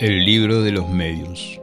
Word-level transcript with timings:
El 0.00 0.24
libro 0.24 0.62
de 0.62 0.72
los 0.72 0.88
medios. 0.88 1.60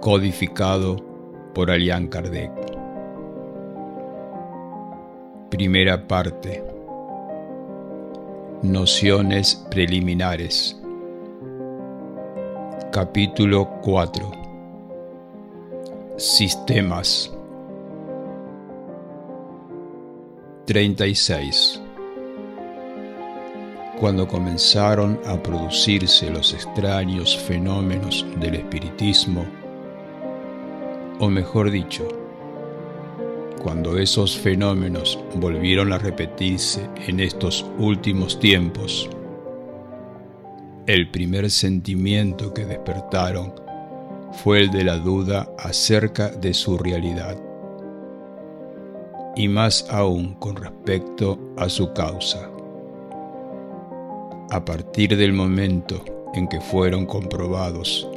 Codificado 0.00 0.96
por 1.52 1.70
Alian 1.70 2.08
Kardec. 2.08 2.50
Primera 5.50 6.08
parte. 6.08 6.64
Nociones 8.62 9.56
preliminares. 9.70 10.74
Capítulo 12.92 13.68
4. 13.82 14.32
Sistemas. 16.16 17.30
36 20.64 21.82
cuando 24.00 24.26
comenzaron 24.26 25.20
a 25.26 25.42
producirse 25.42 26.30
los 26.30 26.54
extraños 26.54 27.36
fenómenos 27.36 28.24
del 28.40 28.54
espiritismo, 28.54 29.44
o 31.18 31.28
mejor 31.28 31.70
dicho, 31.70 32.08
cuando 33.62 33.98
esos 33.98 34.38
fenómenos 34.38 35.18
volvieron 35.34 35.92
a 35.92 35.98
repetirse 35.98 36.88
en 37.08 37.20
estos 37.20 37.66
últimos 37.78 38.40
tiempos, 38.40 39.10
el 40.86 41.10
primer 41.10 41.50
sentimiento 41.50 42.54
que 42.54 42.64
despertaron 42.64 43.52
fue 44.32 44.60
el 44.60 44.70
de 44.70 44.84
la 44.84 44.96
duda 44.96 45.46
acerca 45.58 46.30
de 46.30 46.54
su 46.54 46.78
realidad, 46.78 47.36
y 49.36 49.46
más 49.46 49.86
aún 49.90 50.36
con 50.36 50.56
respecto 50.56 51.38
a 51.58 51.68
su 51.68 51.92
causa 51.92 52.50
a 54.50 54.64
partir 54.64 55.16
del 55.16 55.32
momento 55.32 56.04
en 56.34 56.48
que 56.48 56.60
fueron 56.60 57.06
comprobados 57.06 58.08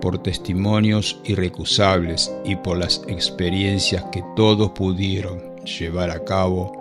por 0.00 0.18
testimonios 0.18 1.20
irrecusables 1.24 2.32
y 2.44 2.56
por 2.56 2.78
las 2.78 3.02
experiencias 3.06 4.04
que 4.10 4.24
todos 4.34 4.70
pudieron 4.70 5.56
llevar 5.64 6.10
a 6.10 6.24
cabo, 6.24 6.72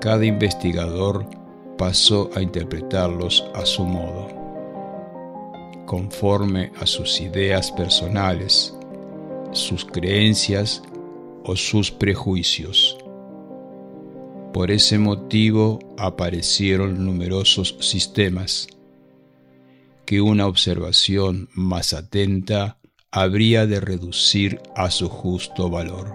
cada 0.00 0.24
investigador 0.24 1.26
pasó 1.76 2.30
a 2.34 2.42
interpretarlos 2.42 3.44
a 3.54 3.64
su 3.64 3.84
modo, 3.84 4.28
conforme 5.86 6.72
a 6.80 6.86
sus 6.86 7.20
ideas 7.20 7.70
personales, 7.70 8.74
sus 9.52 9.84
creencias 9.84 10.82
o 11.44 11.54
sus 11.54 11.90
prejuicios. 11.90 12.96
Por 14.52 14.70
ese 14.70 14.98
motivo 14.98 15.78
aparecieron 15.96 17.04
numerosos 17.04 17.74
sistemas 17.80 18.68
que 20.04 20.20
una 20.20 20.46
observación 20.46 21.48
más 21.54 21.94
atenta 21.94 22.76
habría 23.10 23.66
de 23.66 23.80
reducir 23.80 24.60
a 24.76 24.90
su 24.90 25.08
justo 25.08 25.70
valor. 25.70 26.14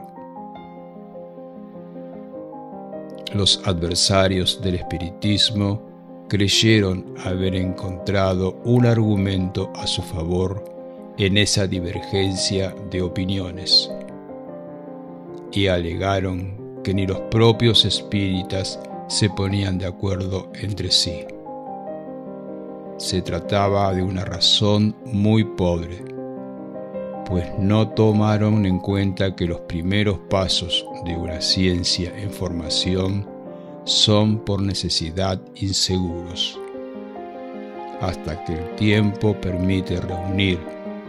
Los 3.34 3.60
adversarios 3.66 4.62
del 4.62 4.76
espiritismo 4.76 6.26
creyeron 6.30 7.16
haber 7.24 7.56
encontrado 7.56 8.62
un 8.66 8.86
argumento 8.86 9.72
a 9.76 9.88
su 9.88 10.02
favor 10.02 10.64
en 11.18 11.38
esa 11.38 11.66
divergencia 11.66 12.76
de 12.92 13.02
opiniones 13.02 13.90
y 15.52 15.68
alegaron 15.68 16.57
que 16.88 16.94
ni 16.94 17.06
los 17.06 17.20
propios 17.30 17.84
espíritas 17.84 18.80
se 19.10 19.30
ponían 19.30 19.78
de 19.78 19.86
acuerdo 19.86 20.50
entre 20.54 20.90
sí. 20.90 21.26
Se 22.96 23.22
trataba 23.22 23.94
de 23.94 24.02
una 24.02 24.24
razón 24.24 24.96
muy 25.04 25.44
pobre, 25.44 26.02
pues 27.26 27.46
no 27.60 27.90
tomaron 27.90 28.66
en 28.66 28.80
cuenta 28.80 29.36
que 29.36 29.48
los 29.48 29.60
primeros 29.60 30.18
pasos 30.30 30.86
de 31.04 31.18
una 31.18 31.42
ciencia 31.42 32.18
en 32.18 32.32
formación 32.32 33.28
son 33.84 34.38
por 34.38 34.62
necesidad 34.62 35.42
inseguros, 35.56 36.58
hasta 38.00 38.46
que 38.46 38.54
el 38.54 38.76
tiempo 38.78 39.36
permite 39.42 40.00
reunir 40.00 40.58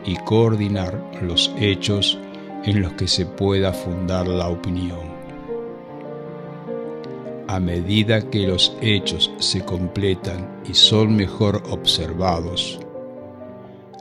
y 0.04 0.16
coordinar 0.24 1.00
los 1.22 1.54
hechos 1.56 2.18
en 2.64 2.82
los 2.82 2.94
que 2.94 3.06
se 3.06 3.26
pueda 3.26 3.72
fundar 3.72 4.26
la 4.26 4.48
opinión 4.48 5.07
a 7.48 7.58
medida 7.58 8.20
que 8.30 8.46
los 8.46 8.76
hechos 8.82 9.30
se 9.38 9.64
completan 9.64 10.60
y 10.68 10.74
son 10.74 11.16
mejor 11.16 11.62
observados, 11.70 12.78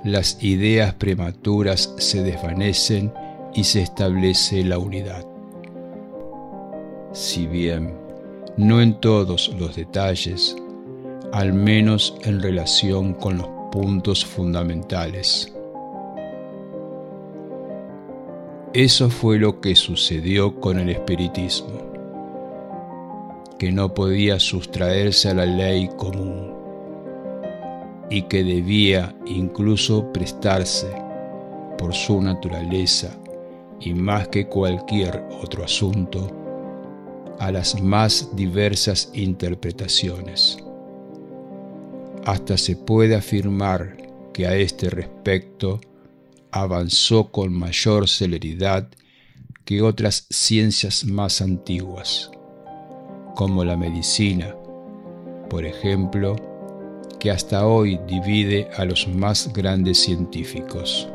las 0.04 0.44
ideas 0.44 0.94
prematuras 0.94 1.94
se 1.98 2.24
desvanecen 2.24 3.14
y 3.56 3.64
se 3.64 3.82
establece 3.82 4.64
la 4.66 4.78
unidad. 4.78 5.26
Si 7.14 7.48
bien 7.48 7.96
no 8.58 8.82
en 8.82 9.00
todos 9.00 9.56
los 9.58 9.76
detalles, 9.78 10.56
al 11.32 11.54
menos 11.54 12.16
en 12.24 12.42
relación 12.42 13.14
con 13.14 13.38
los 13.38 13.48
puntos 13.72 14.26
fundamentales. 14.26 15.54
Eso 18.74 19.10
fue 19.10 19.40
lo 19.40 19.62
que 19.62 19.76
sucedió 19.76 20.60
con 20.60 20.80
el 20.80 20.90
espiritismo 20.90 21.97
que 23.58 23.72
no 23.72 23.94
podía 23.94 24.40
sustraerse 24.40 25.30
a 25.30 25.34
la 25.34 25.46
ley 25.46 25.90
común 25.98 26.54
y 28.10 28.24
que 28.24 28.44
debía 28.44 29.16
incluso 29.26 30.12
prestarse 30.14 30.88
por 31.78 31.94
su 31.94 32.22
naturaleza 32.22 33.18
y 33.80 33.94
más 33.94 34.28
que 34.30 34.48
cualquier 34.48 35.24
otro 35.42 35.64
asunto 35.64 36.32
a 37.40 37.52
las 37.52 37.82
más 37.82 38.36
diversas 38.36 39.12
interpretaciones. 39.14 40.58
Hasta 42.26 42.58
se 42.58 42.76
puede 42.76 43.16
afirmar 43.16 43.98
que 44.34 44.48
a 44.48 44.56
este 44.56 44.90
respecto 44.90 45.80
avanzó 46.52 47.32
con 47.32 47.54
mayor 47.54 48.08
celeridad 48.08 48.90
que 49.66 49.82
otras 49.82 50.28
ciencias 50.30 51.06
más 51.06 51.42
antiguas 51.42 52.32
como 53.38 53.64
la 53.64 53.78
medicina, 53.78 54.56
por 55.48 55.64
ejemplo, 55.64 56.36
que 57.20 57.30
hasta 57.30 57.68
hoy 57.68 58.00
divide 58.08 58.68
a 58.76 58.84
los 58.84 59.08
más 59.08 59.54
grandes 59.54 60.00
científicos. 60.00 61.08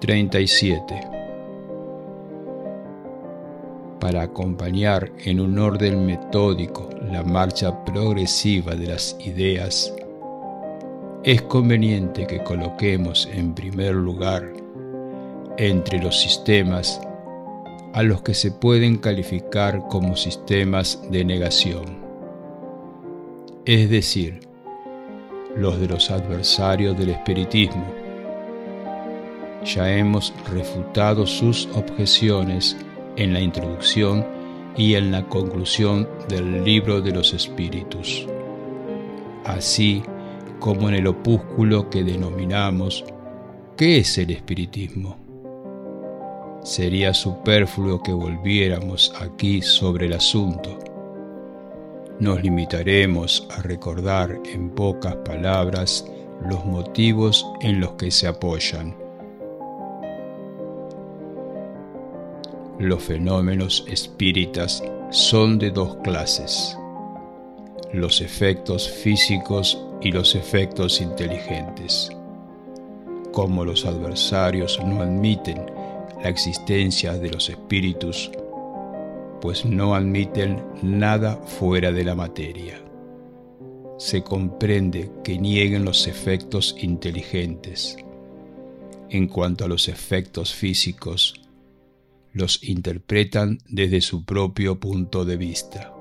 37. 0.00 1.00
Para 4.00 4.22
acompañar 4.22 5.12
en 5.26 5.38
un 5.38 5.60
orden 5.60 6.04
metódico 6.04 6.90
la 7.08 7.22
marcha 7.22 7.84
progresiva 7.84 8.74
de 8.74 8.88
las 8.88 9.16
ideas, 9.20 9.94
es 11.22 11.40
conveniente 11.42 12.26
que 12.26 12.42
coloquemos 12.42 13.28
en 13.32 13.54
primer 13.54 13.94
lugar 13.94 14.52
entre 15.56 16.02
los 16.02 16.20
sistemas 16.20 17.00
a 17.92 18.02
los 18.02 18.22
que 18.22 18.34
se 18.34 18.50
pueden 18.50 18.98
calificar 18.98 19.86
como 19.88 20.16
sistemas 20.16 21.02
de 21.10 21.24
negación, 21.24 21.98
es 23.64 23.90
decir, 23.90 24.40
los 25.56 25.78
de 25.80 25.88
los 25.88 26.10
adversarios 26.10 26.96
del 26.98 27.10
espiritismo. 27.10 27.84
Ya 29.64 29.92
hemos 29.92 30.32
refutado 30.52 31.26
sus 31.26 31.68
objeciones 31.74 32.76
en 33.16 33.32
la 33.32 33.40
introducción 33.40 34.26
y 34.76 34.94
en 34.94 35.12
la 35.12 35.28
conclusión 35.28 36.08
del 36.28 36.64
libro 36.64 37.00
de 37.00 37.12
los 37.12 37.34
espíritus, 37.34 38.26
así 39.44 40.02
como 40.58 40.88
en 40.88 40.94
el 40.94 41.06
opúsculo 41.06 41.90
que 41.90 42.02
denominamos 42.02 43.04
¿Qué 43.76 43.98
es 43.98 44.18
el 44.18 44.30
espiritismo? 44.30 45.21
Sería 46.62 47.12
superfluo 47.12 48.00
que 48.00 48.12
volviéramos 48.12 49.12
aquí 49.20 49.60
sobre 49.62 50.06
el 50.06 50.12
asunto. 50.12 50.78
Nos 52.20 52.40
limitaremos 52.40 53.48
a 53.50 53.62
recordar 53.62 54.38
en 54.44 54.70
pocas 54.70 55.16
palabras 55.16 56.06
los 56.48 56.64
motivos 56.64 57.44
en 57.62 57.80
los 57.80 57.94
que 57.94 58.12
se 58.12 58.28
apoyan. 58.28 58.94
Los 62.78 63.02
fenómenos 63.02 63.84
espíritas 63.88 64.84
son 65.10 65.58
de 65.58 65.72
dos 65.72 65.96
clases, 66.04 66.78
los 67.92 68.20
efectos 68.20 68.88
físicos 68.88 69.84
y 70.00 70.12
los 70.12 70.36
efectos 70.36 71.00
inteligentes. 71.00 72.08
Como 73.32 73.64
los 73.64 73.84
adversarios 73.84 74.78
no 74.84 75.02
admiten 75.02 75.81
la 76.22 76.28
existencia 76.28 77.14
de 77.14 77.30
los 77.30 77.50
espíritus, 77.50 78.30
pues 79.40 79.64
no 79.64 79.94
admiten 79.94 80.62
nada 80.82 81.36
fuera 81.36 81.90
de 81.90 82.04
la 82.04 82.14
materia. 82.14 82.80
Se 83.98 84.22
comprende 84.22 85.10
que 85.24 85.38
nieguen 85.38 85.84
los 85.84 86.06
efectos 86.06 86.76
inteligentes. 86.78 87.96
En 89.10 89.26
cuanto 89.26 89.64
a 89.64 89.68
los 89.68 89.88
efectos 89.88 90.54
físicos, 90.54 91.34
los 92.32 92.62
interpretan 92.62 93.58
desde 93.68 94.00
su 94.00 94.24
propio 94.24 94.78
punto 94.78 95.24
de 95.24 95.36
vista. 95.36 95.92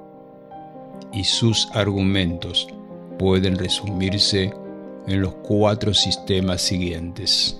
Y 1.11 1.23
sus 1.23 1.67
argumentos 1.73 2.67
pueden 3.19 3.57
resumirse 3.57 4.53
en 5.07 5.21
los 5.21 5.33
cuatro 5.35 5.93
sistemas 5.93 6.61
siguientes. 6.61 7.59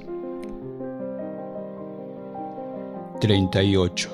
38. 3.21 4.09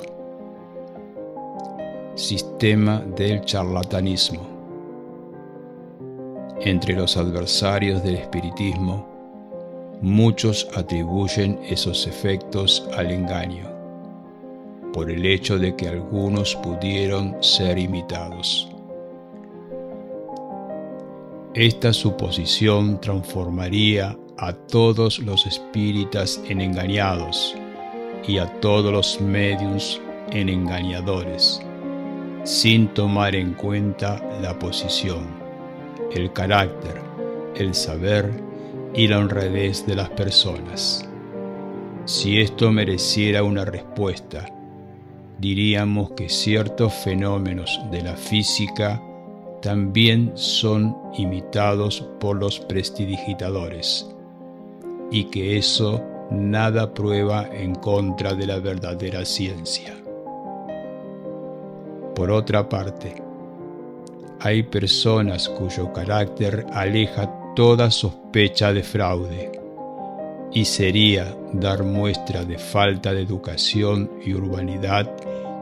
Sistema 2.16 3.00
del 3.16 3.40
charlatanismo. 3.46 4.42
Entre 6.60 6.94
los 6.94 7.16
adversarios 7.16 8.04
del 8.04 8.16
espiritismo, 8.16 9.08
muchos 10.02 10.68
atribuyen 10.76 11.58
esos 11.70 12.06
efectos 12.06 12.86
al 12.98 13.12
engaño, 13.12 13.72
por 14.92 15.10
el 15.10 15.26
hecho 15.26 15.58
de 15.58 15.74
que 15.74 15.88
algunos 15.88 16.54
pudieron 16.58 17.42
ser 17.42 17.80
imitados. 17.80 18.70
Esta 21.54 21.94
suposición 21.94 23.00
transformaría 23.00 24.18
a 24.38 24.52
todos 24.52 25.20
los 25.20 25.48
espíritas 25.48 26.42
en 26.50 26.60
engañados, 26.60 27.56
y 28.26 28.38
a 28.38 28.48
todos 28.60 28.92
los 28.92 29.22
medios 29.22 30.02
en 30.32 30.50
engañadores, 30.50 31.62
sin 32.44 32.88
tomar 32.90 33.36
en 33.36 33.54
cuenta 33.54 34.22
la 34.42 34.58
posición, 34.58 35.26
el 36.14 36.32
carácter, 36.34 37.02
el 37.56 37.74
saber 37.74 38.32
y 38.94 39.08
la 39.08 39.20
honradez 39.20 39.86
de 39.86 39.96
las 39.96 40.10
personas. 40.10 41.08
Si 42.06 42.40
esto 42.40 42.72
mereciera 42.72 43.44
una 43.44 43.66
respuesta, 43.66 44.46
diríamos 45.40 46.12
que 46.12 46.30
ciertos 46.30 46.94
fenómenos 46.94 47.82
de 47.92 48.02
la 48.02 48.16
física 48.16 49.02
también 49.62 50.32
son 50.36 50.96
imitados 51.18 52.02
por 52.20 52.38
los 52.38 52.60
prestidigitadores 52.60 54.08
y 55.12 55.26
que 55.26 55.58
eso 55.58 56.02
nada 56.32 56.94
prueba 56.94 57.48
en 57.52 57.76
contra 57.76 58.34
de 58.34 58.48
la 58.48 58.60
verdadera 58.60 59.26
ciencia. 59.26 59.96
Por 62.16 62.32
otra 62.32 62.68
parte, 62.68 63.22
hay 64.40 64.64
personas 64.64 65.50
cuyo 65.50 65.92
carácter 65.94 66.66
aleja 66.74 67.32
toda 67.56 67.92
sospecha 67.92 68.74
de 68.74 68.84
fraude 68.84 69.52
y 70.54 70.66
sería 70.66 71.36
dar 71.54 71.84
muestra 71.84 72.44
de 72.44 72.58
falta 72.58 73.14
de 73.14 73.22
educación 73.22 74.10
y 74.26 74.34
urbanidad 74.34 75.12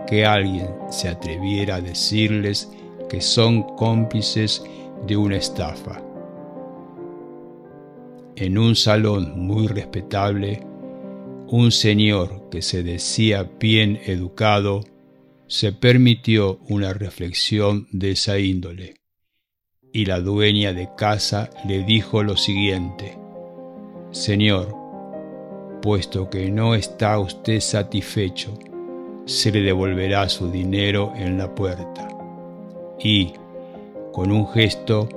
que 0.05 0.25
alguien 0.25 0.69
se 0.89 1.09
atreviera 1.09 1.75
a 1.75 1.81
decirles 1.81 2.71
que 3.09 3.21
son 3.21 3.63
cómplices 3.75 4.63
de 5.05 5.17
una 5.17 5.37
estafa 5.37 6.04
en 8.35 8.57
un 8.57 8.75
salón 8.75 9.39
muy 9.39 9.67
respetable, 9.67 10.61
un 11.47 11.71
señor 11.71 12.49
que 12.49 12.61
se 12.61 12.83
decía 12.83 13.49
bien 13.59 13.99
educado 14.05 14.81
se 15.47 15.71
permitió 15.71 16.59
una 16.67 16.93
reflexión 16.93 17.87
de 17.91 18.11
esa 18.11 18.39
índole, 18.39 18.95
y 19.93 20.05
la 20.05 20.19
dueña 20.19 20.73
de 20.73 20.89
casa 20.97 21.49
le 21.67 21.83
dijo 21.83 22.23
lo 22.23 22.35
siguiente, 22.35 23.17
Señor, 24.11 24.73
puesto 25.81 26.29
que 26.29 26.49
no 26.49 26.73
está 26.73 27.19
usted 27.19 27.59
satisfecho, 27.59 28.57
se 29.25 29.51
le 29.51 29.61
devolverá 29.61 30.27
su 30.29 30.49
dinero 30.49 31.13
en 31.15 31.37
la 31.37 31.53
puerta. 31.53 32.07
Y, 32.99 33.33
con 34.11 34.31
un 34.31 34.47
gesto, 34.47 35.09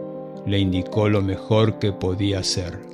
le 0.46 0.58
indicó 0.58 1.08
lo 1.08 1.22
mejor 1.22 1.78
que 1.78 1.92
podía 1.92 2.40
hacer 2.40 2.87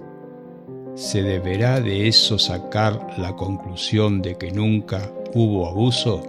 ¿se 0.95 1.23
deberá 1.23 1.81
de 1.81 2.09
eso 2.09 2.39
sacar 2.39 3.19
la 3.19 3.35
conclusión 3.35 4.23
de 4.23 4.37
que 4.37 4.53
nunca 4.53 5.11
hubo 5.35 5.69
abuso? 5.69 6.23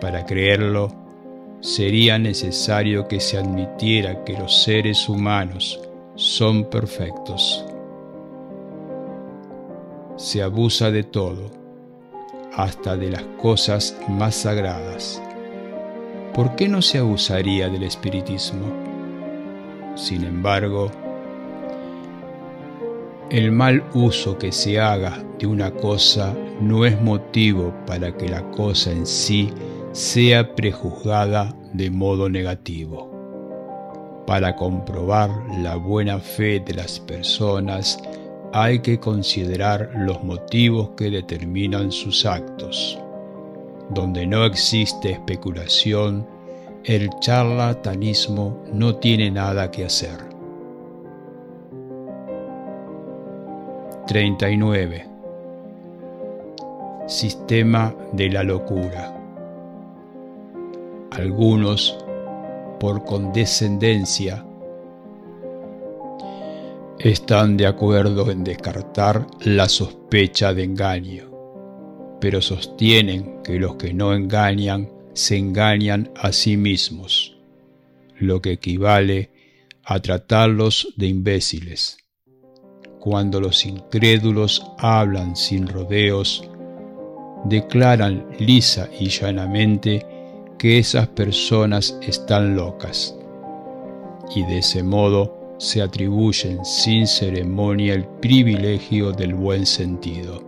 Para 0.00 0.26
creerlo, 0.26 0.88
sería 1.60 2.18
necesario 2.18 3.08
que 3.08 3.20
se 3.20 3.38
admitiera 3.38 4.24
que 4.24 4.38
los 4.38 4.62
seres 4.62 5.08
humanos 5.08 5.80
son 6.14 6.64
perfectos. 6.64 7.64
Se 10.16 10.42
abusa 10.42 10.90
de 10.90 11.04
todo, 11.04 11.50
hasta 12.54 12.96
de 12.96 13.10
las 13.10 13.22
cosas 13.40 13.96
más 14.08 14.34
sagradas. 14.34 15.22
¿Por 16.34 16.56
qué 16.56 16.68
no 16.68 16.82
se 16.82 16.98
abusaría 16.98 17.68
del 17.68 17.84
espiritismo? 17.84 18.66
Sin 19.94 20.24
embargo, 20.24 20.90
el 23.30 23.52
mal 23.52 23.84
uso 23.92 24.38
que 24.38 24.52
se 24.52 24.80
haga 24.80 25.22
de 25.38 25.46
una 25.46 25.70
cosa 25.70 26.34
no 26.60 26.86
es 26.86 27.00
motivo 27.02 27.74
para 27.86 28.16
que 28.16 28.28
la 28.28 28.42
cosa 28.52 28.90
en 28.90 29.06
sí 29.06 29.50
sea 29.92 30.54
prejuzgada 30.54 31.54
de 31.74 31.90
modo 31.90 32.30
negativo. 32.30 34.24
Para 34.26 34.56
comprobar 34.56 35.30
la 35.58 35.76
buena 35.76 36.18
fe 36.18 36.60
de 36.60 36.74
las 36.74 37.00
personas 37.00 37.98
hay 38.54 38.78
que 38.80 38.98
considerar 38.98 39.90
los 39.94 40.22
motivos 40.24 40.90
que 40.96 41.10
determinan 41.10 41.92
sus 41.92 42.24
actos. 42.24 42.98
Donde 43.90 44.26
no 44.26 44.44
existe 44.46 45.12
especulación, 45.12 46.26
el 46.84 47.10
charlatanismo 47.20 48.62
no 48.72 48.96
tiene 48.96 49.30
nada 49.30 49.70
que 49.70 49.84
hacer. 49.84 50.27
39. 54.08 55.06
Sistema 57.06 57.94
de 58.14 58.30
la 58.30 58.42
locura. 58.42 59.14
Algunos, 61.10 61.94
por 62.80 63.04
condescendencia, 63.04 64.46
están 66.98 67.58
de 67.58 67.66
acuerdo 67.66 68.30
en 68.30 68.44
descartar 68.44 69.26
la 69.40 69.68
sospecha 69.68 70.54
de 70.54 70.64
engaño, 70.64 71.30
pero 72.18 72.40
sostienen 72.40 73.42
que 73.42 73.58
los 73.58 73.76
que 73.76 73.92
no 73.92 74.14
engañan 74.14 74.90
se 75.12 75.36
engañan 75.36 76.10
a 76.16 76.32
sí 76.32 76.56
mismos, 76.56 77.36
lo 78.18 78.40
que 78.40 78.52
equivale 78.52 79.32
a 79.84 80.00
tratarlos 80.00 80.94
de 80.96 81.08
imbéciles 81.08 82.07
cuando 83.00 83.40
los 83.40 83.64
incrédulos 83.64 84.64
hablan 84.78 85.36
sin 85.36 85.66
rodeos, 85.66 86.48
declaran 87.44 88.26
lisa 88.38 88.88
y 88.98 89.08
llanamente 89.08 90.06
que 90.58 90.78
esas 90.78 91.06
personas 91.08 91.98
están 92.02 92.56
locas, 92.56 93.16
y 94.34 94.42
de 94.42 94.58
ese 94.58 94.82
modo 94.82 95.54
se 95.58 95.82
atribuyen 95.82 96.64
sin 96.64 97.06
ceremonia 97.06 97.94
el 97.94 98.04
privilegio 98.04 99.12
del 99.12 99.34
buen 99.34 99.66
sentido. 99.66 100.42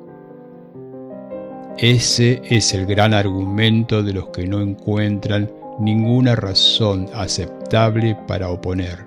Ese 1.78 2.42
es 2.45 2.75
el 2.75 2.87
gran 2.87 3.14
argumento 3.14 4.02
de 4.02 4.12
los 4.12 4.28
que 4.28 4.47
no 4.47 4.61
encuentran 4.61 5.50
ninguna 5.78 6.37
razón 6.37 7.09
aceptable 7.14 8.16
para 8.26 8.50
oponer. 8.50 9.07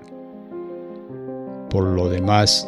Por 1.70 1.84
lo 1.84 2.08
demás, 2.08 2.66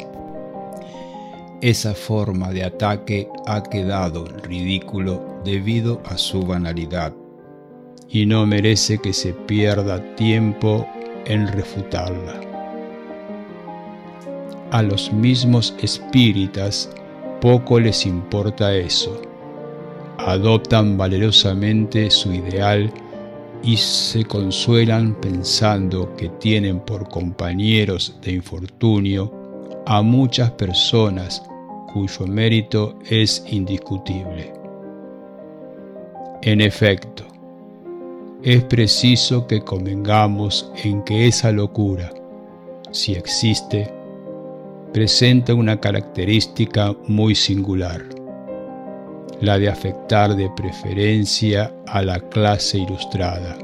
esa 1.61 1.93
forma 1.93 2.51
de 2.51 2.63
ataque 2.63 3.27
ha 3.45 3.63
quedado 3.63 4.25
ridículo 4.43 5.41
debido 5.43 6.01
a 6.05 6.17
su 6.17 6.43
banalidad 6.43 7.13
y 8.09 8.25
no 8.25 8.45
merece 8.45 8.99
que 8.99 9.13
se 9.13 9.33
pierda 9.33 10.15
tiempo 10.15 10.87
en 11.25 11.47
refutarla. 11.47 12.39
A 14.71 14.81
los 14.81 15.11
mismos 15.11 15.73
espíritas 15.81 16.89
poco 17.41 17.79
les 17.79 18.05
importa 18.05 18.75
eso. 18.75 19.21
Adoptan 20.17 20.97
valerosamente 20.97 22.09
su 22.09 22.33
ideal 22.33 22.91
y 23.63 23.77
se 23.77 24.25
consuelan 24.25 25.15
pensando 25.15 26.15
que 26.15 26.29
tienen 26.29 26.79
por 26.79 27.07
compañeros 27.09 28.17
de 28.21 28.33
infortunio 28.33 29.36
a 29.89 30.01
muchas 30.01 30.51
personas 30.51 31.41
cuyo 31.93 32.27
mérito 32.27 32.99
es 33.09 33.41
indiscutible. 33.47 34.53
En 36.41 36.59
efecto, 36.59 37.23
es 38.43 38.65
preciso 38.65 39.47
que 39.47 39.61
convengamos 39.61 40.69
en 40.83 41.03
que 41.03 41.27
esa 41.27 41.53
locura, 41.53 42.11
si 42.91 43.13
existe, 43.13 43.89
presenta 44.91 45.53
una 45.53 45.79
característica 45.79 46.93
muy 47.07 47.33
singular, 47.33 48.03
la 49.39 49.57
de 49.57 49.69
afectar 49.69 50.35
de 50.35 50.49
preferencia 50.49 51.73
a 51.85 52.01
la 52.01 52.19
clase 52.19 52.79
ilustrada, 52.79 53.57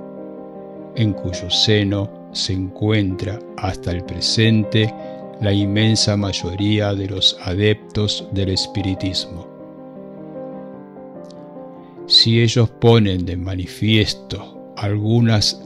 en 0.96 1.12
cuyo 1.12 1.50
seno 1.50 2.10
se 2.32 2.54
encuentra 2.54 3.40
hasta 3.58 3.92
el 3.92 4.06
presente 4.06 4.94
la 5.44 5.52
inmensa 5.52 6.16
mayoría 6.16 6.96
de 6.96 7.08
los 7.08 7.38
adeptos 7.42 8.26
del 8.32 8.50
espiritismo. 8.50 9.46
Si 12.08 12.42
ellos 12.42 12.70
ponen 12.70 13.26
de 13.26 13.36
manifiesto 13.36 14.74
algunas 14.78 15.62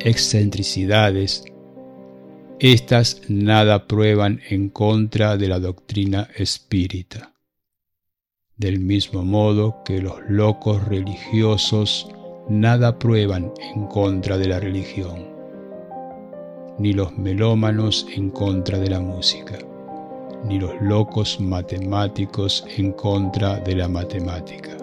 excentricidades, 0.00 1.44
estas 2.58 3.22
nada 3.28 3.86
prueban 3.86 4.40
en 4.50 4.68
contra 4.68 5.38
de 5.38 5.48
la 5.48 5.58
doctrina 5.58 6.28
espírita. 6.36 7.32
Del 8.58 8.80
mismo 8.80 9.24
modo 9.24 9.82
que 9.82 10.02
los 10.02 10.20
locos 10.28 10.86
religiosos 10.86 12.06
nada 12.50 12.98
prueban 12.98 13.50
en 13.74 13.86
contra 13.86 14.36
de 14.36 14.48
la 14.48 14.60
religión, 14.60 15.31
ni 16.78 16.92
los 16.92 17.16
melómanos 17.16 18.06
en 18.14 18.30
contra 18.30 18.78
de 18.78 18.90
la 18.90 19.00
música, 19.00 19.58
ni 20.44 20.58
los 20.58 20.72
locos 20.80 21.40
matemáticos 21.40 22.64
en 22.76 22.92
contra 22.92 23.58
de 23.60 23.76
la 23.76 23.88
matemática. 23.88 24.76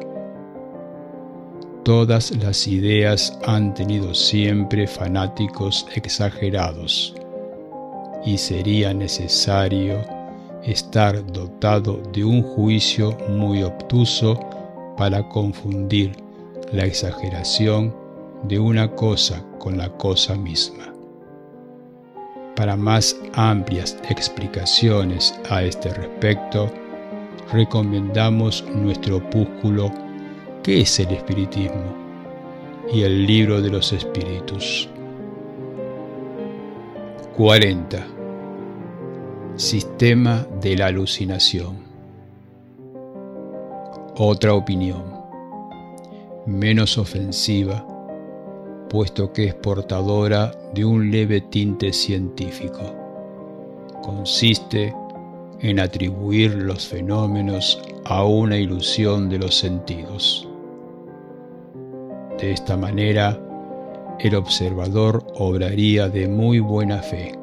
Todas 1.84 2.32
las 2.32 2.68
ideas 2.68 3.38
han 3.48 3.74
tenido 3.74 4.14
siempre 4.14 4.86
fanáticos 4.86 5.88
exagerados, 5.96 7.16
y 8.26 8.38
sería 8.38 8.94
necesario 8.94 10.02
estar 10.64 11.26
dotado 11.32 12.02
de 12.14 12.24
un 12.24 12.44
juicio 12.44 13.18
muy 13.30 13.64
obtuso 13.64 14.40
para 14.98 15.28
confundir 15.30 16.12
la 16.74 16.86
exageración 16.86 17.96
de 18.44 18.60
una 18.60 18.94
cosa 18.96 19.44
con 19.58 19.78
la 19.78 19.90
cosa 19.90 20.36
misma. 20.36 20.89
Para 22.60 22.76
más 22.76 23.16
amplias 23.36 23.98
explicaciones 24.10 25.34
a 25.50 25.64
este 25.64 25.94
respecto, 25.94 26.70
recomendamos 27.54 28.66
nuestro 28.76 29.16
opúsculo 29.16 29.90
¿Qué 30.62 30.82
es 30.82 31.00
el 31.00 31.08
espiritismo? 31.12 31.96
y 32.92 33.04
el 33.04 33.26
libro 33.26 33.62
de 33.62 33.70
los 33.70 33.94
espíritus. 33.94 34.90
40. 37.38 38.06
Sistema 39.56 40.46
de 40.60 40.76
la 40.76 40.88
alucinación. 40.88 41.78
Otra 44.18 44.54
opinión, 44.54 45.06
menos 46.46 46.98
ofensiva, 46.98 47.88
puesto 48.90 49.32
que 49.32 49.46
es 49.46 49.56
portadora 49.56 50.52
de 50.74 50.84
un 50.84 51.12
leve 51.12 51.42
tinte 51.42 51.94
científico. 51.94 52.96
Consiste 54.02 54.94
en 55.62 55.80
atribuir 55.80 56.56
los 56.56 56.88
fenómenos 56.88 57.82
a 58.06 58.26
una 58.26 58.58
ilusión 58.58 59.30
de 59.30 59.40
los 59.40 59.56
sentidos. 59.56 60.48
De 62.40 62.52
esta 62.52 62.76
manera, 62.76 63.40
el 64.20 64.36
observador 64.36 65.26
obraría 65.36 66.10
de 66.10 66.28
muy 66.28 66.60
buena 66.60 67.02
fe, 67.02 67.34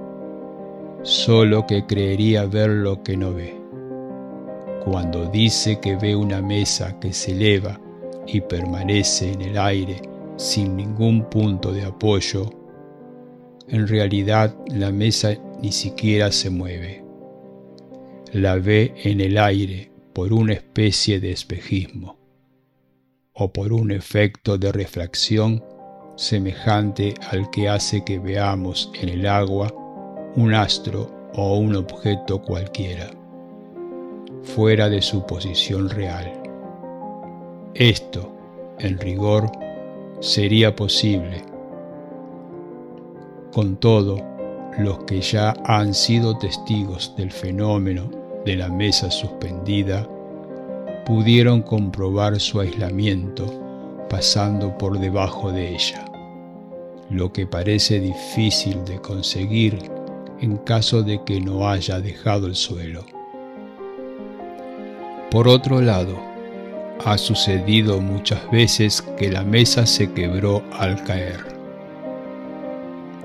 solo 1.03 1.67
que 1.67 1.87
creería 1.87 2.47
ver 2.47 2.71
lo 2.71 3.03
que 3.03 3.17
no 3.17 3.33
ve. 3.33 3.57
Cuando 4.85 5.27
dice 5.27 5.79
que 5.81 5.97
ve 5.97 6.17
una 6.17 6.41
mesa 6.43 6.99
que 6.99 7.13
se 7.13 7.33
eleva 7.33 7.81
y 8.27 8.41
permanece 8.41 9.33
en 9.33 9.43
el 9.43 9.59
aire 9.59 10.16
sin 10.37 10.77
ningún 10.77 11.29
punto 11.31 11.73
de 11.73 11.85
apoyo, 11.85 12.51
en 13.69 13.89
realidad 13.89 14.57
la 14.69 14.93
mesa 14.93 15.35
ni 15.61 15.73
siquiera 15.73 16.31
se 16.31 16.51
mueve. 16.51 17.05
La 18.33 18.57
ve 18.57 18.95
en 19.03 19.21
el 19.21 19.39
aire 19.39 19.91
por 20.13 20.33
una 20.33 20.53
especie 20.53 21.21
de 21.21 21.33
espejismo 21.33 22.17
o 23.33 23.53
por 23.53 23.73
un 23.73 23.91
efecto 23.91 24.57
de 24.57 24.73
refracción 24.73 25.63
semejante 26.17 27.15
al 27.31 27.51
que 27.51 27.69
hace 27.69 28.05
que 28.05 28.19
veamos 28.19 28.91
en 28.95 29.09
el 29.11 29.27
agua 29.27 29.73
un 30.37 30.55
astro 30.55 31.11
o 31.35 31.59
un 31.59 31.77
objeto 31.77 32.41
cualquiera, 32.41 33.11
fuera 34.43 34.89
de 34.89 35.03
su 35.03 35.27
posición 35.27 35.91
real. 35.91 36.33
Esto, 37.75 38.35
en 38.79 38.99
rigor, 38.99 39.51
sería 40.21 40.75
posible. 40.75 41.45
Con 43.53 43.77
todo, 43.77 44.21
los 44.79 45.05
que 45.05 45.21
ya 45.21 45.55
han 45.65 45.95
sido 45.95 46.37
testigos 46.39 47.15
del 47.17 47.31
fenómeno 47.31 48.11
de 48.45 48.57
la 48.57 48.69
mesa 48.69 49.11
suspendida 49.11 50.09
pudieron 51.07 51.63
comprobar 51.63 52.39
su 52.41 52.61
aislamiento 52.61 53.47
pasando 54.11 54.77
por 54.77 54.99
debajo 54.99 55.53
de 55.53 55.75
ella, 55.75 56.05
lo 57.11 57.33
que 57.33 57.47
parece 57.47 58.01
difícil 58.01 58.85
de 58.85 59.01
conseguir 59.01 59.79
en 60.41 60.57
caso 60.59 61.03
de 61.03 61.23
que 61.25 61.41
no 61.41 61.69
haya 61.69 62.01
dejado 62.01 62.47
el 62.47 62.55
suelo. 62.55 63.05
Por 65.31 65.49
otro 65.49 65.81
lado, 65.81 66.17
ha 67.05 67.19
sucedido 67.19 68.01
muchas 68.01 68.51
veces 68.51 69.03
que 69.19 69.31
la 69.31 69.43
mesa 69.43 69.87
se 69.87 70.13
quebró 70.13 70.63
al 70.73 71.03
caer. 71.05 71.45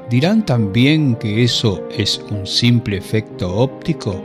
¿Dirán 0.10 0.46
también 0.46 1.16
que 1.16 1.44
eso 1.44 1.88
es 1.90 2.22
un 2.32 2.46
simple 2.46 2.98
efecto 2.98 3.56
óptico? 3.56 4.22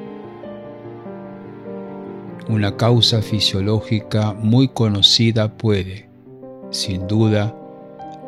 Una 2.49 2.77
causa 2.77 3.23
fisiológica 3.23 4.33
muy 4.33 4.69
conocida 4.69 5.57
puede, 5.57 6.09
sin 6.71 7.07
duda, 7.07 7.55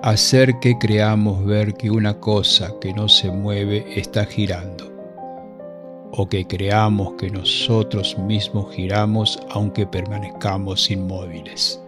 hacer 0.02 0.60
que 0.60 0.78
creamos 0.78 1.44
ver 1.44 1.74
que 1.74 1.90
una 1.90 2.14
cosa 2.20 2.72
que 2.80 2.92
no 2.92 3.08
se 3.08 3.30
mueve 3.30 3.84
está 3.96 4.24
girando, 4.24 4.92
o 6.12 6.28
que 6.28 6.46
creamos 6.46 7.14
que 7.14 7.30
nosotros 7.30 8.16
mismos 8.18 8.74
giramos 8.74 9.38
aunque 9.50 9.86
permanezcamos 9.86 10.90
inmóviles. 10.90 11.82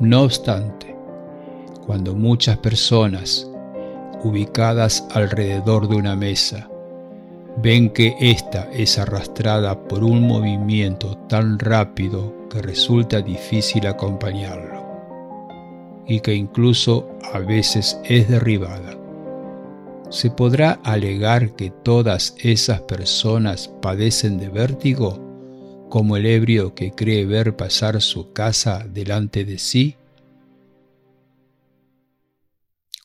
No 0.00 0.22
obstante, 0.22 0.96
cuando 1.86 2.14
muchas 2.14 2.58
personas, 2.58 3.48
ubicadas 4.24 5.06
alrededor 5.12 5.88
de 5.88 5.96
una 5.96 6.16
mesa, 6.16 6.68
ven 7.58 7.90
que 7.90 8.16
ésta 8.18 8.68
es 8.72 8.98
arrastrada 8.98 9.78
por 9.88 10.02
un 10.02 10.26
movimiento 10.26 11.16
tan 11.28 11.58
rápido 11.58 12.32
que 12.48 12.62
resulta 12.62 13.20
difícil 13.20 13.86
acompañarlo 13.86 14.82
y 16.06 16.20
que 16.20 16.34
incluso 16.34 17.08
a 17.32 17.38
veces 17.38 17.98
es 18.04 18.28
derribada. 18.28 19.01
¿Se 20.12 20.30
podrá 20.30 20.78
alegar 20.84 21.56
que 21.56 21.70
todas 21.70 22.34
esas 22.38 22.82
personas 22.82 23.68
padecen 23.80 24.38
de 24.38 24.50
vértigo 24.50 25.18
como 25.88 26.16
el 26.16 26.26
ebrio 26.26 26.74
que 26.74 26.92
cree 26.92 27.24
ver 27.24 27.56
pasar 27.56 28.00
su 28.02 28.32
casa 28.32 28.86
delante 28.86 29.44
de 29.44 29.58
sí? 29.58 29.96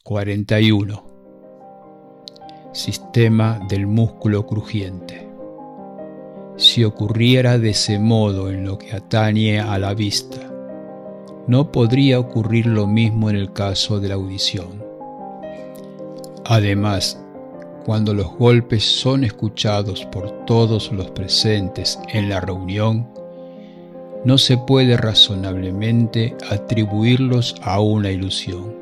41 0.04 1.08
sistema 2.74 3.60
del 3.68 3.88
músculo 3.88 4.46
crujiente. 4.46 5.28
Si 6.58 6.84
ocurriera 6.84 7.58
de 7.58 7.72
ese 7.72 8.00
modo 8.00 8.52
en 8.52 8.66
lo 8.66 8.78
que 8.78 8.92
atañe 8.92 9.60
a 9.60 9.80
la 9.80 9.94
vista, 9.94 10.54
no 11.48 11.72
podría 11.72 12.20
ocurrir 12.20 12.68
lo 12.68 12.86
mismo 12.86 13.30
en 13.30 13.38
el 13.38 13.54
caso 13.54 14.00
de 14.00 14.10
la 14.10 14.16
audición. 14.16 14.77
Además, 16.50 17.22
cuando 17.86 18.14
los 18.14 18.34
golpes 18.38 18.86
son 18.86 19.26
escuchados 19.26 20.06
por 20.06 20.46
todos 20.46 20.94
los 20.94 21.12
presentes 21.12 22.00
en 22.14 22.30
la 22.30 22.40
reunión, 22.40 23.06
no 24.24 24.38
se 24.38 24.58
puede 24.58 24.96
razonablemente 24.96 26.38
atribuirlos 26.50 27.56
a 27.64 27.82
una 27.82 28.12
ilusión. 28.12 28.74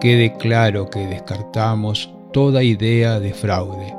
Quede 0.00 0.34
claro 0.38 0.88
que 0.88 1.06
descartamos 1.06 2.10
toda 2.32 2.62
idea 2.62 3.20
de 3.20 3.34
fraude 3.34 3.94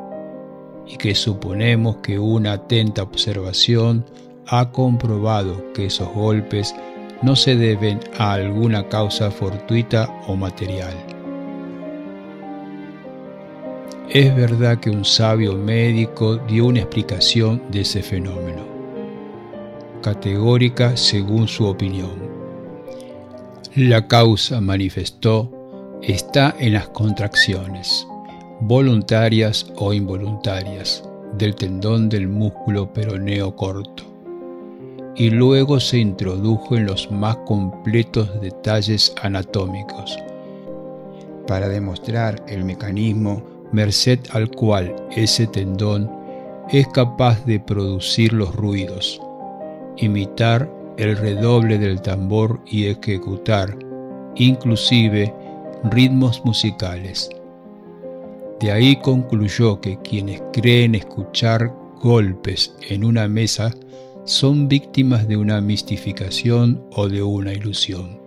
y 0.88 0.98
que 0.98 1.13
suponemos 1.13 1.98
que 1.98 2.17
una 2.17 2.53
atenta 2.53 3.03
observación 3.03 4.03
ha 4.48 4.72
comprobado 4.72 5.74
que 5.74 5.86
esos 5.88 6.10
golpes 6.10 6.75
no 7.22 7.36
se 7.36 7.55
deben 7.55 8.00
a 8.17 8.34
alguna 8.34 8.88
causa 8.89 9.29
fortuita 9.29 10.12
o 10.27 10.36
material. 10.36 11.15
Es 14.10 14.36
verdad 14.36 14.80
que 14.80 14.92
un 14.92 15.04
sabio 15.04 15.56
médico 15.56 16.38
dio 16.38 16.68
una 16.68 16.82
explicación 16.82 17.64
de 17.72 17.82
ese 17.82 18.04
fenómeno, 18.04 18.62
categórica 20.04 20.96
según 20.96 21.48
su 21.48 21.66
opinión. 21.66 22.14
La 23.76 24.08
causa, 24.08 24.62
manifestó, 24.62 25.52
está 26.04 26.56
en 26.60 26.74
las 26.74 26.88
contracciones, 26.90 28.08
voluntarias 28.62 29.72
o 29.76 29.92
involuntarias, 29.92 31.04
del 31.36 31.56
tendón 31.56 32.08
del 32.08 32.28
músculo 32.28 32.94
peroneo 32.94 33.56
corto. 33.56 34.04
Y 35.16 35.32
luego 35.32 35.80
se 35.80 35.98
introdujo 35.98 36.76
en 36.76 36.86
los 36.86 37.10
más 37.10 37.38
completos 37.48 38.40
detalles 38.40 39.16
anatómicos. 39.24 40.16
Para 41.48 41.68
demostrar 41.68 42.44
el 42.48 42.64
mecanismo 42.64 43.55
merced 43.75 44.20
al 44.32 44.50
cual 44.50 44.96
ese 45.12 45.46
tendón 45.46 46.10
es 46.70 46.88
capaz 46.88 47.46
de 47.46 47.60
producir 47.60 48.34
los 48.34 48.55
ruidos, 48.55 49.22
imitar 49.98 50.72
el 50.98 51.17
redoble 51.17 51.77
del 51.77 52.01
tambor 52.01 52.62
y 52.65 52.88
ejecutar, 52.88 53.77
inclusive, 54.36 55.34
ritmos 55.91 56.44
musicales. 56.44 57.29
De 58.60 58.72
ahí 58.72 58.96
concluyó 58.96 59.82
que 59.82 60.00
quienes 60.00 60.41
creen 60.53 60.96
escuchar 60.96 61.72
golpes 62.01 62.75
en 62.89 63.03
una 63.03 63.27
mesa 63.27 63.74
son 64.24 64.67
víctimas 64.67 65.27
de 65.27 65.38
una 65.38 65.62
mistificación 65.62 66.84
o 66.91 67.10
de 67.10 67.22
una 67.22 67.53
ilusión. 67.53 68.20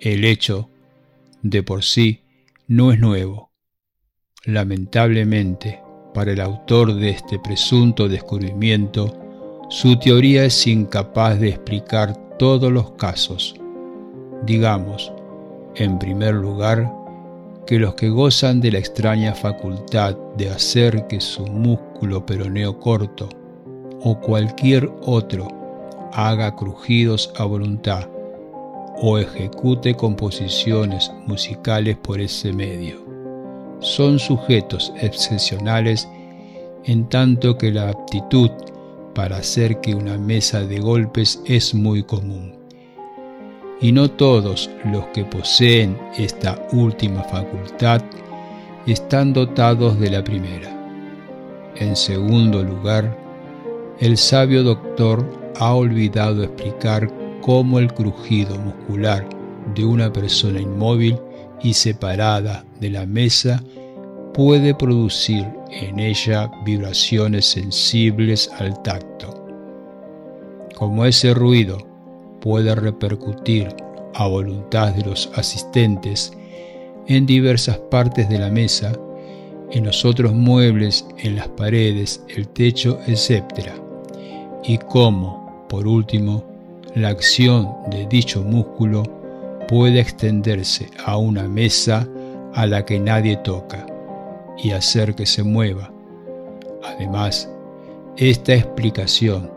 El 0.00 0.24
hecho, 0.24 0.70
de 1.42 1.62
por 1.62 1.82
sí, 1.82 2.22
no 2.68 2.92
es 2.92 3.00
nuevo. 3.00 3.47
Lamentablemente, 4.44 5.82
para 6.14 6.30
el 6.30 6.40
autor 6.40 6.94
de 6.94 7.10
este 7.10 7.40
presunto 7.40 8.08
descubrimiento, 8.08 9.12
su 9.68 9.98
teoría 9.98 10.44
es 10.44 10.66
incapaz 10.66 11.40
de 11.40 11.48
explicar 11.48 12.16
todos 12.38 12.70
los 12.70 12.92
casos. 12.92 13.56
Digamos, 14.44 15.12
en 15.74 15.98
primer 15.98 16.34
lugar, 16.34 16.88
que 17.66 17.80
los 17.80 17.96
que 17.96 18.08
gozan 18.08 18.60
de 18.60 18.70
la 18.70 18.78
extraña 18.78 19.34
facultad 19.34 20.16
de 20.36 20.48
hacer 20.48 21.08
que 21.08 21.20
su 21.20 21.44
músculo 21.44 22.24
peroneo 22.24 22.78
corto 22.78 23.28
o 24.02 24.20
cualquier 24.20 24.88
otro 25.02 25.48
haga 26.12 26.54
crujidos 26.54 27.32
a 27.36 27.44
voluntad 27.44 28.08
o 29.02 29.18
ejecute 29.18 29.94
composiciones 29.94 31.10
musicales 31.26 31.96
por 31.96 32.20
ese 32.20 32.52
medio. 32.52 33.07
Son 33.80 34.18
sujetos 34.18 34.92
excepcionales 35.00 36.08
en 36.84 37.08
tanto 37.08 37.56
que 37.56 37.70
la 37.70 37.90
aptitud 37.90 38.50
para 39.14 39.36
hacer 39.36 39.80
que 39.80 39.94
una 39.94 40.18
mesa 40.18 40.62
de 40.62 40.80
golpes 40.80 41.40
es 41.44 41.74
muy 41.74 42.02
común. 42.02 42.58
Y 43.80 43.92
no 43.92 44.10
todos 44.10 44.70
los 44.84 45.06
que 45.08 45.24
poseen 45.24 45.96
esta 46.16 46.60
última 46.72 47.22
facultad 47.24 48.02
están 48.86 49.32
dotados 49.32 49.98
de 50.00 50.10
la 50.10 50.24
primera. 50.24 50.74
En 51.76 51.94
segundo 51.94 52.62
lugar, 52.62 53.16
el 54.00 54.16
sabio 54.16 54.64
doctor 54.64 55.24
ha 55.60 55.74
olvidado 55.74 56.42
explicar 56.42 57.08
cómo 57.40 57.78
el 57.78 57.92
crujido 57.92 58.58
muscular 58.58 59.28
de 59.74 59.84
una 59.84 60.12
persona 60.12 60.60
inmóvil 60.60 61.18
y 61.62 61.74
separada 61.74 62.64
de 62.80 62.90
la 62.90 63.06
mesa 63.06 63.62
puede 64.34 64.74
producir 64.74 65.46
en 65.70 65.98
ella 65.98 66.50
vibraciones 66.64 67.46
sensibles 67.46 68.50
al 68.58 68.80
tacto. 68.82 69.46
Como 70.76 71.04
ese 71.04 71.34
ruido 71.34 71.78
puede 72.40 72.74
repercutir 72.74 73.68
a 74.14 74.26
voluntad 74.26 74.94
de 74.94 75.04
los 75.04 75.30
asistentes 75.34 76.32
en 77.06 77.26
diversas 77.26 77.78
partes 77.78 78.28
de 78.28 78.38
la 78.38 78.50
mesa, 78.50 78.92
en 79.70 79.84
los 79.84 80.04
otros 80.04 80.32
muebles, 80.32 81.04
en 81.18 81.36
las 81.36 81.48
paredes, 81.48 82.22
el 82.28 82.48
techo, 82.48 82.98
etc 83.06 83.88
y 84.68 84.78
cómo, 84.78 85.66
por 85.68 85.86
último, 85.86 86.44
la 86.94 87.08
acción 87.08 87.70
de 87.90 88.06
dicho 88.06 88.42
músculo 88.42 89.02
puede 89.68 90.00
extenderse 90.00 90.90
a 91.04 91.16
una 91.16 91.48
mesa 91.48 92.08
a 92.54 92.66
la 92.66 92.84
que 92.84 92.98
nadie 92.98 93.36
toca 93.36 93.86
y 94.56 94.72
hacer 94.72 95.14
que 95.14 95.26
se 95.26 95.42
mueva. 95.44 95.92
Además, 96.82 97.48
esta 98.16 98.54
explicación, 98.54 99.52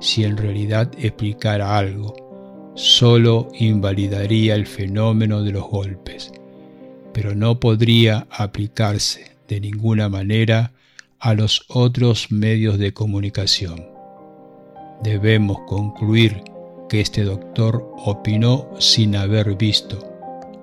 si 0.00 0.24
en 0.24 0.36
realidad 0.36 0.90
explicara 0.98 1.78
algo, 1.78 2.72
solo 2.74 3.48
invalidaría 3.54 4.54
el 4.54 4.66
fenómeno 4.66 5.42
de 5.42 5.52
los 5.52 5.68
golpes, 5.68 6.32
pero 7.12 7.34
no 7.34 7.60
podría 7.60 8.26
aplicarse 8.30 9.36
de 9.46 9.60
ninguna 9.60 10.08
manera 10.08 10.72
a 11.18 11.34
los 11.34 11.64
otros 11.68 12.32
medios 12.32 12.78
de 12.78 12.92
comunicación 12.92 14.00
debemos 15.02 15.58
concluir 15.66 16.42
que 16.90 17.00
este 17.00 17.22
doctor 17.22 17.88
opinó 18.04 18.66
sin 18.80 19.14
haber 19.14 19.54
visto, 19.54 19.96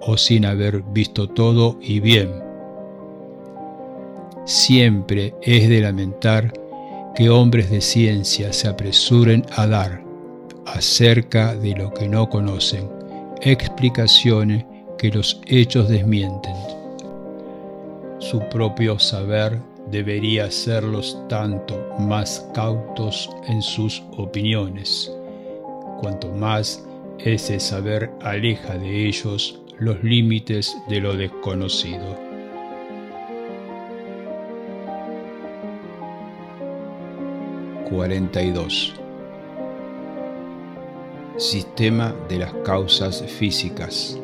o 0.01 0.17
sin 0.17 0.45
haber 0.45 0.83
visto 0.83 1.29
todo 1.29 1.79
y 1.81 2.01
bien. 2.01 2.29
Siempre 4.45 5.33
es 5.41 5.69
de 5.69 5.79
lamentar 5.79 6.51
que 7.15 7.29
hombres 7.29 7.71
de 7.71 7.79
ciencia 7.79 8.51
se 8.51 8.67
apresuren 8.67 9.45
a 9.55 9.67
dar, 9.67 10.03
acerca 10.65 11.55
de 11.55 11.73
lo 11.75 11.93
que 11.93 12.09
no 12.09 12.29
conocen, 12.29 12.89
explicaciones 13.41 14.65
que 14.97 15.09
los 15.09 15.39
hechos 15.47 15.87
desmienten. 15.87 16.55
Su 18.19 18.39
propio 18.49 18.99
saber 18.99 19.61
debería 19.89 20.45
hacerlos 20.45 21.17
tanto 21.29 21.79
más 21.99 22.45
cautos 22.53 23.29
en 23.47 23.61
sus 23.61 24.03
opiniones, 24.17 25.09
cuanto 25.99 26.31
más 26.31 26.85
ese 27.19 27.59
saber 27.59 28.11
aleja 28.21 28.77
de 28.77 29.07
ellos 29.07 29.61
los 29.79 30.03
límites 30.03 30.75
de 30.89 31.01
lo 31.01 31.15
desconocido. 31.15 32.27
...42... 37.89 38.93
Sistema 41.37 42.13
de 42.27 42.39
las 42.39 42.53
causas 42.65 43.23
físicas 43.23 44.19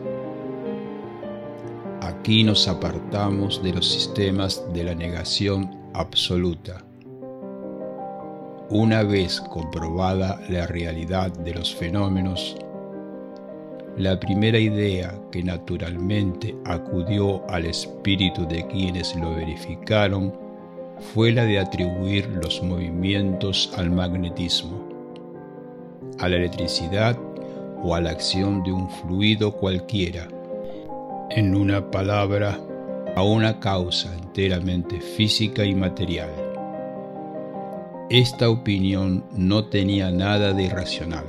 Aquí 2.23 2.43
nos 2.45 2.69
apartamos 2.69 3.61
de 3.61 3.73
los 3.73 3.85
sistemas 3.85 4.63
de 4.73 4.85
la 4.85 4.95
negación 4.95 5.89
absoluta. 5.93 6.85
Una 8.75 9.03
vez 9.03 9.39
comprobada 9.39 10.41
la 10.49 10.65
realidad 10.65 11.31
de 11.31 11.53
los 11.53 11.75
fenómenos, 11.75 12.57
la 13.97 14.19
primera 14.19 14.57
idea 14.57 15.13
que 15.31 15.43
naturalmente 15.43 16.55
acudió 16.65 17.47
al 17.51 17.67
espíritu 17.67 18.47
de 18.47 18.65
quienes 18.65 19.15
lo 19.15 19.35
verificaron 19.35 20.33
fue 21.13 21.31
la 21.31 21.45
de 21.45 21.59
atribuir 21.59 22.27
los 22.41 22.63
movimientos 22.63 23.71
al 23.77 23.91
magnetismo, 23.91 24.89
a 26.17 26.27
la 26.27 26.37
electricidad 26.37 27.15
o 27.83 27.93
a 27.93 28.01
la 28.01 28.09
acción 28.09 28.63
de 28.63 28.71
un 28.71 28.89
fluido 28.89 29.51
cualquiera 29.51 30.27
en 31.29 31.53
una 31.53 31.91
palabra, 31.91 32.59
a 33.15 33.21
una 33.21 33.59
causa 33.59 34.11
enteramente 34.15 34.99
física 34.99 35.63
y 35.63 35.75
material. 35.75 36.42
Esta 38.13 38.47
opinión 38.47 39.25
no 39.35 39.65
tenía 39.69 40.11
nada 40.11 40.53
de 40.53 40.65
irracional 40.65 41.25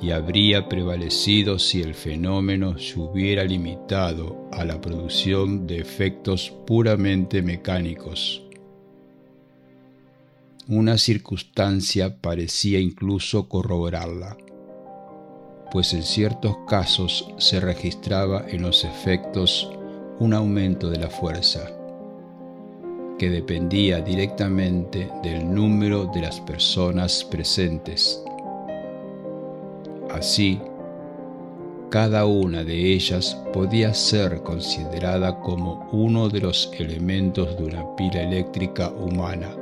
y 0.00 0.12
habría 0.12 0.68
prevalecido 0.68 1.58
si 1.58 1.82
el 1.82 1.94
fenómeno 1.94 2.78
se 2.78 3.00
hubiera 3.00 3.42
limitado 3.42 4.48
a 4.52 4.64
la 4.64 4.80
producción 4.80 5.66
de 5.66 5.80
efectos 5.80 6.52
puramente 6.68 7.42
mecánicos. 7.42 8.44
Una 10.68 10.96
circunstancia 10.98 12.20
parecía 12.20 12.78
incluso 12.78 13.48
corroborarla 13.48 14.36
pues 15.72 15.94
en 15.94 16.04
ciertos 16.04 16.56
casos 16.68 17.28
se 17.38 17.58
registraba 17.58 18.44
en 18.48 18.62
los 18.62 18.84
efectos 18.84 19.70
un 20.20 20.34
aumento 20.34 20.90
de 20.90 20.98
la 20.98 21.08
fuerza, 21.08 21.70
que 23.20 23.28
dependía 23.28 24.00
directamente 24.00 25.10
del 25.22 25.54
número 25.54 26.06
de 26.06 26.22
las 26.22 26.40
personas 26.40 27.22
presentes. 27.22 28.24
Así, 30.10 30.58
cada 31.90 32.24
una 32.24 32.64
de 32.64 32.94
ellas 32.94 33.36
podía 33.52 33.92
ser 33.92 34.42
considerada 34.42 35.38
como 35.38 35.86
uno 35.92 36.30
de 36.30 36.40
los 36.40 36.72
elementos 36.78 37.58
de 37.58 37.64
una 37.64 37.94
pila 37.94 38.22
eléctrica 38.22 38.88
humana. 38.88 39.54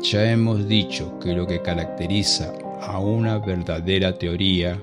Ya 0.00 0.30
hemos 0.30 0.68
dicho 0.68 1.18
que 1.18 1.32
lo 1.32 1.44
que 1.44 1.60
caracteriza 1.60 2.52
a 2.82 3.00
una 3.00 3.38
verdadera 3.38 4.16
teoría 4.16 4.80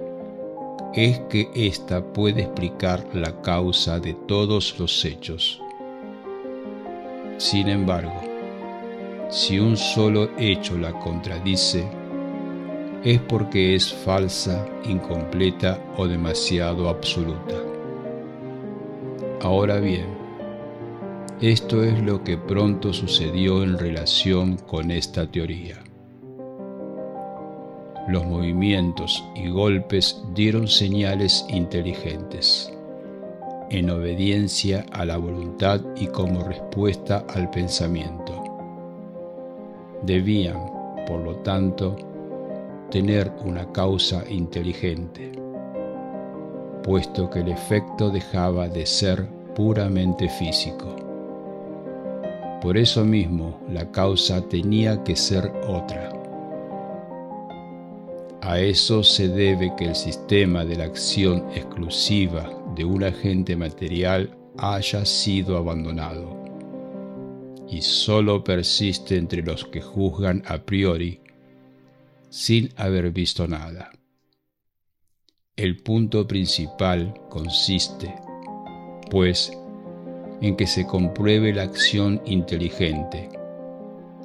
es 0.94 1.20
que 1.30 1.50
ésta 1.56 2.04
puede 2.04 2.42
explicar 2.42 3.08
la 3.14 3.32
causa 3.44 3.98
de 3.98 4.14
todos 4.28 4.78
los 4.78 5.06
hechos. 5.06 5.62
Sin 7.40 7.70
embargo, 7.70 8.22
si 9.30 9.60
un 9.60 9.78
solo 9.78 10.30
hecho 10.38 10.78
la 10.78 10.92
contradice, 10.92 11.88
es 13.02 13.22
porque 13.22 13.76
es 13.76 13.94
falsa, 13.94 14.68
incompleta 14.84 15.80
o 15.96 16.06
demasiado 16.06 16.90
absoluta. 16.90 17.56
Ahora 19.42 19.80
bien, 19.80 20.08
esto 21.40 21.82
es 21.82 22.02
lo 22.02 22.26
que 22.26 22.38
pronto 22.38 22.92
sucedió 22.92 23.64
en 23.64 23.80
relación 23.80 24.58
con 24.58 24.92
esta 24.92 25.26
teoría. 25.26 25.78
Los 28.10 28.26
movimientos 28.26 29.24
y 29.34 29.48
golpes 29.48 30.22
dieron 30.36 30.68
señales 30.68 31.46
inteligentes, 31.48 32.74
en 33.70 33.90
obediencia 33.90 34.86
a 34.92 35.06
la 35.06 35.18
voluntad 35.18 35.82
y 35.96 36.08
como 36.08 36.44
respuesta 36.44 37.26
al 37.34 37.50
pensamiento. 37.50 38.34
Debían, 40.04 40.58
por 41.08 41.22
lo 41.22 41.36
tanto, 41.38 41.96
tener 42.90 43.32
una 43.46 43.72
causa 43.72 44.24
inteligente, 44.30 45.32
puesto 46.84 47.30
que 47.30 47.40
el 47.40 47.50
efecto 47.50 48.10
dejaba 48.10 48.68
de 48.68 48.86
ser 48.86 49.28
puramente 49.56 50.30
físico. 50.30 50.96
Por 52.62 52.78
eso 52.78 53.06
mismo 53.06 53.60
la 53.70 53.90
causa 53.92 54.42
tenía 54.42 55.04
que 55.04 55.16
ser 55.16 55.52
otra. 55.68 56.12
A 58.42 58.60
eso 58.60 59.04
se 59.04 59.28
debe 59.28 59.74
que 59.78 59.86
el 59.86 59.96
sistema 59.96 60.66
de 60.66 60.78
la 60.78 60.86
acción 60.86 61.46
exclusiva 61.54 62.50
de 62.80 62.86
un 62.86 63.04
agente 63.04 63.58
material 63.58 64.38
haya 64.58 65.04
sido 65.04 65.58
abandonado 65.58 66.42
y 67.68 67.82
solo 67.82 68.42
persiste 68.42 69.18
entre 69.18 69.42
los 69.42 69.66
que 69.66 69.82
juzgan 69.82 70.44
a 70.48 70.60
priori 70.60 71.20
sin 72.30 72.70
haber 72.78 73.12
visto 73.12 73.50
nada. 73.50 73.92
El 75.58 75.84
punto 75.84 76.26
principal 76.26 77.14
consiste, 77.30 78.16
pues, 79.12 79.52
en 80.40 80.56
que 80.56 80.66
se 80.66 80.88
compruebe 80.88 81.54
la 81.54 81.64
acción 81.64 82.22
inteligente, 82.26 83.28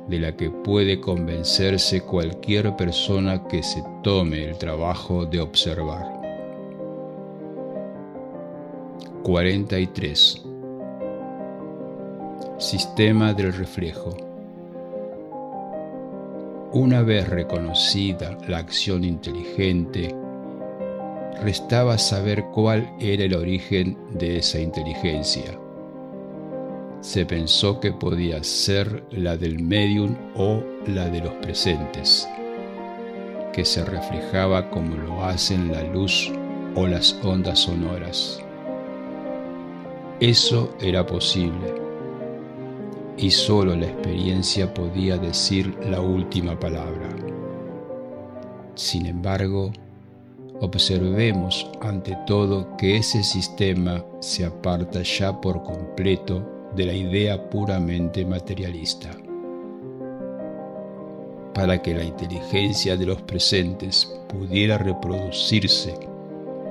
de 0.07 0.21
la 0.21 0.37
que 0.37 0.49
puede 0.49 1.01
convencerse 1.01 2.03
cualquier 2.03 2.77
persona 2.77 3.49
que 3.49 3.65
se 3.65 3.83
tome 4.05 4.45
el 4.45 4.59
trabajo 4.59 5.27
de 5.27 5.41
observar. 5.41 6.14
43. 9.25 10.43
Sistema 12.59 13.33
del 13.33 13.55
reflejo. 13.55 14.15
Una 16.75 17.01
vez 17.01 17.27
reconocida 17.27 18.37
la 18.47 18.59
acción 18.59 19.03
inteligente, 19.03 20.15
restaba 21.41 21.97
saber 21.97 22.45
cuál 22.53 22.87
era 23.01 23.25
el 23.25 23.35
origen 23.35 23.97
de 24.11 24.37
esa 24.37 24.61
inteligencia. 24.61 25.59
Se 27.01 27.25
pensó 27.25 27.81
que 27.81 27.93
podía 27.93 28.45
ser 28.45 29.05
la 29.11 29.39
del 29.39 29.59
medium 29.59 30.19
o 30.37 30.63
la 30.87 31.09
de 31.09 31.21
los 31.21 31.33
presentes, 31.37 32.29
que 33.55 33.65
se 33.65 33.87
reflejaba 33.87 34.69
como 34.69 34.97
lo 34.97 35.25
hacen 35.25 35.73
la 35.73 35.83
luz 35.83 36.31
o 36.75 36.87
las 36.87 37.19
ondas 37.25 37.61
sonoras. 37.61 38.44
Eso 40.21 40.73
era 40.81 41.05
posible 41.05 41.75
y 43.17 43.31
solo 43.31 43.75
la 43.75 43.87
experiencia 43.87 44.73
podía 44.73 45.19
decir 45.19 45.77
la 45.91 46.01
última 46.01 46.59
palabra. 46.59 47.09
Sin 48.77 49.07
embargo, 49.07 49.73
observemos 50.61 51.69
ante 51.81 52.17
todo 52.29 52.77
que 52.77 52.97
ese 52.97 53.25
sistema 53.25 54.05
se 54.21 54.45
aparta 54.45 55.03
ya 55.03 55.41
por 55.41 55.65
completo 55.65 56.71
de 56.77 56.87
la 56.87 56.93
idea 56.93 57.51
puramente 57.51 58.25
materialista. 58.25 59.11
Para 61.55 61.83
que 61.83 61.93
la 61.93 62.05
inteligencia 62.05 62.97
de 62.97 63.07
los 63.07 63.21
presentes 63.23 64.13
pudiera 64.29 64.79
reproducirse 64.79 65.95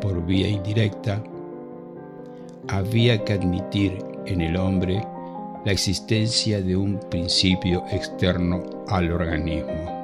por 0.02 0.26
vía 0.26 0.48
indirecta, 0.48 1.24
había 2.68 3.24
que 3.24 3.34
admitir 3.34 3.98
en 4.26 4.42
el 4.42 4.56
hombre 4.58 5.06
la 5.66 5.72
existencia 5.72 6.62
de 6.62 6.76
un 6.76 7.00
principio 7.10 7.84
externo 7.92 8.64
al 8.88 9.12
organismo. 9.12 10.04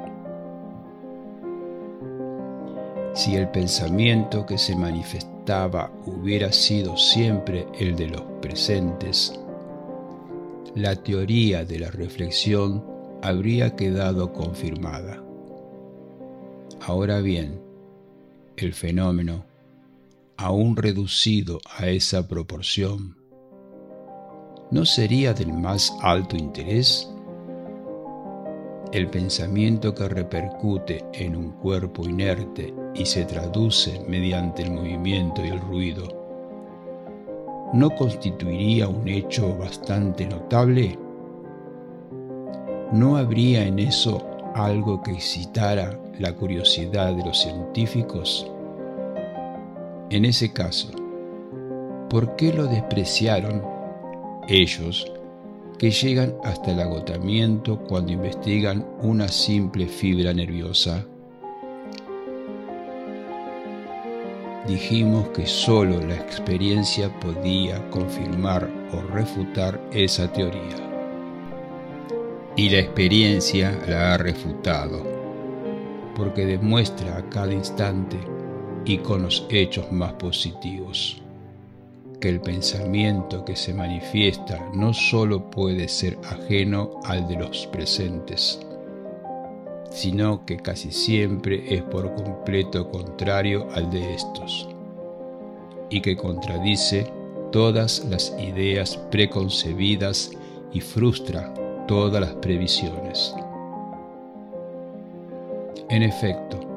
Si 3.14 3.34
el 3.34 3.48
pensamiento 3.48 4.46
que 4.46 4.56
se 4.56 4.74
manifestaba 4.76 5.90
hubiera 6.06 6.52
sido 6.52 6.96
siempre 6.96 7.66
el 7.78 7.96
de 7.96 8.08
los 8.08 8.22
presentes, 8.40 9.38
la 10.74 10.96
teoría 10.96 11.64
de 11.64 11.80
la 11.80 11.90
reflexión 11.90 12.84
habría 13.22 13.74
quedado 13.74 14.32
confirmada. 14.32 15.22
Ahora 16.80 17.20
bien, 17.20 17.60
el 18.56 18.72
fenómeno, 18.72 19.44
aún 20.40 20.74
reducido 20.74 21.60
a 21.76 21.88
esa 21.88 22.26
proporción, 22.26 23.14
¿no 24.70 24.86
sería 24.86 25.34
del 25.34 25.52
más 25.52 25.94
alto 26.00 26.34
interés? 26.34 27.12
El 28.90 29.08
pensamiento 29.08 29.94
que 29.94 30.08
repercute 30.08 31.04
en 31.12 31.36
un 31.36 31.50
cuerpo 31.50 32.08
inerte 32.08 32.72
y 32.94 33.04
se 33.04 33.26
traduce 33.26 34.00
mediante 34.08 34.62
el 34.62 34.70
movimiento 34.70 35.44
y 35.44 35.48
el 35.48 35.60
ruido, 35.60 36.08
¿no 37.74 37.90
constituiría 37.90 38.88
un 38.88 39.06
hecho 39.08 39.54
bastante 39.58 40.26
notable? 40.26 40.98
¿No 42.92 43.18
habría 43.18 43.66
en 43.66 43.78
eso 43.78 44.26
algo 44.54 45.02
que 45.02 45.12
excitara 45.12 46.00
la 46.18 46.34
curiosidad 46.34 47.14
de 47.14 47.26
los 47.26 47.38
científicos? 47.38 48.50
En 50.10 50.24
ese 50.24 50.52
caso, 50.52 50.90
¿por 52.08 52.36
qué 52.36 52.52
lo 52.52 52.66
despreciaron 52.66 53.62
ellos 54.48 55.10
que 55.78 55.90
llegan 55.90 56.34
hasta 56.44 56.72
el 56.72 56.80
agotamiento 56.80 57.78
cuando 57.78 58.12
investigan 58.12 58.86
una 59.00 59.28
simple 59.28 59.86
fibra 59.86 60.34
nerviosa. 60.34 61.06
Dijimos 64.68 65.30
que 65.30 65.46
sólo 65.46 66.00
la 66.06 66.16
experiencia 66.16 67.08
podía 67.18 67.88
confirmar 67.88 68.68
o 68.92 69.00
refutar 69.00 69.80
esa 69.90 70.30
teoría. 70.30 70.76
Y 72.56 72.68
la 72.68 72.80
experiencia 72.80 73.80
la 73.88 74.12
ha 74.12 74.18
refutado, 74.18 75.02
porque 76.14 76.44
demuestra 76.44 77.16
a 77.16 77.30
cada 77.30 77.54
instante 77.54 78.18
y 78.84 78.98
con 78.98 79.22
los 79.22 79.46
hechos 79.50 79.90
más 79.92 80.12
positivos 80.14 81.20
que 82.20 82.28
el 82.28 82.40
pensamiento 82.40 83.44
que 83.44 83.56
se 83.56 83.72
manifiesta 83.72 84.70
no 84.74 84.92
sólo 84.92 85.50
puede 85.50 85.88
ser 85.88 86.18
ajeno 86.28 87.00
al 87.04 87.26
de 87.26 87.36
los 87.36 87.66
presentes, 87.68 88.60
sino 89.90 90.44
que 90.44 90.58
casi 90.58 90.92
siempre 90.92 91.74
es 91.74 91.82
por 91.82 92.14
completo 92.14 92.90
contrario 92.90 93.66
al 93.74 93.90
de 93.90 94.14
estos, 94.14 94.68
y 95.88 96.02
que 96.02 96.16
contradice 96.16 97.10
todas 97.50 98.04
las 98.08 98.34
ideas 98.38 98.96
preconcebidas 99.10 100.30
y 100.72 100.80
frustra 100.80 101.52
todas 101.88 102.20
las 102.20 102.34
previsiones. 102.34 103.34
En 105.88 106.04
efecto, 106.04 106.69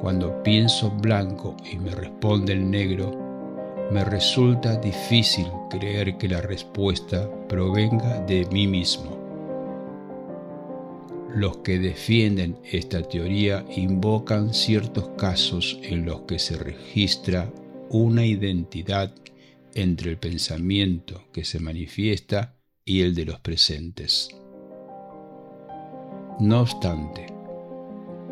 cuando 0.00 0.42
pienso 0.42 0.90
blanco 0.90 1.56
y 1.70 1.78
me 1.78 1.90
responde 1.90 2.54
el 2.54 2.70
negro, 2.70 3.16
me 3.90 4.04
resulta 4.04 4.76
difícil 4.76 5.46
creer 5.68 6.16
que 6.16 6.28
la 6.28 6.40
respuesta 6.40 7.28
provenga 7.48 8.20
de 8.20 8.46
mí 8.52 8.66
mismo. 8.66 9.20
los 11.34 11.58
que 11.58 11.78
defienden 11.78 12.58
esta 12.70 13.02
teoría 13.02 13.64
invocan 13.76 14.52
ciertos 14.52 15.10
casos 15.16 15.78
en 15.82 16.04
los 16.04 16.22
que 16.22 16.38
se 16.38 16.56
registra 16.56 17.52
una 17.88 18.24
identidad 18.24 19.14
entre 19.74 20.10
el 20.10 20.18
pensamiento 20.18 21.24
que 21.32 21.44
se 21.44 21.60
manifiesta 21.60 22.56
y 22.84 23.02
el 23.02 23.14
de 23.14 23.26
los 23.26 23.38
presentes. 23.40 24.28
No 26.40 26.62
obstante, 26.62 27.26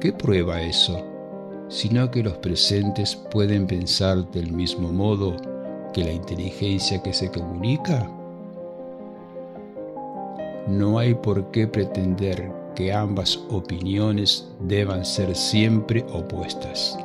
¿qué 0.00 0.12
prueba 0.12 0.62
eso? 0.62 1.17
Sino 1.68 2.10
que 2.10 2.22
los 2.22 2.38
presentes 2.38 3.16
pueden 3.30 3.66
pensar 3.66 4.30
del 4.30 4.52
mismo 4.52 4.92
modo 4.92 5.36
que 5.92 6.04
la 6.04 6.12
inteligencia 6.12 7.02
que 7.02 7.12
se 7.12 7.30
comunica. 7.30 8.10
No 10.66 10.98
hay 10.98 11.14
por 11.14 11.50
qué 11.50 11.66
pretender 11.66 12.50
que 12.74 12.92
ambas 12.92 13.38
opiniones 13.50 14.48
deban 14.60 15.04
ser 15.04 15.34
siempre 15.34 16.04
opuestas. 16.12 16.98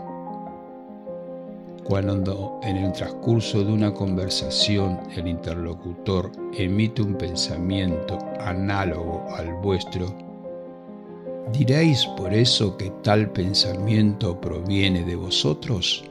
Cuando 1.83 2.59
en 2.63 2.77
el 2.77 2.93
transcurso 2.93 3.63
de 3.63 3.73
una 3.73 3.93
conversación 3.93 4.99
el 5.15 5.27
interlocutor 5.27 6.31
emite 6.57 7.01
un 7.01 7.15
pensamiento 7.15 8.17
análogo 8.39 9.25
al 9.35 9.53
vuestro, 9.55 10.32
¿diréis 11.51 12.05
por 12.17 12.33
eso 12.33 12.77
que 12.77 12.91
tal 13.03 13.29
pensamiento 13.31 14.39
proviene 14.39 15.03
de 15.03 15.15
vosotros? 15.15 16.03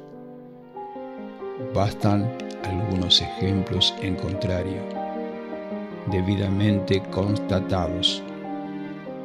Bastan 1.75 2.31
algunos 2.65 3.21
ejemplos 3.23 3.95
en 4.03 4.17
contrario, 4.17 4.83
debidamente 6.11 7.03
constatados, 7.11 8.23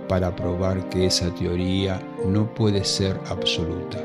para 0.08 0.34
probar 0.36 0.88
que 0.90 1.06
esa 1.08 1.34
teoría 1.36 2.02
no 2.26 2.54
puede 2.54 2.84
ser 2.86 3.20
absoluta. 3.30 4.00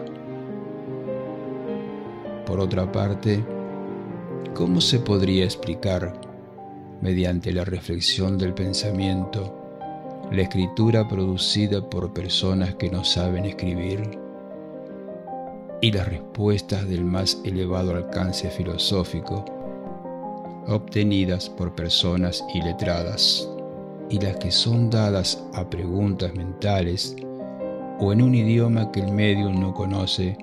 Por 2.44 2.58
otra 2.58 2.90
parte, 2.90 3.44
¿cómo 4.54 4.80
se 4.80 4.98
podría 4.98 5.44
explicar, 5.44 6.12
mediante 7.00 7.52
la 7.52 7.64
reflexión 7.64 8.36
del 8.36 8.52
pensamiento, 8.52 9.61
la 10.32 10.42
escritura 10.42 11.06
producida 11.06 11.88
por 11.88 12.12
personas 12.14 12.74
que 12.76 12.90
no 12.90 13.04
saben 13.04 13.44
escribir? 13.44 14.18
Y 15.82 15.92
las 15.92 16.08
respuestas 16.08 16.88
del 16.88 17.04
más 17.04 17.38
elevado 17.44 17.94
alcance 17.94 18.48
filosófico 18.48 19.44
obtenidas 20.68 21.50
por 21.50 21.74
personas 21.74 22.44
iletradas 22.54 23.48
y 24.08 24.20
las 24.20 24.36
que 24.36 24.50
son 24.50 24.90
dadas 24.90 25.42
a 25.54 25.68
preguntas 25.68 26.32
mentales 26.34 27.16
o 27.98 28.12
en 28.12 28.22
un 28.22 28.34
idioma 28.34 28.90
que 28.92 29.00
el 29.00 29.12
medio 29.12 29.50
no 29.50 29.74
conoce 29.74 30.38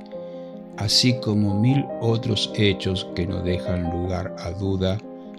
así 0.77 1.19
como 1.19 1.59
mil 1.59 1.85
otros 2.01 2.51
hechos 2.55 3.07
que 3.15 3.25
no 3.25 3.41
dejan 3.41 3.89
lugar 3.91 4.35
a 4.39 4.51
duda 4.51 4.97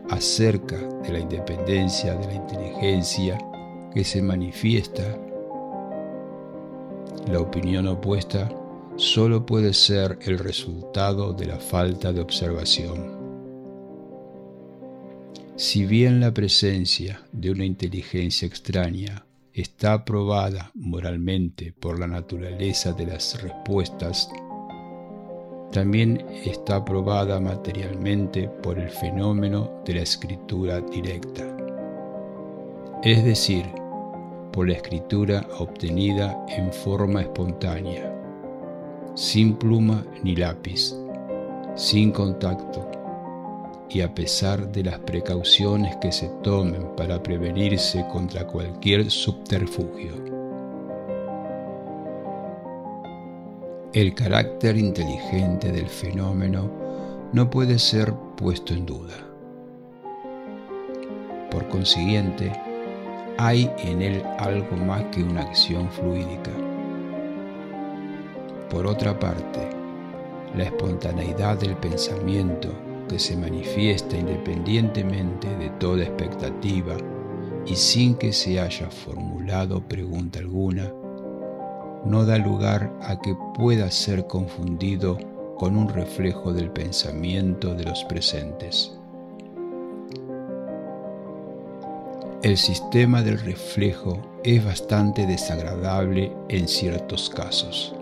acerca 0.09 0.77
de 0.77 1.13
la 1.13 1.21
independencia 1.21 2.15
de 2.15 2.27
la 2.27 2.35
inteligencia 2.35 3.39
que 3.95 4.05
se 4.05 4.23
manifiesta, 4.23 5.19
la 7.31 7.41
opinión 7.41 7.87
opuesta 7.89 8.51
solo 8.97 9.45
puede 9.45 9.73
ser 9.73 10.19
el 10.23 10.39
resultado 10.39 11.33
de 11.33 11.47
la 11.47 11.59
falta 11.59 12.13
de 12.13 12.21
observación. 12.21 13.19
Si 15.57 15.85
bien 15.85 16.21
la 16.21 16.33
presencia 16.33 17.23
de 17.33 17.51
una 17.51 17.65
inteligencia 17.65 18.47
extraña 18.47 19.27
está 19.53 20.05
probada 20.05 20.71
moralmente 20.75 21.73
por 21.79 21.99
la 21.99 22.07
naturaleza 22.07 22.93
de 22.93 23.07
las 23.07 23.43
respuestas 23.43 24.31
también 25.73 26.25
está 26.45 26.85
probada 26.85 27.39
materialmente 27.39 28.49
por 28.49 28.79
el 28.79 28.89
fenómeno 28.89 29.83
de 29.85 29.95
la 29.95 30.03
escritura 30.03 30.81
directa, 30.81 31.57
es 33.03 33.25
decir, 33.25 33.65
por 34.53 34.69
la 34.69 34.75
escritura 34.75 35.47
obtenida 35.59 36.45
en 36.49 36.71
forma 36.71 37.23
espontánea, 37.23 38.15
sin 39.15 39.55
pluma 39.55 40.05
ni 40.23 40.37
lápiz, 40.37 40.95
sin 41.77 42.13
contacto, 42.13 42.91
y 43.89 44.03
a 44.03 44.15
pesar 44.15 44.71
de 44.71 44.85
las 44.85 44.99
precauciones 44.99 45.97
que 45.97 46.13
se 46.13 46.29
tomen 46.43 46.95
para 46.95 47.23
prevenirse 47.23 48.07
contra 48.13 48.47
cualquier 48.47 49.11
subterfugio. 49.11 50.13
El 53.95 54.15
carácter 54.15 54.77
inteligente 54.77 55.73
del 55.73 55.89
fenómeno 55.89 56.71
no 57.33 57.49
puede 57.49 57.79
ser 57.79 58.13
puesto 58.37 58.75
en 58.75 58.85
duda. 58.85 59.15
Por 61.51 61.67
consiguiente, 61.69 62.53
hay 63.43 63.71
en 63.79 64.03
él 64.03 64.23
algo 64.39 64.77
más 64.77 65.03
que 65.05 65.23
una 65.23 65.41
acción 65.41 65.89
fluídica. 65.91 66.51
Por 68.69 68.87
otra 68.87 69.19
parte, 69.19 69.71
la 70.55 70.65
espontaneidad 70.65 71.59
del 71.59 71.75
pensamiento 71.77 72.69
que 73.09 73.19
se 73.19 73.39
manifiesta 73.39 74.19
independientemente 74.19 75.49
de 75.57 75.71
toda 75.71 76.03
expectativa 76.03 76.99
y 77.65 77.75
sin 77.77 78.15
que 78.15 78.35
se 78.35 78.61
haya 78.61 78.91
formulado 78.91 79.81
pregunta 79.89 80.39
alguna, 80.39 80.93
no 82.05 82.27
da 82.27 82.37
lugar 82.37 82.93
a 83.01 83.19
que 83.21 83.35
pueda 83.57 83.91
ser 83.91 84.27
confundido 84.27 85.17
con 85.57 85.79
un 85.79 85.89
reflejo 85.89 86.53
del 86.53 86.71
pensamiento 86.71 87.75
de 87.75 87.85
los 87.85 88.05
presentes. 88.05 89.00
El 92.43 92.57
sistema 92.57 93.23
del 93.23 93.39
reflejo 93.39 94.19
es 94.45 94.65
bastante 94.65 95.27
desagradable 95.27 96.33
en 96.49 96.69
ciertos 96.69 97.29
casos. 97.29 97.95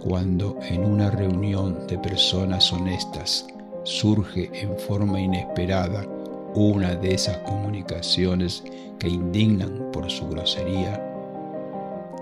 Cuando 0.00 0.58
en 0.68 0.84
una 0.84 1.08
reunión 1.08 1.86
de 1.86 1.96
personas 1.96 2.72
honestas 2.72 3.46
surge 3.84 4.50
en 4.52 4.76
forma 4.80 5.20
inesperada 5.20 6.04
una 6.56 6.96
de 6.96 7.14
esas 7.14 7.38
comunicaciones 7.38 8.64
que 8.98 9.08
indignan 9.08 9.92
por 9.92 10.10
su 10.10 10.28
grosería, 10.28 11.00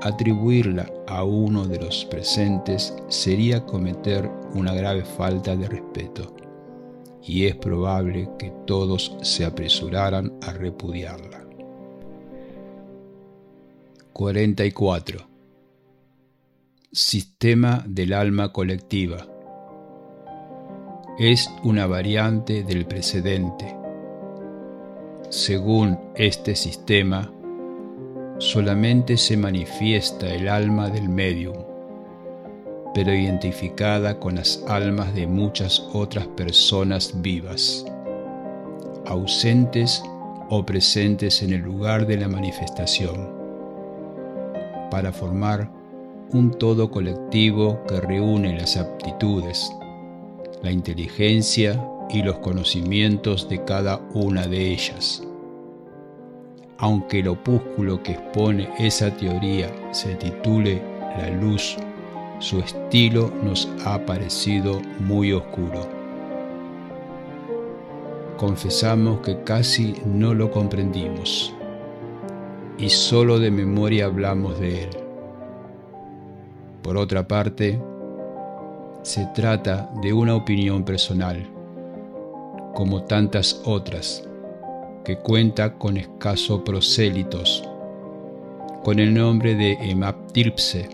atribuirla 0.03 0.93
a 1.07 1.25
uno 1.25 1.67
de 1.67 1.79
los 1.79 2.05
presentes 2.05 2.95
sería 3.09 3.65
cometer 3.65 4.31
una 4.53 4.75
grave 4.75 5.07
falta 5.07 5.57
de 5.57 5.69
respeto, 5.69 6.35
y 7.27 7.47
es 7.47 7.57
probable 7.57 8.29
que 8.39 8.53
todos 8.67 9.17
se 9.23 9.45
apresuraran 9.45 10.33
a 10.43 10.53
repudiarla. 10.53 11.45
44. 14.13 15.27
Sistema 16.93 17.85
del 17.87 18.13
alma 18.13 18.53
colectiva. 18.53 19.27
Es 21.19 21.51
una 21.65 21.87
variante 21.87 22.63
del 22.63 22.87
precedente. 22.87 23.77
Según 25.29 25.99
este 26.15 26.55
sistema, 26.55 27.33
solamente 28.39 29.17
se 29.17 29.37
manifiesta 29.37 30.33
el 30.33 30.49
alma 30.49 30.89
del 30.89 31.09
medium, 31.09 31.57
pero 32.97 33.13
identificada 33.13 34.19
con 34.19 34.37
las 34.37 34.65
almas 34.69 35.15
de 35.15 35.27
muchas 35.27 35.87
otras 35.93 36.27
personas 36.29 37.13
vivas, 37.21 37.85
ausentes 39.05 40.03
o 40.49 40.65
presentes 40.65 41.43
en 41.43 41.53
el 41.53 41.61
lugar 41.61 42.07
de 42.07 42.17
la 42.17 42.27
manifestación, 42.27 43.29
para 44.91 45.13
formar 45.13 45.71
un 46.33 46.51
todo 46.53 46.91
colectivo 46.91 47.85
que 47.87 48.01
reúne 48.01 48.59
las 48.59 48.79
aptitudes, 48.79 49.71
la 50.63 50.71
inteligencia 50.71 51.79
y 52.09 52.23
los 52.23 52.39
conocimientos 52.39 53.47
de 53.47 53.63
cada 53.63 54.01
una 54.15 54.47
de 54.47 54.73
ellas. 54.73 55.23
Aunque 56.79 57.19
el 57.19 57.29
opúsculo 57.29 58.03
que 58.03 58.13
expone 58.13 58.71
esa 58.79 59.15
teoría 59.15 59.71
se 59.93 60.15
titule 60.15 60.81
La 61.19 61.29
luz, 61.29 61.77
su 62.39 62.61
estilo 62.61 63.33
nos 63.43 63.69
ha 63.85 64.05
parecido 64.05 64.81
muy 65.01 65.33
oscuro. 65.33 65.87
Confesamos 68.37 69.21
que 69.21 69.43
casi 69.43 69.95
no 70.05 70.35
lo 70.35 70.51
comprendimos 70.51 71.55
y 72.79 72.91
solo 72.91 73.39
de 73.39 73.51
memoria 73.51 74.07
hablamos 74.07 74.61
de 74.61 74.85
él. 74.85 74.91
Por 76.83 76.97
otra 76.97 77.27
parte, 77.27 77.81
se 79.03 79.27
trata 79.35 79.91
de 80.03 80.13
una 80.13 80.35
opinión 80.35 80.85
personal, 80.85 81.49
como 82.75 83.05
tantas 83.05 83.63
otras 83.65 84.29
que 85.05 85.17
cuenta 85.17 85.75
con 85.75 85.97
escasos 85.97 86.63
prosélitos, 86.63 87.63
con 88.83 88.99
el 88.99 89.15
nombre 89.15 89.55
de 89.55 89.73
Emaptilpse. 89.81 90.91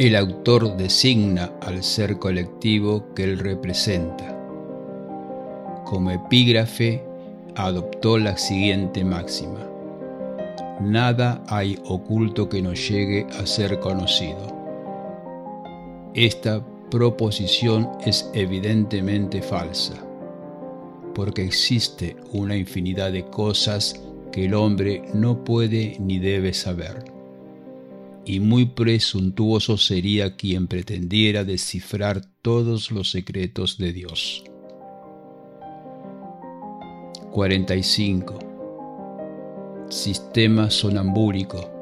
El 0.00 0.16
autor 0.16 0.78
designa 0.78 1.52
al 1.60 1.84
ser 1.84 2.18
colectivo 2.18 3.12
que 3.14 3.22
él 3.22 3.38
representa. 3.38 4.34
Como 5.84 6.10
epígrafe, 6.10 7.04
adoptó 7.54 8.16
la 8.16 8.38
siguiente 8.38 9.04
máxima. 9.04 9.60
Nada 10.80 11.44
hay 11.48 11.78
oculto 11.84 12.48
que 12.48 12.62
no 12.62 12.72
llegue 12.72 13.26
a 13.38 13.44
ser 13.44 13.78
conocido. 13.78 14.40
Esta 16.14 16.64
proposición 16.90 17.86
es 18.02 18.30
evidentemente 18.32 19.42
falsa, 19.42 20.02
porque 21.14 21.44
existe 21.44 22.16
una 22.32 22.56
infinidad 22.56 23.12
de 23.12 23.26
cosas 23.26 24.00
que 24.32 24.46
el 24.46 24.54
hombre 24.54 25.02
no 25.12 25.44
puede 25.44 25.98
ni 26.00 26.18
debe 26.18 26.54
saber. 26.54 27.19
Y 28.30 28.38
muy 28.38 28.64
presuntuoso 28.66 29.76
sería 29.76 30.36
quien 30.36 30.68
pretendiera 30.68 31.42
descifrar 31.42 32.22
todos 32.42 32.92
los 32.92 33.10
secretos 33.10 33.76
de 33.76 33.92
Dios. 33.92 34.44
45. 37.32 38.38
Sistema 39.88 40.70
sonambúlico 40.70 41.80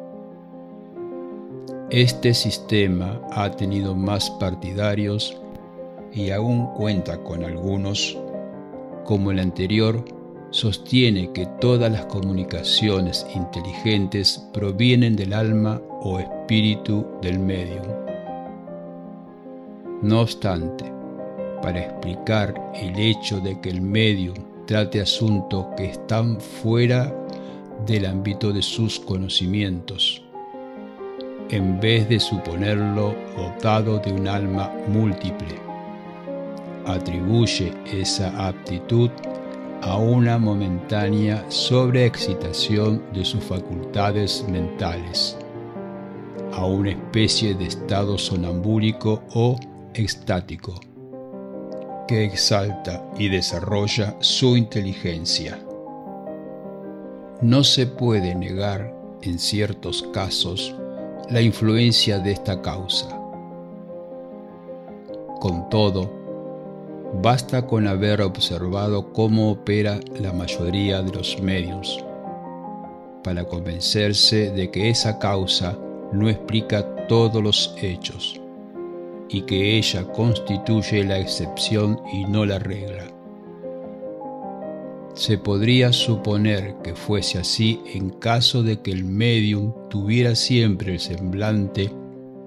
este 1.91 2.33
sistema 2.33 3.21
ha 3.33 3.51
tenido 3.51 3.95
más 3.95 4.31
partidarios 4.31 5.37
y 6.15 6.31
aún 6.31 6.67
cuenta 6.75 7.23
con 7.25 7.45
algunos, 7.45 8.17
como 9.05 9.33
el 9.33 9.39
anterior, 9.39 10.03
sostiene 10.51 11.33
que 11.33 11.47
todas 11.61 11.93
las 11.93 12.07
comunicaciones 12.07 13.27
inteligentes 13.35 14.45
provienen 14.53 15.15
del 15.17 15.33
alma 15.33 15.81
o 16.01 16.19
espíritu 16.19 17.07
del 17.21 17.39
medium. 17.39 17.83
No 20.03 20.21
obstante, 20.21 20.91
para 21.63 21.81
explicar 21.81 22.55
el 22.75 22.99
hecho 22.99 23.41
de 23.41 23.61
que 23.61 23.69
el 23.69 23.83
medium 23.83 24.37
trate 24.67 25.01
asuntos 25.01 25.67
que 25.77 25.87
están 25.87 26.41
fuera 26.41 27.13
del 27.87 28.07
ámbito 28.07 28.53
de 28.53 28.63
sus 28.63 28.99
conocimientos, 29.01 30.23
en 31.51 31.81
vez 31.81 32.09
de 32.09 32.21
suponerlo 32.21 33.15
dotado 33.37 33.99
de 33.99 34.13
un 34.13 34.29
alma 34.29 34.73
múltiple. 34.89 35.55
Atribuye 36.87 37.73
esa 37.93 38.49
aptitud 38.49 39.11
a 39.83 39.97
una 39.97 40.39
momentánea 40.39 41.45
sobreexcitación 41.49 43.03
de 43.13 43.25
sus 43.25 43.45
facultades 43.45 44.45
mentales, 44.49 45.37
a 46.53 46.67
una 46.67 46.91
especie 46.91 47.55
de 47.55 47.67
estado 47.67 48.19
sonambúlico 48.19 49.23
o 49.35 49.57
extático, 49.95 50.75
que 52.09 52.25
exalta 52.25 53.05
y 53.19 53.29
desarrolla 53.29 54.17
su 54.21 54.57
inteligencia. 54.57 55.59
No 57.41 57.63
se 57.63 57.87
puede 57.87 58.35
negar, 58.35 58.93
en 59.23 59.39
ciertos 59.39 60.03
casos, 60.13 60.75
la 61.31 61.41
influencia 61.41 62.19
de 62.19 62.33
esta 62.33 62.61
causa. 62.63 63.09
Con 65.41 65.69
todo, 65.69 66.18
basta 67.15 67.67
con 67.67 67.87
haber 67.87 68.21
observado 68.21 69.13
cómo 69.13 69.51
opera 69.51 70.01
la 70.21 70.33
mayoría 70.33 71.03
de 71.03 71.13
los 71.13 71.41
medios 71.41 72.05
para 73.25 73.45
convencerse 73.45 74.51
de 74.51 74.71
que 74.71 74.91
esa 74.91 75.19
causa 75.19 75.79
no 76.13 76.29
explica 76.29 76.85
todos 77.07 77.43
los 77.43 77.75
hechos 77.81 78.41
y 79.29 79.43
que 79.43 79.77
ella 79.77 80.05
constituye 80.13 81.05
la 81.05 81.19
excepción 81.19 82.01
y 82.13 82.25
no 82.25 82.47
la 82.47 82.59
regla. 82.59 83.05
Se 85.15 85.37
podría 85.37 85.93
suponer 85.93 86.77
que 86.83 86.95
fuese 86.95 87.39
así 87.39 87.81
en 87.93 88.11
caso 88.11 88.63
de 88.63 88.81
que 88.81 88.93
el 88.93 89.05
medium 89.05 89.75
tuviera 89.91 90.35
siempre 90.35 90.93
el 90.93 91.01
semblante 91.01 91.93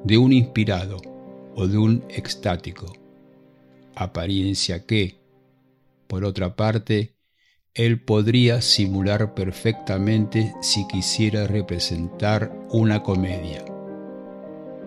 de 0.03 0.17
un 0.17 0.31
inspirado 0.31 0.97
o 1.55 1.67
de 1.67 1.77
un 1.77 2.03
extático, 2.09 2.93
apariencia 3.95 4.85
que, 4.85 5.19
por 6.07 6.25
otra 6.25 6.55
parte, 6.55 7.15
él 7.73 8.03
podría 8.03 8.61
simular 8.61 9.33
perfectamente 9.33 10.53
si 10.61 10.87
quisiera 10.87 11.47
representar 11.47 12.51
una 12.69 13.01
comedia. 13.03 13.63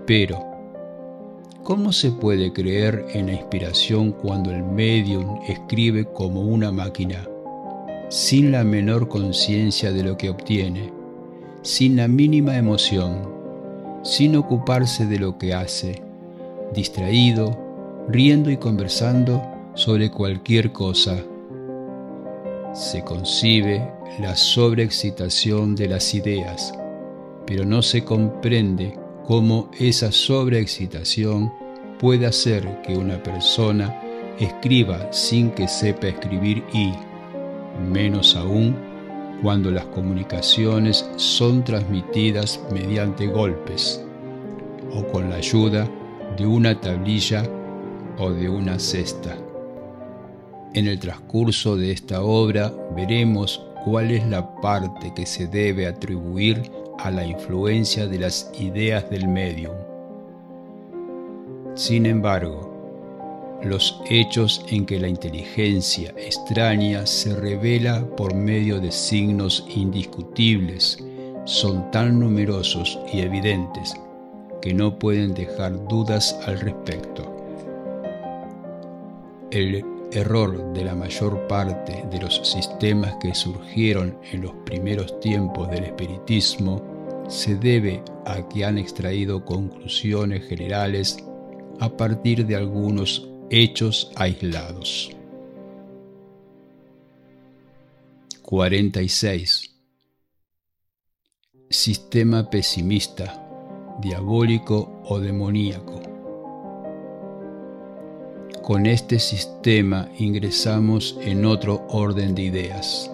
Pero, 0.07 0.45
¿cómo 1.63 1.93
se 1.93 2.11
puede 2.11 2.53
creer 2.53 3.07
en 3.15 3.27
la 3.27 3.33
inspiración 3.33 4.13
cuando 4.13 4.51
el 4.51 4.63
medium 4.63 5.41
escribe 5.49 6.05
como 6.05 6.43
una 6.43 6.71
máquina? 6.71 7.27
sin 8.15 8.53
la 8.53 8.63
menor 8.63 9.09
conciencia 9.09 9.91
de 9.91 10.05
lo 10.05 10.17
que 10.17 10.31
obtiene, 10.31 10.93
sin 11.63 11.97
la 11.97 12.07
mínima 12.07 12.57
emoción, 12.57 13.29
sin 14.03 14.37
ocuparse 14.37 15.07
de 15.07 15.19
lo 15.19 15.39
que 15.39 15.55
hace, 15.55 16.03
distraído, 16.73 17.59
riendo 18.09 18.51
y 18.51 18.57
conversando 18.57 19.43
sobre 19.75 20.11
cualquier 20.11 20.73
cosa. 20.73 21.17
Se 22.73 23.03
concibe 23.03 23.89
la 24.21 24.37
sobreexcitación 24.37 25.75
de 25.75 25.89
las 25.89 26.15
ideas, 26.15 26.73
pero 27.47 27.65
no 27.65 27.83
se 27.83 28.05
comprende 28.05 28.99
cómo 29.27 29.71
esa 29.79 30.13
sobreexcitación 30.13 31.53
puede 31.99 32.27
hacer 32.27 32.83
que 32.83 32.97
una 32.97 33.23
persona 33.23 34.01
escriba 34.39 35.13
sin 35.13 35.51
que 35.51 35.69
sepa 35.69 36.09
escribir 36.09 36.63
y, 36.73 36.93
menos 37.91 38.37
aún 38.37 38.77
cuando 39.43 39.71
las 39.71 39.87
comunicaciones 39.87 41.09
son 41.17 41.65
transmitidas 41.65 42.61
mediante 42.73 43.27
golpes 43.27 44.05
o 44.93 45.05
con 45.09 45.31
la 45.31 45.37
ayuda 45.37 45.89
de 46.37 46.47
una 46.47 46.81
tablilla 46.81 47.43
o 48.19 48.31
de 48.31 48.49
una 48.49 48.79
cesta. 48.79 49.37
En 50.75 50.87
el 50.87 50.99
transcurso 50.99 51.77
de 51.77 51.93
esta 51.93 52.23
obra 52.23 52.73
veremos 52.97 53.65
cuál 53.85 54.11
es 54.11 54.27
la 54.27 54.57
parte 54.61 55.13
que 55.15 55.27
se 55.27 55.47
debe 55.47 55.87
atribuir 55.87 56.71
a 56.99 57.11
la 57.11 57.25
influencia 57.25 58.07
de 58.07 58.19
las 58.19 58.51
ideas 58.59 59.09
del 59.11 59.29
medium. 59.29 59.75
Sin 61.75 62.07
embargo, 62.07 62.75
los 63.63 64.01
hechos 64.09 64.65
en 64.69 64.85
que 64.85 65.01
la 65.01 65.09
inteligencia 65.09 66.15
extraña 66.17 67.07
se 67.07 67.35
revela 67.35 68.07
por 68.17 68.35
medio 68.35 68.81
de 68.81 68.93
signos 68.93 69.67
indiscutibles 69.75 70.99
son 71.45 71.91
tan 71.91 72.21
numerosos 72.21 72.99
y 73.13 73.21
evidentes 73.21 73.95
que 74.61 74.73
no 74.73 74.99
pueden 74.99 75.35
dejar 75.35 75.87
dudas 75.89 76.39
al 76.47 76.61
respecto. 76.61 77.34
El 79.55 79.85
error 80.11 80.73
de 80.73 80.85
la 80.85 80.97
mayor 80.97 81.47
parte 81.47 82.05
de 82.11 82.19
los 82.19 82.39
sistemas 82.43 83.15
que 83.21 83.37
surgieron 83.37 84.19
en 84.33 84.43
los 84.43 84.53
primeros 84.67 85.21
tiempos 85.21 85.71
del 85.71 85.85
espiritismo 85.85 86.83
se 87.29 87.55
debe 87.55 88.03
a 88.27 88.49
que 88.49 88.65
han 88.65 88.79
extraído 88.79 89.45
conclusiones 89.45 90.45
generales 90.49 91.19
a 91.79 91.89
partir 91.89 92.45
de 92.47 92.57
algunos 92.57 93.29
hechos 93.49 94.11
aislados. 94.17 95.13
46. 98.43 99.71
Sistema 101.71 102.51
pesimista, 102.51 103.97
diabólico 104.01 105.01
o 105.05 105.21
demoníaco. 105.21 106.04
Con 108.65 108.87
este 108.87 109.19
sistema 109.19 110.09
ingresamos 110.17 111.19
en 111.21 111.45
otro 111.45 111.87
orden 111.91 112.35
de 112.35 112.45
ideas. 112.45 113.11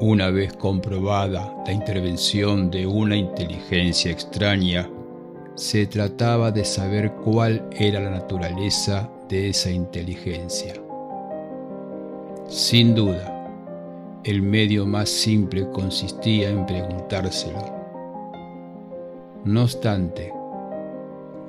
Una 0.00 0.30
vez 0.30 0.54
comprobada 0.54 1.54
la 1.66 1.72
intervención 1.72 2.70
de 2.70 2.86
una 2.86 3.14
inteligencia 3.14 4.10
extraña 4.10 4.88
se 5.54 5.86
trataba 5.86 6.50
de 6.50 6.64
saber 6.64 7.12
cuál 7.12 7.68
era 7.72 8.00
la 8.00 8.08
naturaleza 8.08 9.06
de 9.28 9.50
esa 9.50 9.70
inteligencia. 9.70 10.72
Sin 12.48 12.94
duda, 12.94 13.52
el 14.24 14.40
medio 14.40 14.86
más 14.86 15.10
simple 15.10 15.68
consistía 15.72 16.48
en 16.48 16.64
preguntárselo. 16.64 17.70
No 19.44 19.64
obstante, 19.64 20.32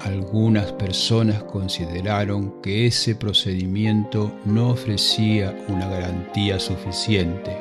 algunas 0.01 0.71
personas 0.73 1.43
consideraron 1.43 2.61
que 2.61 2.85
ese 2.85 3.15
procedimiento 3.15 4.31
no 4.45 4.69
ofrecía 4.69 5.55
una 5.67 5.87
garantía 5.89 6.59
suficiente 6.59 7.57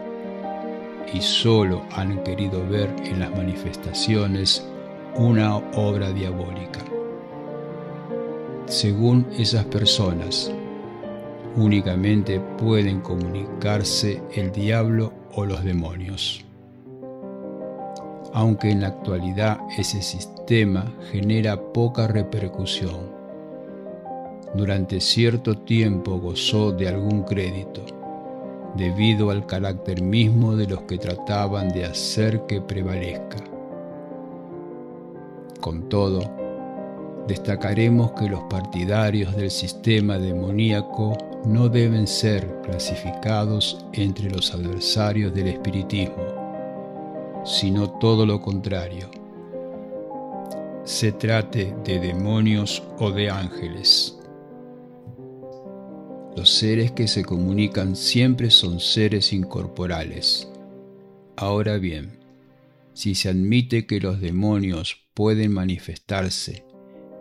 y 1.13 1.21
solo 1.21 1.83
han 1.93 2.23
querido 2.25 2.67
ver 2.69 2.95
en 3.05 3.21
las 3.21 3.31
manifestaciones 3.31 4.67
una 5.15 5.57
obra 5.57 6.13
diabólica. 6.13 6.81
Según 8.67 9.27
esas 9.39 9.65
personas, 9.67 10.53
únicamente 11.57 12.41
pueden 12.59 13.01
comunicarse 13.01 14.23
el 14.35 14.53
diablo 14.53 15.13
o 15.35 15.47
los 15.47 15.65
demonios. 15.65 16.45
Aunque 18.35 18.71
en 18.71 18.83
la 18.83 18.89
actualidad 18.89 19.59
ese 19.79 20.03
genera 20.49 21.61
poca 21.73 22.07
repercusión, 22.07 23.17
durante 24.55 25.01
cierto 25.01 25.59
tiempo 25.59 26.19
gozó 26.19 26.71
de 26.71 26.89
algún 26.89 27.25
crédito, 27.25 27.85
debido 28.77 29.31
al 29.31 29.45
carácter 29.45 30.01
mismo 30.01 30.55
de 30.55 30.69
los 30.69 30.83
que 30.83 30.99
trataban 30.99 31.69
de 31.71 31.85
hacer 31.85 32.47
que 32.47 32.61
prevalezca. 32.61 33.39
Con 35.61 35.89
todo, 35.89 36.21
destacaremos 37.27 38.13
que 38.13 38.29
los 38.29 38.45
partidarios 38.45 39.35
del 39.35 39.51
sistema 39.51 40.17
demoníaco 40.17 41.19
no 41.45 41.69
deben 41.69 42.07
ser 42.07 42.63
clasificados 42.63 43.85
entre 43.93 44.31
los 44.31 44.55
adversarios 44.55 45.35
del 45.35 45.49
espiritismo, 45.49 47.43
sino 47.45 47.91
todo 47.99 48.25
lo 48.25 48.41
contrario. 48.41 49.26
Se 50.87 51.11
trate 51.11 51.75
de 51.85 51.99
demonios 51.99 52.81
o 53.01 53.11
de 53.11 53.29
ángeles. 53.29 54.17
Los 56.37 56.49
seres 56.49 56.93
que 56.93 57.09
se 57.09 57.25
comunican 57.25 57.97
siempre 57.97 58.53
son 58.53 58.79
seres 58.79 59.33
incorporales. 59.33 60.49
Ahora 61.35 61.79
bien, 61.79 62.21
si 62.93 63.17
se 63.17 63.31
admite 63.31 63.85
que 63.85 63.99
los 63.99 64.21
demonios 64.21 65.09
pueden 65.13 65.53
manifestarse, 65.53 66.65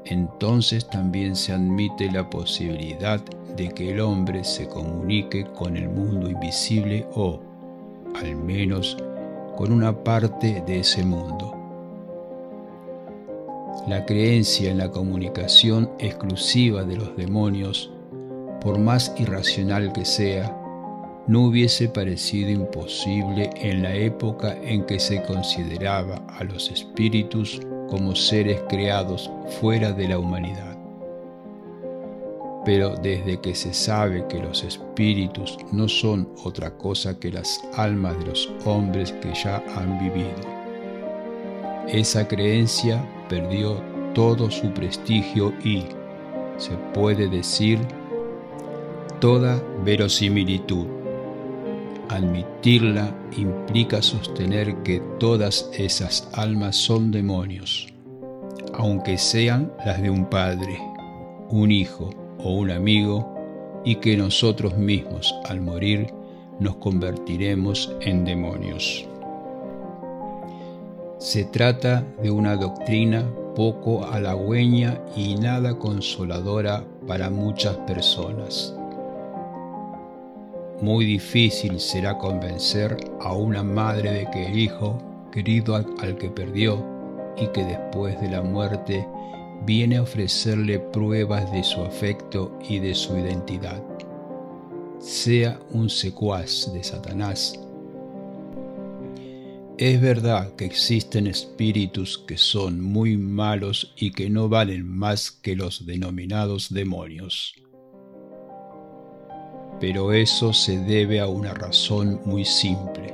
entonces 0.05 0.87
también 0.87 1.35
se 1.35 1.51
admite 1.51 2.11
la 2.11 2.29
posibilidad 2.29 3.25
de 3.55 3.69
que 3.69 3.93
el 3.93 3.99
hombre 3.99 4.43
se 4.43 4.67
comunique 4.67 5.43
con 5.57 5.75
el 5.75 5.89
mundo 5.89 6.29
invisible 6.29 7.07
o, 7.15 7.41
al 8.13 8.35
menos, 8.35 8.95
con 9.57 9.71
una 9.71 10.03
parte 10.03 10.63
de 10.67 10.81
ese 10.81 11.03
mundo. 11.03 11.54
La 13.87 14.03
creencia 14.03 14.71
en 14.71 14.79
la 14.79 14.89
comunicación 14.89 15.91
exclusiva 15.99 16.83
de 16.83 16.97
los 16.97 17.15
demonios, 17.15 17.91
por 18.59 18.79
más 18.79 19.13
irracional 19.19 19.93
que 19.93 20.05
sea, 20.05 20.59
no 21.27 21.43
hubiese 21.43 21.87
parecido 21.87 22.49
imposible 22.49 23.51
en 23.57 23.83
la 23.83 23.93
época 23.93 24.57
en 24.63 24.85
que 24.87 24.99
se 24.99 25.21
consideraba 25.21 26.15
a 26.29 26.43
los 26.43 26.71
espíritus 26.71 27.61
como 27.87 28.15
seres 28.15 28.59
creados 28.69 29.29
fuera 29.59 29.91
de 29.91 30.07
la 30.07 30.17
humanidad. 30.17 30.75
Pero 32.65 32.95
desde 32.95 33.39
que 33.39 33.53
se 33.53 33.71
sabe 33.71 34.25
que 34.27 34.39
los 34.39 34.63
espíritus 34.63 35.59
no 35.71 35.87
son 35.87 36.27
otra 36.43 36.75
cosa 36.75 37.19
que 37.19 37.31
las 37.31 37.61
almas 37.75 38.17
de 38.17 38.25
los 38.25 38.51
hombres 38.65 39.11
que 39.11 39.31
ya 39.35 39.63
han 39.75 39.99
vivido, 39.99 40.33
esa 41.87 42.27
creencia 42.27 43.07
perdió 43.29 43.81
todo 44.13 44.49
su 44.49 44.71
prestigio 44.71 45.53
y, 45.63 45.83
se 46.57 46.71
puede 46.93 47.27
decir, 47.27 47.79
toda 49.19 49.61
verosimilitud. 49.83 50.87
Admitirla 52.09 53.13
implica 53.37 54.01
sostener 54.01 54.75
que 54.83 55.01
todas 55.19 55.69
esas 55.73 56.29
almas 56.33 56.75
son 56.75 57.11
demonios, 57.11 57.87
aunque 58.73 59.17
sean 59.17 59.71
las 59.85 60.01
de 60.01 60.09
un 60.09 60.25
padre, 60.25 60.79
un 61.49 61.71
hijo 61.71 62.09
o 62.39 62.51
un 62.51 62.71
amigo, 62.71 63.33
y 63.83 63.95
que 63.95 64.17
nosotros 64.17 64.77
mismos 64.77 65.33
al 65.45 65.61
morir 65.61 66.07
nos 66.59 66.77
convertiremos 66.77 67.91
en 68.01 68.25
demonios. 68.25 69.07
Se 71.17 71.45
trata 71.45 72.05
de 72.21 72.29
una 72.29 72.55
doctrina 72.55 73.25
poco 73.55 74.05
halagüeña 74.05 74.99
y 75.15 75.35
nada 75.35 75.77
consoladora 75.79 76.83
para 77.07 77.29
muchas 77.29 77.77
personas 77.77 78.75
muy 80.81 81.05
difícil 81.05 81.79
será 81.79 82.17
convencer 82.17 82.97
a 83.21 83.33
una 83.33 83.63
madre 83.63 84.11
de 84.11 84.29
que 84.29 84.45
el 84.45 84.59
hijo, 84.59 84.97
querido 85.31 85.75
al, 85.75 86.17
que 86.17 86.29
perdió 86.29 86.83
y 87.37 87.47
que 87.47 87.63
después 87.63 88.19
de 88.21 88.29
la 88.29 88.41
muerte 88.41 89.07
viene 89.65 89.97
a 89.97 90.03
ofrecerle 90.03 90.79
pruebas 90.79 91.51
de 91.51 91.63
su 91.63 91.81
afecto 91.81 92.57
y 92.67 92.79
de 92.79 92.93
su 92.93 93.17
identidad, 93.17 93.81
sea 94.99 95.59
un 95.71 95.89
secuaz 95.89 96.71
de 96.73 96.83
Satanás. 96.83 97.59
Es 99.77 99.99
verdad 100.01 100.55
que 100.55 100.65
existen 100.65 101.27
espíritus 101.27 102.17
que 102.17 102.37
son 102.37 102.81
muy 102.81 103.17
malos 103.17 103.93
y 103.97 104.11
que 104.11 104.29
no 104.29 104.47
valen 104.47 104.87
más 104.87 105.31
que 105.31 105.55
los 105.55 105.85
denominados 105.85 106.73
demonios 106.73 107.55
pero 109.79 110.13
eso 110.13 110.53
se 110.53 110.79
debe 110.79 111.19
a 111.19 111.27
una 111.27 111.53
razón 111.53 112.21
muy 112.25 112.45
simple, 112.45 113.13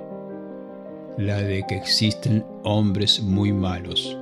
la 1.18 1.38
de 1.38 1.64
que 1.68 1.76
existen 1.76 2.46
hombres 2.64 3.22
muy 3.22 3.52
malos, 3.52 4.18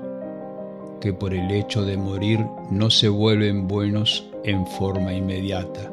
que 1.01 1.13
por 1.13 1.33
el 1.33 1.51
hecho 1.51 1.83
de 1.83 1.97
morir 1.97 2.45
no 2.71 2.89
se 2.89 3.09
vuelven 3.09 3.67
buenos 3.67 4.25
en 4.43 4.65
forma 4.65 5.13
inmediata. 5.13 5.91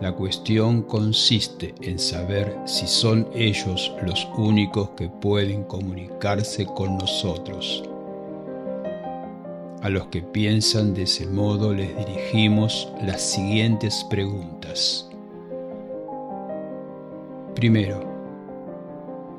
La 0.00 0.12
cuestión 0.12 0.82
consiste 0.82 1.74
en 1.80 1.98
saber 1.98 2.58
si 2.64 2.86
son 2.86 3.28
ellos 3.34 3.92
los 4.02 4.26
únicos 4.36 4.90
que 4.90 5.08
pueden 5.08 5.62
comunicarse 5.64 6.66
con 6.66 6.98
nosotros. 6.98 7.84
A 9.82 9.88
los 9.88 10.06
que 10.06 10.22
piensan 10.22 10.94
de 10.94 11.02
ese 11.02 11.26
modo 11.26 11.72
les 11.72 11.96
dirigimos 11.96 12.88
las 13.04 13.20
siguientes 13.20 14.04
preguntas. 14.10 15.08
Primero, 17.54 18.00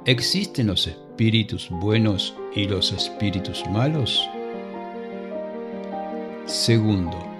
¿existen 0.05 0.67
los 0.67 0.87
espíritus 0.87 1.69
buenos 1.69 2.35
y 2.55 2.67
los 2.67 2.91
espíritus 2.91 3.63
malos? 3.69 4.29
Segundo, 6.45 7.32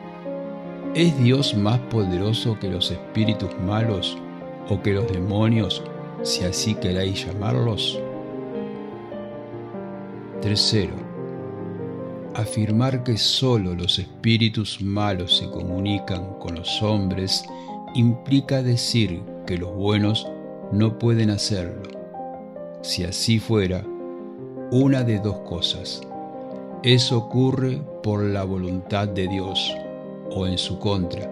¿es 0.96 1.18
Dios 1.18 1.56
más 1.56 1.80
poderoso 1.80 2.58
que 2.60 2.70
los 2.70 2.92
espíritus 2.92 3.50
malos 3.60 4.18
o 4.70 4.82
que 4.82 4.94
los 4.94 5.12
demonios, 5.12 5.84
si 6.22 6.44
así 6.44 6.76
queréis 6.76 7.26
llamarlos? 7.26 8.00
Tercero, 10.42 10.94
Afirmar 12.36 13.04
que 13.04 13.16
solo 13.16 13.76
los 13.76 14.00
espíritus 14.00 14.82
malos 14.82 15.38
se 15.38 15.48
comunican 15.52 16.34
con 16.40 16.56
los 16.56 16.82
hombres 16.82 17.44
implica 17.94 18.64
decir 18.64 19.22
que 19.46 19.56
los 19.56 19.72
buenos 19.72 20.28
no 20.72 20.98
pueden 20.98 21.30
hacerlo. 21.30 21.84
Si 22.82 23.04
así 23.04 23.38
fuera, 23.38 23.86
una 24.72 25.04
de 25.04 25.20
dos 25.20 25.42
cosas. 25.42 26.02
Eso 26.82 27.20
ocurre 27.20 27.84
por 28.02 28.24
la 28.24 28.44
voluntad 28.44 29.08
de 29.08 29.28
Dios 29.28 29.72
o 30.36 30.48
en 30.48 30.58
su 30.58 30.80
contra. 30.80 31.30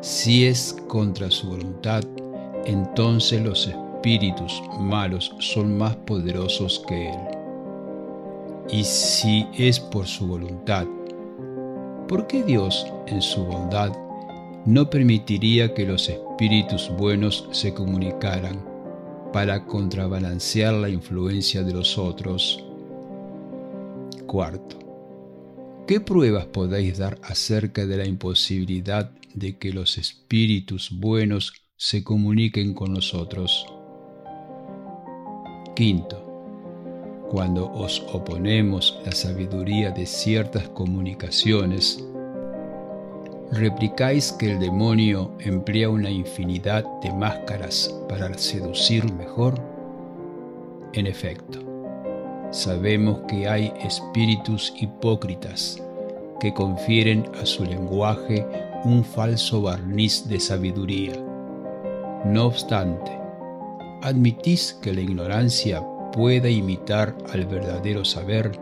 Si 0.00 0.46
es 0.46 0.76
contra 0.88 1.30
su 1.30 1.48
voluntad, 1.48 2.02
entonces 2.64 3.42
los 3.42 3.66
espíritus 3.66 4.62
malos 4.78 5.34
son 5.38 5.76
más 5.76 5.96
poderosos 5.96 6.82
que 6.88 7.10
Él 7.10 7.40
y 8.72 8.84
si 8.84 9.46
es 9.56 9.80
por 9.80 10.06
su 10.06 10.26
voluntad. 10.26 10.86
¿Por 12.08 12.26
qué 12.26 12.42
Dios, 12.42 12.86
en 13.06 13.22
su 13.22 13.44
bondad, 13.44 13.92
no 14.64 14.88
permitiría 14.90 15.72
que 15.74 15.86
los 15.86 16.08
espíritus 16.08 16.90
buenos 16.96 17.48
se 17.50 17.72
comunicaran 17.72 18.64
para 19.32 19.64
contrabalancear 19.64 20.74
la 20.74 20.88
influencia 20.88 21.62
de 21.62 21.72
los 21.72 21.98
otros? 21.98 22.64
Cuarto, 24.26 24.76
¿qué 25.90 25.98
pruebas 25.98 26.46
podéis 26.46 26.98
dar 26.98 27.18
acerca 27.24 27.84
de 27.84 27.96
la 27.96 28.06
imposibilidad 28.06 29.10
de 29.34 29.58
que 29.58 29.72
los 29.72 29.98
espíritus 29.98 30.88
buenos 30.92 31.52
se 31.76 32.04
comuniquen 32.04 32.74
con 32.74 32.92
nosotros? 32.92 33.66
Quinto, 35.74 37.26
cuando 37.28 37.72
os 37.72 38.06
oponemos 38.12 39.00
la 39.04 39.10
sabiduría 39.10 39.90
de 39.90 40.06
ciertas 40.06 40.68
comunicaciones, 40.68 42.04
replicáis 43.50 44.30
que 44.30 44.52
el 44.52 44.60
demonio 44.60 45.36
emplea 45.40 45.88
una 45.88 46.08
infinidad 46.08 46.84
de 47.02 47.12
máscaras 47.12 47.92
para 48.08 48.32
seducir 48.38 49.12
mejor. 49.14 49.60
En 50.92 51.08
efecto, 51.08 51.69
sabemos 52.50 53.20
que 53.28 53.48
hay 53.48 53.72
espíritus 53.82 54.72
hipócritas 54.76 55.80
que 56.40 56.52
confieren 56.52 57.24
a 57.40 57.46
su 57.46 57.64
lenguaje 57.64 58.46
un 58.84 59.04
falso 59.04 59.62
barniz 59.62 60.28
de 60.28 60.40
sabiduría. 60.40 61.12
No 62.24 62.46
obstante, 62.46 63.10
admitís 64.02 64.78
que 64.82 64.92
la 64.92 65.00
ignorancia 65.00 65.82
pueda 66.12 66.48
imitar 66.48 67.16
al 67.32 67.46
verdadero 67.46 68.04
saber 68.04 68.58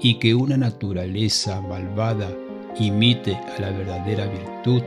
y 0.00 0.18
que 0.18 0.34
una 0.34 0.56
naturaleza 0.56 1.60
malvada 1.60 2.30
imite 2.78 3.34
a 3.34 3.60
la 3.60 3.70
verdadera 3.70 4.26
virtud 4.26 4.82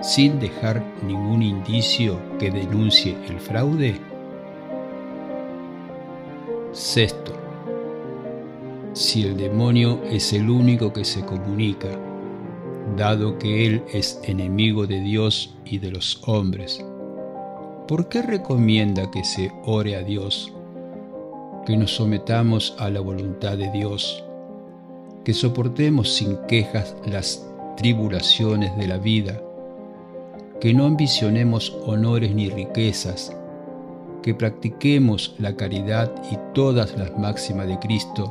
sin 0.00 0.38
dejar 0.40 0.82
ningún 1.06 1.42
indicio 1.42 2.18
que 2.38 2.50
denuncie 2.50 3.16
el 3.28 3.38
fraude? 3.38 4.09
Sexto, 6.80 7.34
si 8.94 9.24
el 9.24 9.36
demonio 9.36 10.00
es 10.04 10.32
el 10.32 10.48
único 10.48 10.94
que 10.94 11.04
se 11.04 11.22
comunica, 11.26 11.90
dado 12.96 13.38
que 13.38 13.66
él 13.66 13.82
es 13.92 14.18
enemigo 14.24 14.86
de 14.86 15.02
Dios 15.02 15.54
y 15.66 15.76
de 15.76 15.90
los 15.90 16.22
hombres, 16.26 16.82
¿por 17.86 18.08
qué 18.08 18.22
recomienda 18.22 19.10
que 19.10 19.22
se 19.24 19.52
ore 19.66 19.94
a 19.94 20.02
Dios, 20.02 20.54
que 21.66 21.76
nos 21.76 21.96
sometamos 21.96 22.74
a 22.78 22.88
la 22.88 23.00
voluntad 23.00 23.58
de 23.58 23.70
Dios, 23.72 24.24
que 25.22 25.34
soportemos 25.34 26.10
sin 26.10 26.38
quejas 26.48 26.96
las 27.04 27.46
tribulaciones 27.76 28.74
de 28.78 28.88
la 28.88 28.96
vida, 28.96 29.38
que 30.62 30.72
no 30.72 30.86
ambicionemos 30.86 31.76
honores 31.84 32.34
ni 32.34 32.48
riquezas, 32.48 33.36
que 34.22 34.34
practiquemos 34.34 35.34
la 35.38 35.56
caridad 35.56 36.12
y 36.30 36.38
todas 36.54 36.96
las 36.96 37.16
máximas 37.18 37.66
de 37.66 37.78
Cristo, 37.78 38.30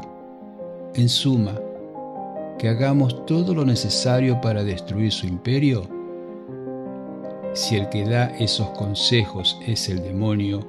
en 0.96 1.10
suma, 1.10 1.60
que 2.58 2.70
hagamos 2.70 3.26
todo 3.26 3.54
lo 3.54 3.66
necesario 3.66 4.40
para 4.42 4.64
destruir 4.64 5.12
su 5.12 5.28
imperio? 5.28 5.84
Si 7.54 7.76
el 7.76 7.90
que 7.90 8.06
da 8.06 8.28
esos 8.38 8.70
consejos 8.72 9.60
es 9.66 9.90
el 9.90 10.04
demonio, 10.04 10.66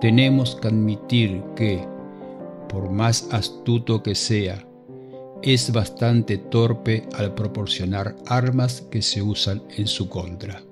tenemos 0.00 0.56
que 0.56 0.68
admitir 0.68 1.42
que, 1.54 1.86
por 2.68 2.90
más 2.90 3.28
astuto 3.32 4.02
que 4.02 4.14
sea, 4.14 4.66
es 5.42 5.72
bastante 5.72 6.38
torpe 6.38 7.06
al 7.14 7.34
proporcionar 7.34 8.16
armas 8.26 8.80
que 8.80 9.02
se 9.02 9.22
usan 9.22 9.62
en 9.76 9.86
su 9.86 10.08
contra. 10.08 10.62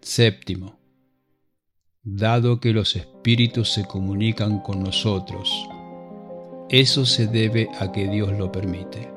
Séptimo. 0.00 0.83
Dado 2.06 2.60
que 2.60 2.74
los 2.74 2.96
espíritus 2.96 3.72
se 3.72 3.86
comunican 3.86 4.58
con 4.58 4.82
nosotros, 4.82 5.50
eso 6.68 7.06
se 7.06 7.26
debe 7.26 7.70
a 7.80 7.92
que 7.92 8.06
Dios 8.08 8.30
lo 8.32 8.52
permite. 8.52 9.08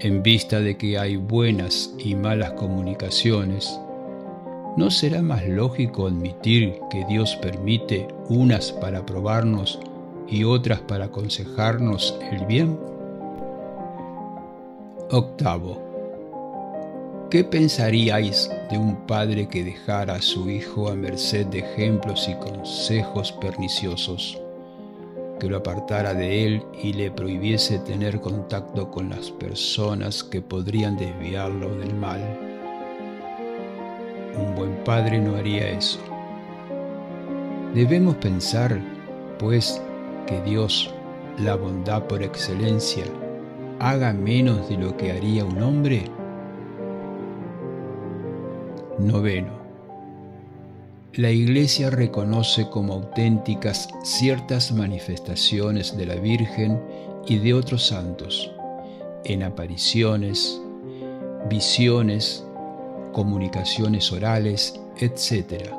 En 0.00 0.22
vista 0.22 0.60
de 0.60 0.78
que 0.78 0.98
hay 0.98 1.16
buenas 1.16 1.94
y 1.98 2.14
malas 2.14 2.52
comunicaciones, 2.52 3.78
¿no 4.78 4.90
será 4.90 5.20
más 5.20 5.46
lógico 5.46 6.06
admitir 6.06 6.80
que 6.90 7.04
Dios 7.04 7.36
permite 7.42 8.08
unas 8.30 8.72
para 8.72 9.04
probarnos 9.04 9.78
y 10.26 10.44
otras 10.44 10.80
para 10.80 11.04
aconsejarnos 11.04 12.18
el 12.32 12.46
bien? 12.46 12.80
Octavo. 15.10 15.85
¿Qué 17.36 17.44
pensaríais 17.44 18.50
de 18.70 18.78
un 18.78 18.96
padre 19.06 19.46
que 19.46 19.62
dejara 19.62 20.14
a 20.14 20.22
su 20.22 20.48
hijo 20.48 20.88
a 20.88 20.94
merced 20.94 21.44
de 21.48 21.58
ejemplos 21.58 22.26
y 22.30 22.34
consejos 22.36 23.30
perniciosos, 23.30 24.40
que 25.38 25.46
lo 25.46 25.58
apartara 25.58 26.14
de 26.14 26.46
él 26.46 26.62
y 26.82 26.94
le 26.94 27.10
prohibiese 27.10 27.78
tener 27.80 28.22
contacto 28.22 28.90
con 28.90 29.10
las 29.10 29.30
personas 29.32 30.24
que 30.24 30.40
podrían 30.40 30.96
desviarlo 30.96 31.76
del 31.76 31.94
mal? 31.94 32.22
Un 34.34 34.54
buen 34.54 34.82
padre 34.82 35.18
no 35.18 35.36
haría 35.36 35.68
eso. 35.72 35.98
Debemos 37.74 38.16
pensar, 38.16 38.80
pues, 39.38 39.78
que 40.26 40.40
Dios, 40.40 40.90
la 41.36 41.54
bondad 41.54 42.04
por 42.04 42.22
excelencia, 42.22 43.04
haga 43.78 44.14
menos 44.14 44.70
de 44.70 44.78
lo 44.78 44.96
que 44.96 45.12
haría 45.12 45.44
un 45.44 45.62
hombre? 45.62 46.15
Noveno. 48.98 49.52
La 51.14 51.30
Iglesia 51.30 51.90
reconoce 51.90 52.68
como 52.68 52.94
auténticas 52.94 53.88
ciertas 54.02 54.72
manifestaciones 54.72 55.96
de 55.96 56.06
la 56.06 56.14
Virgen 56.16 56.80
y 57.26 57.38
de 57.38 57.54
otros 57.54 57.86
santos, 57.86 58.50
en 59.24 59.42
apariciones, 59.42 60.60
visiones, 61.48 62.44
comunicaciones 63.12 64.12
orales, 64.12 64.80
etc. 64.98 65.70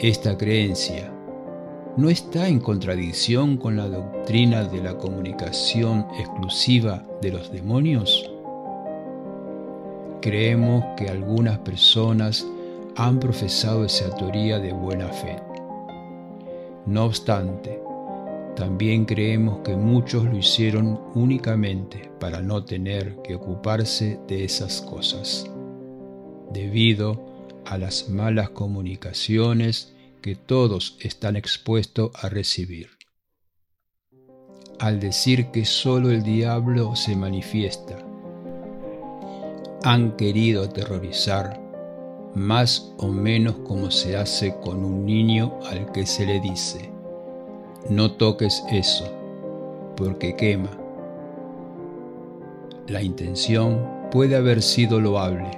Esta 0.00 0.36
creencia, 0.36 1.12
no 1.96 2.08
está 2.10 2.46
en 2.46 2.60
contradicción 2.60 3.56
con 3.56 3.76
la 3.76 3.88
doctrina 3.88 4.62
de 4.62 4.80
la 4.80 4.96
comunicación 4.96 6.06
exclusiva 6.16 7.04
de 7.20 7.32
los 7.32 7.50
demonios? 7.50 8.30
Creemos 10.20 10.84
que 10.96 11.08
algunas 11.08 11.58
personas 11.58 12.44
han 12.96 13.20
profesado 13.20 13.84
esa 13.84 14.12
teoría 14.16 14.58
de 14.58 14.72
buena 14.72 15.08
fe. 15.08 15.40
No 16.86 17.04
obstante, 17.04 17.80
también 18.56 19.04
creemos 19.04 19.60
que 19.60 19.76
muchos 19.76 20.24
lo 20.24 20.36
hicieron 20.36 21.00
únicamente 21.14 22.10
para 22.18 22.42
no 22.42 22.64
tener 22.64 23.22
que 23.22 23.36
ocuparse 23.36 24.18
de 24.26 24.42
esas 24.42 24.82
cosas, 24.82 25.48
debido 26.52 27.24
a 27.64 27.78
las 27.78 28.08
malas 28.08 28.50
comunicaciones 28.50 29.94
que 30.20 30.34
todos 30.34 30.96
están 31.00 31.36
expuestos 31.36 32.10
a 32.20 32.28
recibir. 32.28 32.90
Al 34.80 34.98
decir 34.98 35.52
que 35.52 35.64
solo 35.64 36.10
el 36.10 36.24
diablo 36.24 36.96
se 36.96 37.14
manifiesta, 37.14 38.07
han 39.84 40.12
querido 40.16 40.64
aterrorizar 40.64 41.60
más 42.34 42.94
o 42.98 43.08
menos 43.08 43.56
como 43.66 43.90
se 43.90 44.16
hace 44.16 44.54
con 44.60 44.84
un 44.84 45.06
niño 45.06 45.58
al 45.70 45.90
que 45.92 46.06
se 46.06 46.26
le 46.26 46.40
dice, 46.40 46.90
no 47.88 48.12
toques 48.12 48.64
eso, 48.70 49.12
porque 49.96 50.36
quema. 50.36 50.70
La 52.86 53.02
intención 53.02 53.86
puede 54.10 54.36
haber 54.36 54.62
sido 54.62 55.00
loable, 55.00 55.50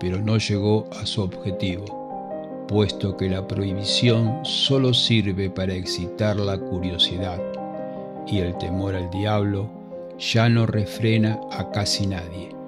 pero 0.00 0.20
no 0.20 0.38
llegó 0.38 0.86
a 1.00 1.06
su 1.06 1.22
objetivo 1.22 2.02
puesto 2.72 3.16
que 3.18 3.28
la 3.28 3.46
prohibición 3.46 4.40
solo 4.44 4.94
sirve 4.94 5.50
para 5.50 5.74
excitar 5.74 6.36
la 6.36 6.58
curiosidad 6.58 7.38
y 8.26 8.38
el 8.38 8.56
temor 8.56 8.94
al 8.94 9.10
diablo 9.10 9.68
ya 10.18 10.48
no 10.48 10.64
refrena 10.64 11.38
a 11.50 11.70
casi 11.70 12.06
nadie. 12.06 12.61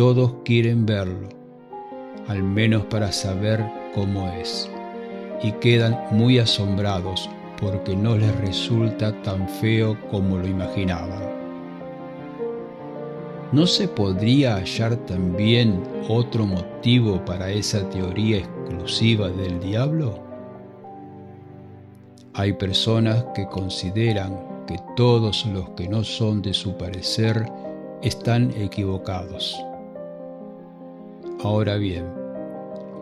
Todos 0.00 0.32
quieren 0.46 0.86
verlo, 0.86 1.28
al 2.26 2.42
menos 2.42 2.86
para 2.86 3.12
saber 3.12 3.62
cómo 3.94 4.32
es, 4.32 4.66
y 5.42 5.52
quedan 5.52 5.94
muy 6.10 6.38
asombrados 6.38 7.28
porque 7.60 7.94
no 7.94 8.16
les 8.16 8.34
resulta 8.40 9.12
tan 9.20 9.46
feo 9.46 9.98
como 10.10 10.38
lo 10.38 10.48
imaginaban. 10.48 11.20
¿No 13.52 13.66
se 13.66 13.88
podría 13.88 14.56
hallar 14.56 14.96
también 15.04 15.82
otro 16.08 16.46
motivo 16.46 17.22
para 17.26 17.50
esa 17.50 17.86
teoría 17.90 18.38
exclusiva 18.38 19.28
del 19.28 19.60
diablo? 19.60 20.18
Hay 22.32 22.54
personas 22.54 23.22
que 23.34 23.46
consideran 23.48 24.64
que 24.66 24.78
todos 24.96 25.44
los 25.44 25.68
que 25.72 25.90
no 25.90 26.02
son 26.02 26.40
de 26.40 26.54
su 26.54 26.74
parecer 26.78 27.44
están 28.00 28.50
equivocados. 28.52 29.62
Ahora 31.42 31.76
bien, 31.76 32.04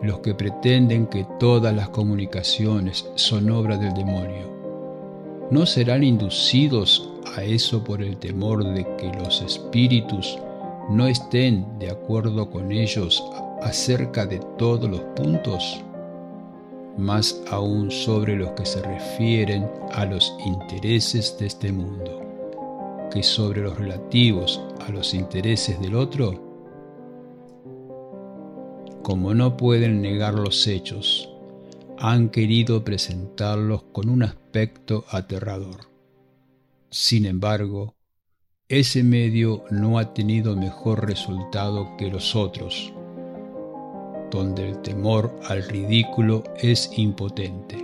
los 0.01 0.19
que 0.19 0.33
pretenden 0.33 1.07
que 1.07 1.27
todas 1.39 1.75
las 1.75 1.89
comunicaciones 1.89 3.05
son 3.15 3.51
obra 3.51 3.75
del 3.75 3.93
demonio, 3.93 4.47
¿no 5.51 5.65
serán 5.65 6.05
inducidos 6.05 7.09
a 7.35 7.43
eso 7.43 7.83
por 7.83 8.01
el 8.01 8.15
temor 8.15 8.63
de 8.63 8.85
que 8.95 9.11
los 9.21 9.41
espíritus 9.41 10.39
no 10.89 11.05
estén 11.07 11.65
de 11.79 11.91
acuerdo 11.91 12.49
con 12.49 12.71
ellos 12.71 13.21
acerca 13.61 14.25
de 14.25 14.39
todos 14.57 14.89
los 14.89 15.01
puntos, 15.17 15.83
más 16.97 17.41
aún 17.51 17.91
sobre 17.91 18.37
los 18.37 18.51
que 18.51 18.65
se 18.65 18.81
refieren 18.81 19.69
a 19.93 20.05
los 20.05 20.33
intereses 20.45 21.37
de 21.37 21.47
este 21.47 21.73
mundo, 21.73 22.21
que 23.11 23.21
sobre 23.21 23.63
los 23.63 23.77
relativos 23.77 24.61
a 24.87 24.91
los 24.91 25.13
intereses 25.13 25.77
del 25.81 25.95
otro? 25.95 26.48
Como 29.09 29.33
no 29.33 29.57
pueden 29.57 30.03
negar 30.03 30.35
los 30.35 30.67
hechos, 30.67 31.31
han 31.97 32.29
querido 32.29 32.83
presentarlos 32.83 33.81
con 33.91 34.07
un 34.07 34.21
aspecto 34.21 35.03
aterrador. 35.09 35.89
Sin 36.91 37.25
embargo, 37.25 37.95
ese 38.67 39.01
medio 39.01 39.63
no 39.71 39.97
ha 39.97 40.13
tenido 40.13 40.55
mejor 40.55 41.07
resultado 41.07 41.97
que 41.97 42.11
los 42.11 42.35
otros, 42.35 42.93
donde 44.29 44.69
el 44.69 44.79
temor 44.83 45.39
al 45.47 45.63
ridículo 45.67 46.43
es 46.59 46.91
impotente. 46.95 47.83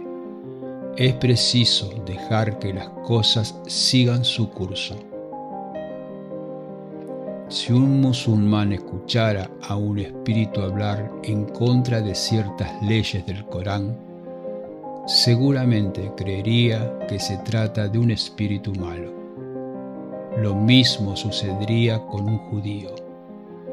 Es 0.96 1.16
preciso 1.16 1.90
dejar 2.06 2.60
que 2.60 2.72
las 2.72 2.90
cosas 3.04 3.60
sigan 3.66 4.24
su 4.24 4.52
curso. 4.52 5.15
Si 7.48 7.72
un 7.72 8.02
musulmán 8.02 8.74
escuchara 8.74 9.52
a 9.62 9.76
un 9.76 10.00
espíritu 10.00 10.62
hablar 10.62 11.12
en 11.22 11.46
contra 11.46 12.02
de 12.02 12.16
ciertas 12.16 12.82
leyes 12.82 13.24
del 13.28 13.46
Corán, 13.46 13.96
seguramente 15.06 16.12
creería 16.18 16.98
que 17.08 17.20
se 17.20 17.38
trata 17.38 17.88
de 17.88 18.00
un 18.00 18.10
espíritu 18.10 18.74
malo. 18.74 19.14
Lo 20.42 20.56
mismo 20.56 21.16
sucedería 21.16 22.00
con 22.08 22.28
un 22.28 22.40
judío, 22.50 22.90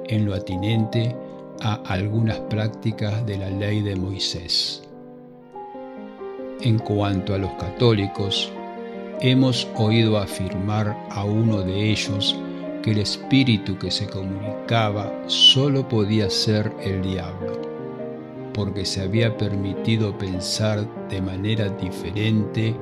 en 0.04 0.26
lo 0.26 0.34
atinente 0.34 1.16
a 1.62 1.76
algunas 1.86 2.40
prácticas 2.40 3.24
de 3.24 3.38
la 3.38 3.48
ley 3.48 3.80
de 3.80 3.96
Moisés. 3.96 4.82
En 6.60 6.78
cuanto 6.78 7.34
a 7.34 7.38
los 7.38 7.52
católicos, 7.52 8.52
hemos 9.22 9.66
oído 9.76 10.18
afirmar 10.18 10.94
a 11.08 11.24
uno 11.24 11.62
de 11.62 11.90
ellos 11.90 12.38
que 12.82 12.90
el 12.90 12.98
espíritu 12.98 13.78
que 13.78 13.90
se 13.90 14.06
comunicaba 14.06 15.12
solo 15.26 15.88
podía 15.88 16.28
ser 16.28 16.72
el 16.82 17.02
diablo 17.02 17.72
porque 18.52 18.84
se 18.84 19.02
había 19.02 19.36
permitido 19.36 20.16
pensar 20.16 20.86
de 21.08 21.20
manera 21.20 21.68
diferente 21.68 22.74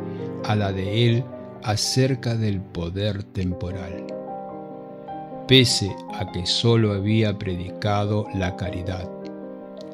a 0.45 0.57
la 0.57 0.73
de 0.73 1.07
él 1.07 1.25
acerca 1.63 2.35
del 2.35 2.61
poder 2.61 3.23
temporal, 3.23 4.07
pese 5.47 5.95
a 6.15 6.31
que 6.33 6.47
sólo 6.47 6.93
había 6.93 7.39
predicado 7.39 8.27
la 8.35 8.57
caridad, 8.57 9.09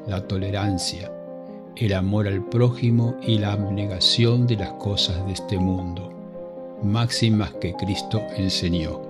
la 0.07 0.25
tolerancia, 0.27 1.11
el 1.75 1.93
amor 1.93 2.27
al 2.27 2.43
prójimo 2.45 3.15
y 3.21 3.37
la 3.37 3.53
abnegación 3.53 4.47
de 4.47 4.55
las 4.55 4.71
cosas 4.73 5.25
de 5.25 5.33
este 5.33 5.57
mundo, 5.57 6.11
máximas 6.81 7.51
que 7.55 7.73
Cristo 7.73 8.21
enseñó. 8.37 9.06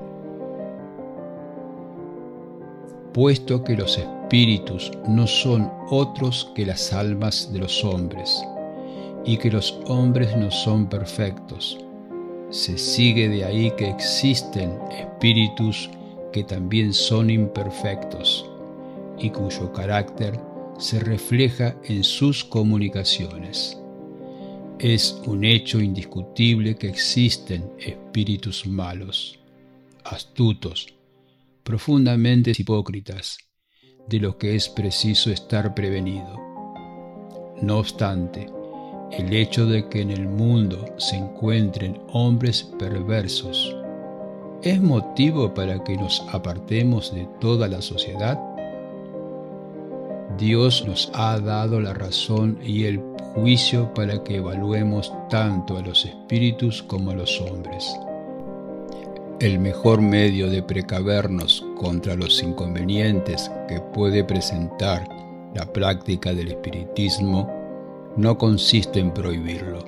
Puesto 3.17 3.63
que 3.63 3.75
los 3.75 3.97
espíritus 3.97 4.91
no 5.07 5.25
son 5.25 5.71
otros 5.89 6.51
que 6.53 6.67
las 6.67 6.93
almas 6.93 7.51
de 7.51 7.57
los 7.57 7.83
hombres, 7.83 8.43
y 9.25 9.37
que 9.37 9.49
los 9.49 9.79
hombres 9.87 10.37
no 10.37 10.51
son 10.51 10.87
perfectos. 10.87 11.79
Se 12.51 12.77
sigue 12.77 13.27
de 13.27 13.43
ahí 13.43 13.71
que 13.75 13.89
existen 13.89 14.77
espíritus 14.91 15.89
que 16.31 16.43
también 16.43 16.93
son 16.93 17.31
imperfectos 17.31 18.47
y 19.17 19.31
cuyo 19.31 19.73
carácter 19.73 20.39
se 20.77 20.99
refleja 20.99 21.75
en 21.85 22.03
sus 22.03 22.43
comunicaciones. 22.43 23.79
Es 24.77 25.19
un 25.25 25.43
hecho 25.43 25.79
indiscutible 25.79 26.75
que 26.75 26.89
existen 26.89 27.67
espíritus 27.79 28.67
malos, 28.67 29.39
astutos, 30.03 30.93
profundamente 31.67 32.53
hipócritas, 32.57 33.37
de 34.07 34.21
lo 34.21 34.37
que 34.37 34.55
es 34.55 34.69
preciso 34.69 35.31
estar 35.31 35.75
prevenido. 35.75 36.39
No 37.61 37.79
obstante, 37.79 38.47
el 39.11 39.33
hecho 39.33 39.65
de 39.65 39.89
que 39.89 39.99
en 39.99 40.11
el 40.11 40.29
mundo 40.29 40.95
se 40.97 41.17
encuentren 41.17 41.99
hombres 42.13 42.63
perversos 42.79 43.75
es 44.63 44.81
motivo 44.81 45.53
para 45.53 45.83
que 45.83 45.97
nos 45.97 46.23
apartemos 46.31 47.13
de 47.13 47.27
toda 47.41 47.67
la 47.67 47.81
sociedad? 47.81 48.39
Dios 50.37 50.85
nos 50.87 51.11
ha 51.13 51.37
dado 51.37 51.81
la 51.81 51.93
razón 51.93 52.59
y 52.63 52.85
el 52.85 52.99
juicio 53.33 53.93
para 53.93 54.23
que 54.23 54.37
evaluemos 54.37 55.11
tanto 55.29 55.75
a 55.75 55.81
los 55.81 56.05
espíritus 56.05 56.81
como 56.81 57.11
a 57.11 57.15
los 57.15 57.41
hombres. 57.41 57.93
El 59.39 59.59
mejor 59.59 60.01
medio 60.01 60.49
de 60.49 60.63
precavernos 60.63 61.63
contra 61.75 62.15
los 62.15 62.41
inconvenientes 62.41 63.51
que 63.67 63.79
puede 63.79 64.23
presentar 64.23 65.07
la 65.53 65.71
práctica 65.71 66.33
del 66.33 66.47
espiritismo 66.47 67.47
no 68.15 68.35
consiste 68.35 68.99
en 68.99 69.13
prohibirlo, 69.13 69.85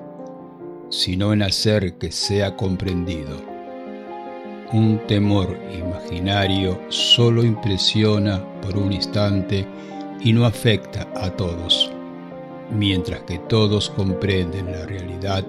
sino 0.91 1.33
en 1.33 1.41
hacer 1.41 1.95
que 1.95 2.11
sea 2.11 2.55
comprendido. 2.55 3.37
Un 4.71 4.99
temor 5.07 5.57
imaginario 5.75 6.79
solo 6.89 7.43
impresiona 7.43 8.45
por 8.61 8.77
un 8.77 8.93
instante 8.93 9.65
y 10.21 10.31
no 10.31 10.45
afecta 10.45 11.07
a 11.15 11.31
todos, 11.31 11.91
mientras 12.69 13.21
que 13.21 13.39
todos 13.39 13.89
comprenden 13.89 14.71
la 14.71 14.85
realidad 14.85 15.43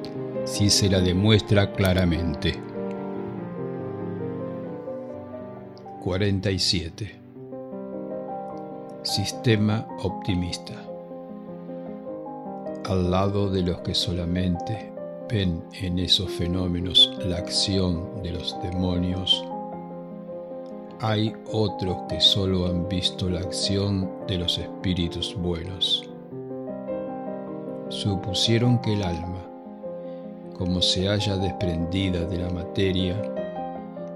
si 0.47 0.71
se 0.71 0.89
la 0.89 1.01
demuestra 1.01 1.71
claramente. 1.75 2.70
47. 6.01 7.15
Sistema 9.03 9.87
optimista. 10.03 10.73
Al 12.87 13.11
lado 13.11 13.51
de 13.51 13.61
los 13.61 13.81
que 13.81 13.95
solamente 13.95 14.91
ven 15.29 15.63
en 15.75 15.99
esos 15.99 16.31
fenómenos 16.31 17.13
la 17.27 17.37
acción 17.37 18.23
de 18.23 18.33
los 18.33 18.57
demonios, 18.63 19.45
hay 21.01 21.35
otros 21.53 21.99
que 22.09 22.19
solo 22.19 22.67
han 22.67 22.89
visto 22.89 23.29
la 23.29 23.41
acción 23.41 24.11
de 24.27 24.39
los 24.39 24.57
espíritus 24.57 25.37
buenos. 25.37 26.09
Supusieron 27.91 28.81
que 28.81 28.95
el 28.95 29.03
alma, 29.03 29.45
como 30.57 30.81
se 30.81 31.11
haya 31.11 31.37
desprendida 31.37 32.25
de 32.25 32.39
la 32.39 32.49
materia, 32.49 33.21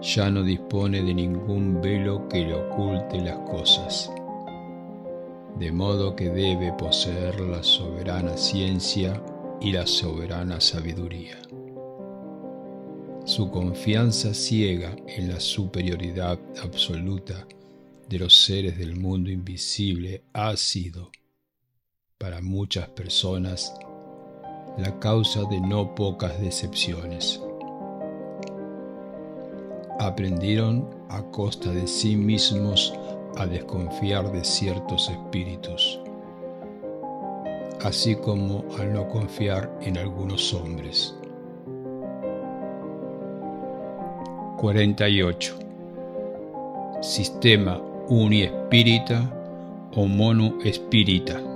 ya 0.04 0.30
no 0.30 0.42
dispone 0.42 1.02
de 1.02 1.14
ningún 1.14 1.80
velo 1.80 2.28
que 2.28 2.44
le 2.44 2.52
oculte 2.52 3.18
las 3.22 3.38
cosas, 3.48 4.12
de 5.58 5.72
modo 5.72 6.14
que 6.14 6.28
debe 6.28 6.74
poseer 6.74 7.40
la 7.40 7.62
soberana 7.62 8.36
ciencia 8.36 9.22
y 9.62 9.72
la 9.72 9.86
soberana 9.86 10.60
sabiduría. 10.60 11.38
Su 13.24 13.50
confianza 13.50 14.34
ciega 14.34 14.94
en 15.06 15.30
la 15.30 15.40
superioridad 15.40 16.38
absoluta 16.62 17.46
de 18.06 18.18
los 18.18 18.34
seres 18.34 18.76
del 18.76 18.96
mundo 18.96 19.30
invisible 19.30 20.24
ha 20.34 20.54
sido, 20.58 21.10
para 22.18 22.42
muchas 22.42 22.90
personas, 22.90 23.74
la 24.76 25.00
causa 25.00 25.44
de 25.44 25.62
no 25.62 25.94
pocas 25.94 26.38
decepciones 26.42 27.40
aprendieron 29.98 30.88
a 31.08 31.22
costa 31.22 31.70
de 31.70 31.86
sí 31.86 32.16
mismos 32.16 32.94
a 33.36 33.46
desconfiar 33.46 34.30
de 34.32 34.44
ciertos 34.44 35.08
espíritus, 35.08 36.00
así 37.82 38.14
como 38.16 38.64
al 38.78 38.92
no 38.92 39.08
confiar 39.08 39.70
en 39.82 39.98
algunos 39.98 40.52
hombres. 40.54 41.14
48. 44.58 45.58
Sistema 47.00 47.80
uniespírita 48.08 49.30
o 49.94 50.06
monoespírita. 50.06 51.53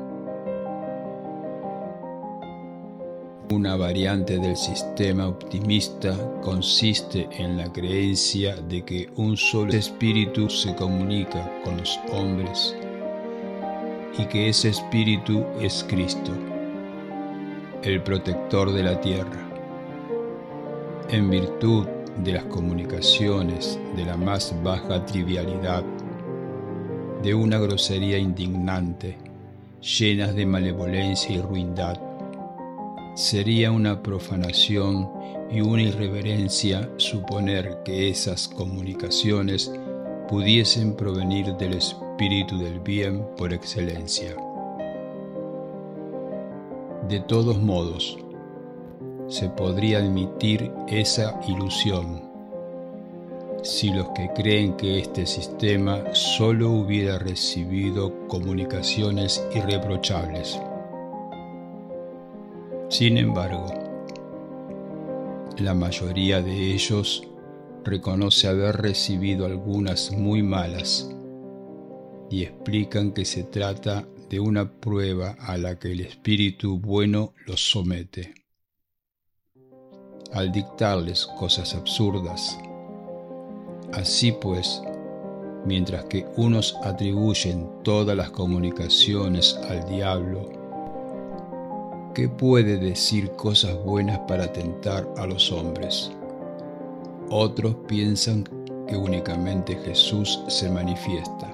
Una 3.51 3.77
variante 3.77 4.39
del 4.39 4.59
sistema 4.59 5.27
optimista 5.27 6.15
consiste 6.43 7.27
en 7.33 7.57
la 7.57 7.73
creencia 7.73 8.55
de 8.57 8.85
que 8.85 9.09
un 9.17 9.39
solo 9.39 9.73
espíritu 9.73 10.51
se 10.51 10.75
comunica 10.75 11.51
con 11.65 11.79
los 11.79 11.99
hombres 12.13 12.77
y 14.19 14.27
que 14.27 14.51
ese 14.51 14.69
espíritu 14.69 15.47
es 15.63 15.83
Cristo, 15.89 16.31
el 17.83 18.03
protector 18.03 18.71
de 18.71 18.83
la 18.83 19.01
tierra. 19.01 19.49
En 21.09 21.31
virtud 21.31 21.87
de 22.19 22.33
las 22.33 22.45
comunicaciones 22.45 23.79
de 23.97 24.05
la 24.05 24.19
más 24.19 24.55
baja 24.63 25.07
trivialidad, 25.07 25.85
de 27.23 27.35
una 27.35 27.59
grosería 27.59 28.19
indignante, 28.19 29.17
llenas 29.81 30.35
de 30.35 30.45
malevolencia 30.45 31.35
y 31.35 31.41
ruindad, 31.41 32.08
Sería 33.19 33.73
una 33.73 34.01
profanación 34.01 35.11
y 35.51 35.61
una 35.61 35.83
irreverencia 35.83 36.89
suponer 36.99 37.83
que 37.85 38.09
esas 38.11 38.47
comunicaciones 38.47 39.73
pudiesen 40.29 40.95
provenir 40.95 41.53
del 41.57 41.75
espíritu 41.75 42.57
del 42.59 42.79
bien 42.79 43.27
por 43.37 43.53
excelencia. 43.53 44.37
De 47.09 47.19
todos 47.19 47.59
modos, 47.59 48.17
se 49.27 49.49
podría 49.49 49.99
admitir 49.99 50.71
esa 50.87 51.41
ilusión 51.49 52.23
si 53.65 53.93
los 53.93 54.11
que 54.11 54.31
creen 54.37 54.77
que 54.77 55.01
este 55.01 55.27
sistema 55.27 56.05
solo 56.13 56.71
hubiera 56.71 57.19
recibido 57.19 58.29
comunicaciones 58.29 59.45
irreprochables. 59.57 60.61
Sin 62.89 63.19
embargo, 63.19 63.67
la 65.59 65.75
mayoría 65.75 66.41
de 66.43 66.73
ellos 66.73 67.23
reconoce 67.85 68.49
haber 68.49 68.77
recibido 68.77 69.47
algunas 69.47 70.13
muy 70.13 70.43
malas 70.43 71.11
y 72.31 72.43
explican 72.43 73.13
que 73.13 73.25
se 73.25 73.45
trata 73.45 74.07
de 74.29 74.41
una 74.41 74.71
prueba 74.71 75.37
a 75.41 75.57
la 75.57 75.79
que 75.79 75.93
el 75.93 76.01
espíritu 76.01 76.79
bueno 76.79 77.35
los 77.47 77.71
somete. 77.71 78.35
Al 80.33 80.53
dictarles 80.53 81.27
cosas 81.27 81.75
absurdas, 81.75 82.59
Así 83.93 84.33
pues, 84.33 84.83
mientras 85.65 86.05
que 86.05 86.27
unos 86.37 86.77
atribuyen 86.85 87.69
todas 87.83 88.17
las 88.17 88.31
comunicaciones 88.31 89.59
al 89.69 89.89
diablo, 89.89 90.58
que 92.19 92.29
puede 92.29 92.79
decir 92.79 93.31
cosas 93.37 93.77
buenas 93.85 94.19
para 94.27 94.53
tentar 94.53 95.09
a 95.19 95.25
los 95.25 95.53
hombres. 95.53 96.11
Otros 97.31 97.77
piensan 97.87 98.43
que 98.89 98.97
únicamente 98.97 99.77
Jesús 99.85 100.43
se 100.49 100.69
manifiesta 100.69 101.49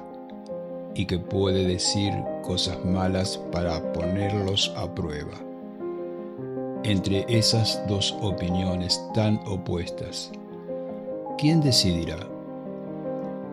y 0.95 1.05
que 1.05 1.19
puede 1.19 1.67
decir 1.67 2.15
cosas 2.43 2.83
malas 2.83 3.37
para 3.53 3.93
ponerlos 3.93 4.73
a 4.75 4.91
prueba. 4.95 5.39
Entre 6.83 7.27
esas 7.29 7.87
dos 7.87 8.17
opiniones 8.23 8.99
tan 9.13 9.39
opuestas, 9.47 10.33
¿quién 11.37 11.61
decidirá? 11.61 12.27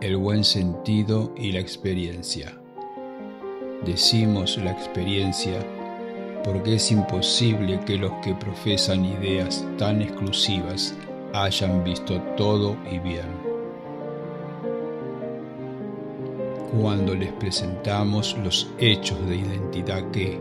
El 0.00 0.16
buen 0.16 0.44
sentido 0.44 1.30
y 1.36 1.52
la 1.52 1.60
experiencia. 1.60 2.58
Decimos 3.84 4.56
la 4.56 4.70
experiencia 4.70 5.62
porque 6.44 6.74
es 6.74 6.90
imposible 6.90 7.80
que 7.86 7.96
los 7.96 8.12
que 8.24 8.34
profesan 8.34 9.04
ideas 9.04 9.64
tan 9.78 10.02
exclusivas 10.02 10.94
hayan 11.32 11.84
visto 11.84 12.20
todo 12.36 12.76
y 12.90 12.98
bien. 12.98 13.52
Cuando 16.80 17.14
les 17.14 17.32
presentamos 17.32 18.36
los 18.42 18.70
hechos 18.78 19.24
de 19.28 19.36
identidad 19.36 20.10
que, 20.10 20.40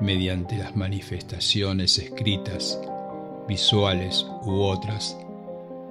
mediante 0.00 0.56
las 0.56 0.74
manifestaciones 0.74 1.98
escritas, 1.98 2.80
visuales 3.46 4.26
u 4.44 4.62
otras, 4.62 5.16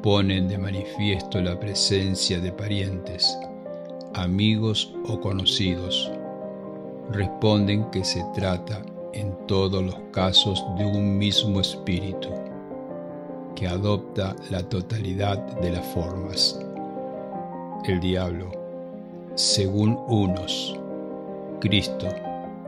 ponen 0.02 0.48
de 0.48 0.58
manifiesto 0.58 1.42
la 1.42 1.60
presencia 1.60 2.40
de 2.40 2.52
parientes, 2.52 3.38
amigos 4.14 4.94
o 5.08 5.20
conocidos. 5.20 6.12
Responden 7.12 7.90
que 7.92 8.04
se 8.04 8.24
trata 8.36 8.82
en 9.14 9.36
todos 9.48 9.84
los 9.84 9.96
casos 10.12 10.64
de 10.78 10.86
un 10.86 11.18
mismo 11.18 11.62
espíritu, 11.62 12.30
que 13.56 13.68
adopta 13.68 14.36
la 14.50 14.62
totalidad 14.64 15.38
de 15.62 15.72
las 15.72 15.86
formas. 15.88 16.60
El 17.86 18.00
diablo, 18.00 18.52
según 19.36 19.98
unos, 20.08 20.80
Cristo, 21.60 22.08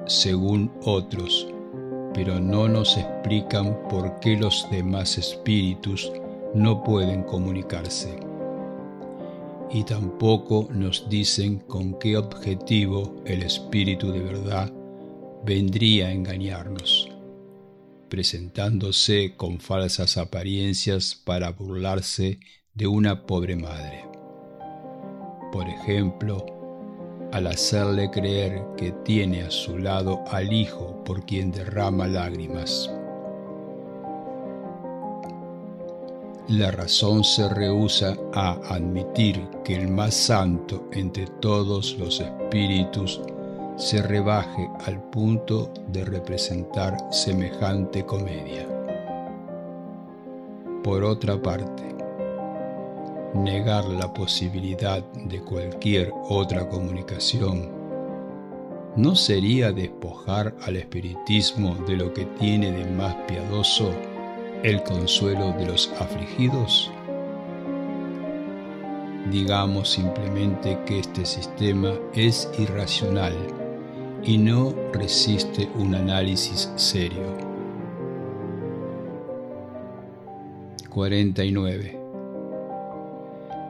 según 0.05 0.71
otros, 0.85 1.47
pero 2.13 2.39
no 2.39 2.67
nos 2.67 2.97
explican 2.97 3.77
por 3.89 4.19
qué 4.19 4.35
los 4.35 4.67
demás 4.71 5.17
espíritus 5.17 6.11
no 6.53 6.83
pueden 6.83 7.23
comunicarse. 7.23 8.19
Y 9.71 9.83
tampoco 9.83 10.67
nos 10.71 11.07
dicen 11.09 11.59
con 11.59 11.93
qué 11.99 12.17
objetivo 12.17 13.13
el 13.25 13.43
Espíritu 13.43 14.11
de 14.11 14.21
verdad 14.21 14.71
vendría 15.43 16.07
a 16.07 16.11
engañarnos, 16.11 17.09
presentándose 18.09 19.35
con 19.37 19.59
falsas 19.59 20.17
apariencias 20.17 21.15
para 21.15 21.51
burlarse 21.51 22.39
de 22.73 22.87
una 22.87 23.25
pobre 23.25 23.55
madre. 23.55 24.05
Por 25.51 25.67
ejemplo, 25.67 26.45
al 27.31 27.47
hacerle 27.47 28.09
creer 28.09 28.61
que 28.77 28.91
tiene 29.03 29.43
a 29.43 29.51
su 29.51 29.77
lado 29.77 30.23
al 30.31 30.51
Hijo 30.51 31.03
por 31.03 31.25
quien 31.25 31.51
derrama 31.51 32.07
lágrimas. 32.07 32.89
La 36.47 36.71
razón 36.71 37.23
se 37.23 37.47
rehúsa 37.47 38.17
a 38.33 38.53
admitir 38.73 39.47
que 39.63 39.75
el 39.75 39.87
más 39.87 40.15
santo 40.15 40.89
entre 40.91 41.27
todos 41.27 41.95
los 41.99 42.19
espíritus 42.19 43.21
se 43.79 44.01
rebaje 44.01 44.69
al 44.85 45.01
punto 45.01 45.71
de 45.87 46.03
representar 46.03 46.97
semejante 47.11 48.05
comedia. 48.05 48.67
Por 50.83 51.05
otra 51.05 51.41
parte, 51.41 51.95
negar 53.33 53.85
la 53.85 54.13
posibilidad 54.13 55.01
de 55.13 55.39
cualquier 55.39 56.11
otra 56.27 56.67
comunicación 56.67 57.69
¿no 58.97 59.15
sería 59.15 59.71
despojar 59.71 60.53
al 60.63 60.75
espiritismo 60.75 61.75
de 61.87 61.95
lo 61.95 62.13
que 62.13 62.25
tiene 62.25 62.73
de 62.73 62.85
más 62.85 63.15
piadoso 63.29 63.93
el 64.61 64.83
consuelo 64.83 65.53
de 65.53 65.67
los 65.67 65.89
afligidos? 66.01 66.91
Digamos 69.31 69.89
simplemente 69.89 70.77
que 70.85 70.99
este 70.99 71.23
sistema 71.23 71.93
es 72.13 72.49
irracional 72.57 73.68
y 74.23 74.37
no 74.37 74.73
resiste 74.93 75.69
un 75.75 75.95
análisis 75.95 76.71
serio. 76.75 77.37
49. 80.89 81.99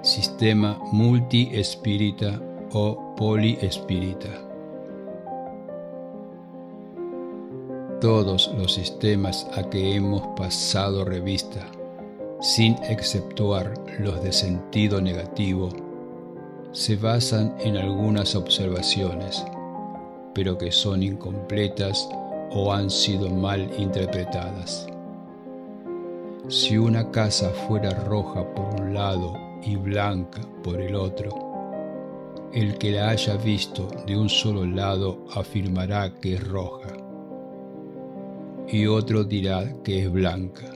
Sistema 0.01 0.79
multi-espírita 0.91 2.41
o 2.71 3.15
poliespírita. 3.15 4.49
todos 7.99 8.51
los 8.57 8.73
sistemas 8.73 9.45
a 9.55 9.69
que 9.69 9.95
hemos 9.95 10.25
pasado 10.37 11.03
revista, 11.03 11.65
sin 12.39 12.75
exceptuar 12.83 13.73
los 13.99 14.23
de 14.23 14.31
sentido 14.31 15.01
negativo, 15.01 15.69
se 16.71 16.95
basan 16.95 17.55
en 17.59 17.75
algunas 17.75 18.35
observaciones, 18.35 19.43
pero 20.33 20.57
que 20.57 20.71
son 20.71 21.03
incompletas 21.03 22.07
o 22.51 22.73
han 22.73 22.89
sido 22.89 23.29
mal 23.29 23.69
interpretadas. 23.77 24.87
Si 26.47 26.77
una 26.77 27.11
casa 27.11 27.49
fuera 27.51 27.91
roja 27.91 28.43
por 28.53 28.81
un 28.81 28.93
lado 28.93 29.33
y 29.63 29.75
blanca 29.75 30.41
por 30.63 30.81
el 30.81 30.95
otro, 30.95 31.29
el 32.53 32.77
que 32.77 32.91
la 32.91 33.09
haya 33.09 33.37
visto 33.37 33.87
de 34.07 34.17
un 34.17 34.29
solo 34.29 34.65
lado 34.65 35.25
afirmará 35.35 36.15
que 36.15 36.33
es 36.33 36.47
roja 36.47 36.89
y 38.71 38.85
otro 38.85 39.23
dirá 39.23 39.81
que 39.83 40.03
es 40.03 40.11
blanca. 40.11 40.71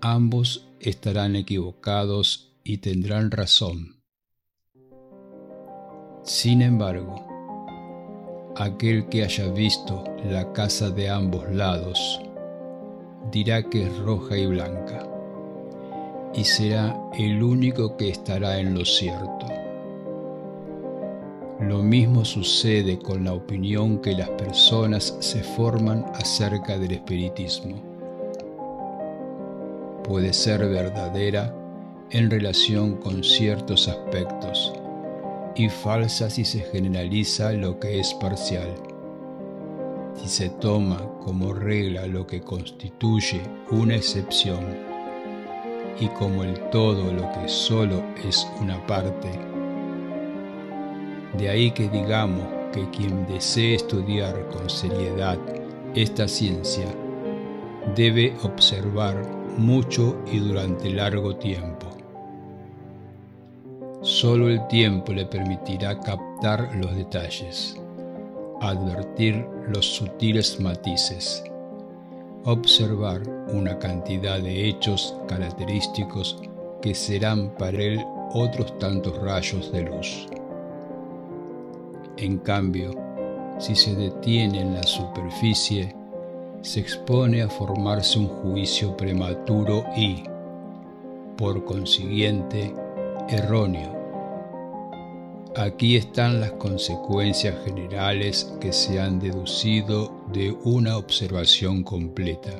Ambos 0.00 0.68
estarán 0.80 1.36
equivocados 1.36 2.56
y 2.64 2.78
tendrán 2.78 3.30
razón. 3.30 4.02
Sin 6.24 6.62
embargo, 6.62 7.25
aquel 8.58 9.06
que 9.08 9.22
haya 9.22 9.48
visto 9.48 10.02
la 10.24 10.52
casa 10.52 10.90
de 10.90 11.10
ambos 11.10 11.48
lados 11.50 12.20
dirá 13.30 13.62
que 13.62 13.82
es 13.82 13.98
roja 13.98 14.36
y 14.36 14.46
blanca, 14.46 15.06
y 16.34 16.44
será 16.44 16.96
el 17.18 17.42
único 17.42 17.96
que 17.96 18.08
estará 18.08 18.58
en 18.58 18.74
lo 18.74 18.84
cierto. 18.84 19.46
Lo 21.60 21.82
mismo 21.82 22.24
sucede 22.24 22.98
con 22.98 23.24
la 23.24 23.32
opinión 23.32 23.98
que 23.98 24.12
las 24.12 24.28
personas 24.30 25.16
se 25.20 25.42
forman 25.42 26.04
acerca 26.14 26.78
del 26.78 26.92
espiritismo. 26.92 27.76
Puede 30.04 30.32
ser 30.32 30.60
verdadera 30.68 31.54
en 32.10 32.30
relación 32.30 32.96
con 32.96 33.24
ciertos 33.24 33.88
aspectos 33.88 34.72
y 35.56 35.68
falsa 35.70 36.28
si 36.28 36.44
se 36.44 36.60
generaliza 36.60 37.52
lo 37.52 37.80
que 37.80 37.98
es 37.98 38.12
parcial. 38.14 38.74
Si 40.14 40.28
se 40.28 40.50
toma 40.50 40.98
como 41.24 41.54
regla 41.54 42.06
lo 42.06 42.26
que 42.26 42.40
constituye 42.40 43.40
una 43.70 43.96
excepción 43.96 44.64
y 45.98 46.08
como 46.08 46.44
el 46.44 46.58
todo 46.70 47.12
lo 47.12 47.32
que 47.32 47.48
solo 47.48 48.02
es 48.26 48.46
una 48.60 48.86
parte, 48.86 49.30
de 51.38 51.48
ahí 51.48 51.70
que 51.70 51.88
digamos 51.88 52.46
que 52.72 52.88
quien 52.90 53.26
desee 53.26 53.74
estudiar 53.74 54.48
con 54.48 54.68
seriedad 54.68 55.38
esta 55.94 56.28
ciencia 56.28 56.86
debe 57.94 58.34
observar 58.42 59.22
mucho 59.56 60.18
y 60.30 60.38
durante 60.38 60.90
largo 60.90 61.36
tiempo. 61.36 61.75
Solo 64.06 64.48
el 64.48 64.64
tiempo 64.68 65.12
le 65.12 65.26
permitirá 65.26 65.98
captar 65.98 66.70
los 66.76 66.94
detalles, 66.94 67.76
advertir 68.60 69.44
los 69.66 69.84
sutiles 69.84 70.60
matices, 70.60 71.42
observar 72.44 73.22
una 73.52 73.76
cantidad 73.80 74.38
de 74.38 74.68
hechos 74.68 75.16
característicos 75.26 76.40
que 76.80 76.94
serán 76.94 77.50
para 77.58 77.82
él 77.82 78.06
otros 78.32 78.78
tantos 78.78 79.20
rayos 79.22 79.72
de 79.72 79.82
luz. 79.82 80.28
En 82.16 82.38
cambio, 82.38 82.94
si 83.58 83.74
se 83.74 83.92
detiene 83.96 84.60
en 84.60 84.74
la 84.74 84.84
superficie, 84.84 85.96
se 86.62 86.78
expone 86.78 87.42
a 87.42 87.48
formarse 87.48 88.20
un 88.20 88.28
juicio 88.28 88.96
prematuro 88.96 89.84
y, 89.96 90.22
por 91.36 91.64
consiguiente, 91.64 92.72
erróneo. 93.28 93.95
Aquí 95.58 95.96
están 95.96 96.38
las 96.42 96.52
consecuencias 96.52 97.64
generales 97.64 98.52
que 98.60 98.74
se 98.74 99.00
han 99.00 99.18
deducido 99.18 100.26
de 100.30 100.50
una 100.50 100.98
observación 100.98 101.82
completa 101.82 102.50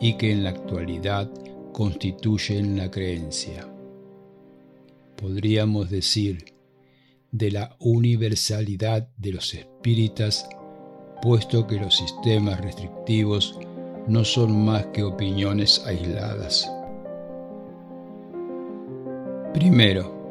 y 0.00 0.14
que 0.14 0.32
en 0.32 0.44
la 0.44 0.50
actualidad 0.50 1.30
constituyen 1.74 2.78
la 2.78 2.90
creencia. 2.90 3.68
Podríamos 5.14 5.90
decir 5.90 6.54
de 7.32 7.50
la 7.50 7.76
universalidad 7.80 9.10
de 9.18 9.32
los 9.32 9.52
espíritas, 9.52 10.48
puesto 11.20 11.66
que 11.66 11.76
los 11.76 11.94
sistemas 11.94 12.62
restrictivos 12.62 13.58
no 14.08 14.24
son 14.24 14.64
más 14.64 14.86
que 14.86 15.02
opiniones 15.02 15.84
aisladas. 15.84 16.66
Primero, 19.52 20.23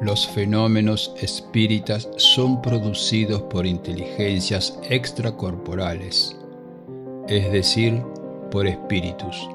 los 0.00 0.26
fenómenos 0.26 1.14
espíritas 1.20 2.08
son 2.16 2.60
producidos 2.60 3.42
por 3.42 3.66
inteligencias 3.66 4.78
extracorporales, 4.88 6.36
es 7.28 7.52
decir, 7.52 8.02
por 8.50 8.66
espíritus. 8.66 9.48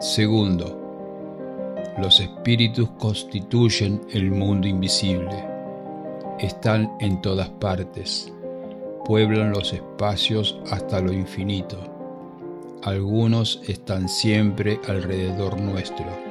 Segundo, 0.00 0.82
los 1.98 2.20
espíritus 2.20 2.90
constituyen 2.98 4.00
el 4.10 4.30
mundo 4.30 4.66
invisible. 4.66 5.44
Están 6.38 6.92
en 7.00 7.22
todas 7.22 7.48
partes, 7.48 8.32
pueblan 9.04 9.52
los 9.52 9.72
espacios 9.72 10.58
hasta 10.70 11.00
lo 11.00 11.12
infinito. 11.12 11.78
Algunos 12.82 13.62
están 13.66 14.08
siempre 14.08 14.78
alrededor 14.86 15.60
nuestro 15.60 16.25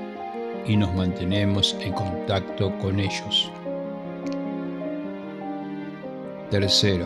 y 0.68 0.78
nos 0.78 0.93
mantenemos 0.93 1.78
en 1.82 1.93
contacto 1.93 2.78
con 2.80 2.99
ellos. 2.99 3.51
Tercero, 6.49 7.05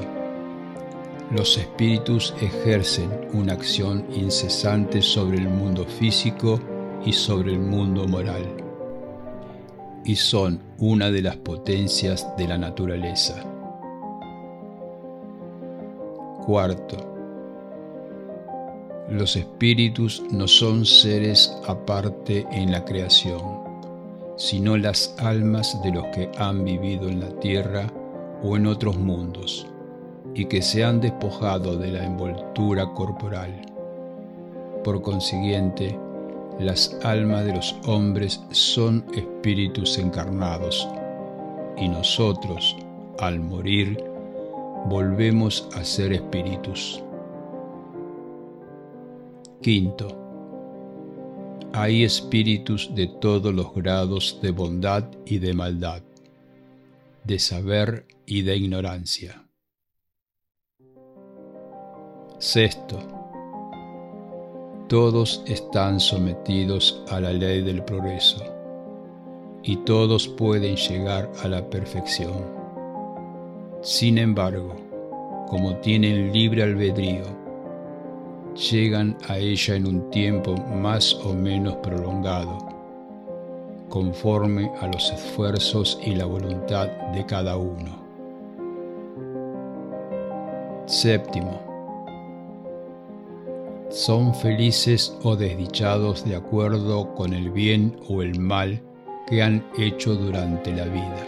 los 1.31 1.57
espíritus 1.57 2.33
ejercen 2.41 3.09
una 3.33 3.53
acción 3.53 4.05
incesante 4.11 5.01
sobre 5.01 5.37
el 5.37 5.47
mundo 5.47 5.85
físico 5.85 6.59
y 7.05 7.13
sobre 7.13 7.53
el 7.53 7.59
mundo 7.59 8.07
moral, 8.07 8.45
y 10.03 10.15
son 10.15 10.61
una 10.79 11.11
de 11.11 11.21
las 11.21 11.37
potencias 11.37 12.27
de 12.37 12.47
la 12.47 12.57
naturaleza. 12.57 13.43
Cuarto, 16.45 17.18
los 19.09 19.35
espíritus 19.35 20.21
no 20.31 20.47
son 20.47 20.85
seres 20.85 21.51
aparte 21.67 22.45
en 22.51 22.71
la 22.71 22.85
creación, 22.85 23.41
sino 24.37 24.77
las 24.77 25.15
almas 25.17 25.81
de 25.83 25.91
los 25.91 26.05
que 26.07 26.29
han 26.37 26.63
vivido 26.63 27.09
en 27.09 27.19
la 27.19 27.29
tierra 27.39 27.91
o 28.43 28.55
en 28.55 28.67
otros 28.67 28.97
mundos 28.97 29.65
y 30.35 30.45
que 30.45 30.61
se 30.61 30.83
han 30.83 31.01
despojado 31.01 31.75
de 31.75 31.91
la 31.91 32.05
envoltura 32.05 32.93
corporal. 32.93 33.65
Por 34.83 35.01
consiguiente, 35.01 35.97
las 36.59 36.95
almas 37.03 37.45
de 37.45 37.55
los 37.55 37.75
hombres 37.87 38.39
son 38.51 39.03
espíritus 39.13 39.97
encarnados 39.97 40.87
y 41.77 41.87
nosotros, 41.89 42.75
al 43.17 43.39
morir, 43.39 44.03
volvemos 44.85 45.67
a 45.75 45.83
ser 45.83 46.13
espíritus. 46.13 47.01
Quinto, 49.61 50.07
hay 51.73 52.05
espíritus 52.05 52.89
de 52.95 53.07
todos 53.07 53.53
los 53.53 53.75
grados 53.75 54.39
de 54.41 54.51
bondad 54.51 55.03
y 55.25 55.39
de 55.39 55.53
maldad, 55.53 56.01
de 57.25 57.39
saber 57.39 58.05
y 58.25 58.43
de 58.43 58.55
ignorancia. 58.55 59.45
Sexto, 62.37 62.99
todos 64.87 65.43
están 65.45 65.99
sometidos 65.99 67.03
a 67.09 67.19
la 67.19 67.33
ley 67.33 67.61
del 67.61 67.83
progreso 67.83 68.41
y 69.61 69.75
todos 69.75 70.29
pueden 70.29 70.77
llegar 70.77 71.29
a 71.43 71.49
la 71.49 71.69
perfección. 71.69 72.45
Sin 73.81 74.19
embargo, 74.19 74.73
como 75.49 75.75
tienen 75.81 76.31
libre 76.31 76.63
albedrío, 76.63 77.38
llegan 78.59 79.17
a 79.29 79.37
ella 79.37 79.75
en 79.75 79.87
un 79.87 80.09
tiempo 80.11 80.55
más 80.57 81.13
o 81.13 81.33
menos 81.33 81.75
prolongado, 81.77 82.57
conforme 83.87 84.69
a 84.81 84.87
los 84.87 85.11
esfuerzos 85.11 85.97
y 86.03 86.15
la 86.15 86.25
voluntad 86.25 86.87
de 87.13 87.25
cada 87.25 87.55
uno. 87.55 87.97
Séptimo, 90.85 91.61
son 93.89 94.35
felices 94.35 95.17
o 95.23 95.35
desdichados 95.35 96.25
de 96.25 96.35
acuerdo 96.35 97.15
con 97.15 97.33
el 97.33 97.49
bien 97.49 97.95
o 98.09 98.21
el 98.21 98.39
mal 98.39 98.81
que 99.27 99.41
han 99.41 99.65
hecho 99.77 100.15
durante 100.15 100.73
la 100.73 100.85
vida, 100.85 101.27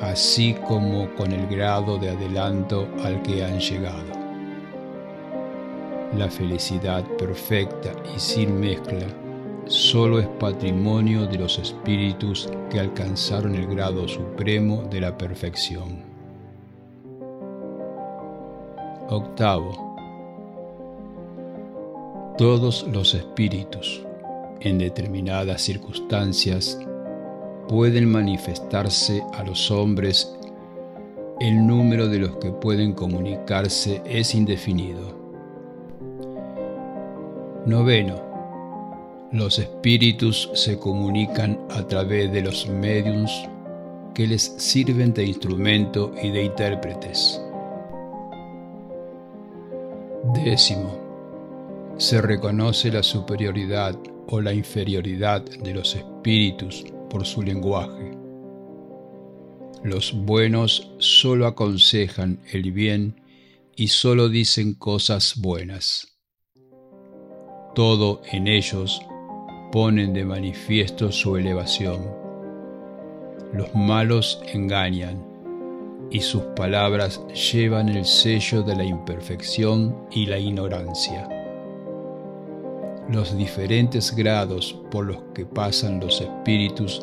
así 0.00 0.54
como 0.66 1.08
con 1.14 1.32
el 1.32 1.46
grado 1.46 1.98
de 1.98 2.10
adelanto 2.10 2.88
al 3.04 3.22
que 3.22 3.44
han 3.44 3.60
llegado. 3.60 4.13
La 6.16 6.30
felicidad 6.30 7.04
perfecta 7.16 7.92
y 8.14 8.18
sin 8.18 8.60
mezcla 8.60 9.06
solo 9.66 10.18
es 10.18 10.26
patrimonio 10.38 11.26
de 11.26 11.38
los 11.38 11.58
espíritus 11.58 12.48
que 12.70 12.80
alcanzaron 12.80 13.54
el 13.54 13.66
grado 13.66 14.06
supremo 14.06 14.82
de 14.90 15.00
la 15.00 15.16
perfección. 15.16 16.04
Octavo 19.08 19.84
todos 22.36 22.84
los 22.88 23.14
espíritus, 23.14 24.04
en 24.58 24.78
determinadas 24.78 25.62
circunstancias, 25.62 26.80
pueden 27.68 28.10
manifestarse 28.10 29.22
a 29.34 29.44
los 29.44 29.70
hombres. 29.70 30.34
El 31.38 31.64
número 31.64 32.08
de 32.08 32.18
los 32.18 32.36
que 32.38 32.50
pueden 32.50 32.92
comunicarse 32.92 34.02
es 34.04 34.34
indefinido. 34.34 35.23
Noveno. 37.66 38.20
Los 39.32 39.58
espíritus 39.58 40.50
se 40.52 40.78
comunican 40.78 41.58
a 41.70 41.82
través 41.88 42.30
de 42.30 42.42
los 42.42 42.68
mediums 42.68 43.32
que 44.14 44.26
les 44.26 44.42
sirven 44.58 45.14
de 45.14 45.24
instrumento 45.24 46.12
y 46.22 46.30
de 46.30 46.44
intérpretes. 46.44 47.40
Décimo 50.34 51.94
se 51.96 52.20
reconoce 52.20 52.92
la 52.92 53.02
superioridad 53.02 53.98
o 54.26 54.42
la 54.42 54.52
inferioridad 54.52 55.42
de 55.42 55.72
los 55.72 55.96
espíritus 55.96 56.84
por 57.08 57.24
su 57.24 57.42
lenguaje. 57.42 58.14
Los 59.82 60.12
buenos 60.12 60.92
solo 60.98 61.46
aconsejan 61.46 62.40
el 62.52 62.72
bien 62.72 63.22
y 63.74 63.88
solo 63.88 64.28
dicen 64.28 64.74
cosas 64.74 65.34
buenas. 65.38 66.13
Todo 67.74 68.20
en 68.30 68.46
ellos 68.46 69.02
ponen 69.72 70.12
de 70.12 70.24
manifiesto 70.24 71.10
su 71.10 71.36
elevación. 71.36 72.00
Los 73.52 73.74
malos 73.74 74.40
engañan 74.52 75.24
y 76.10 76.20
sus 76.20 76.42
palabras 76.56 77.20
llevan 77.52 77.88
el 77.88 78.04
sello 78.04 78.62
de 78.62 78.76
la 78.76 78.84
imperfección 78.84 79.96
y 80.10 80.26
la 80.26 80.38
ignorancia 80.38 81.28
los 83.08 83.36
diferentes 83.36 84.14
grados 84.14 84.80
por 84.90 85.06
los 85.06 85.18
que 85.34 85.44
pasan 85.44 86.00
los 86.00 86.20
espíritus 86.20 87.02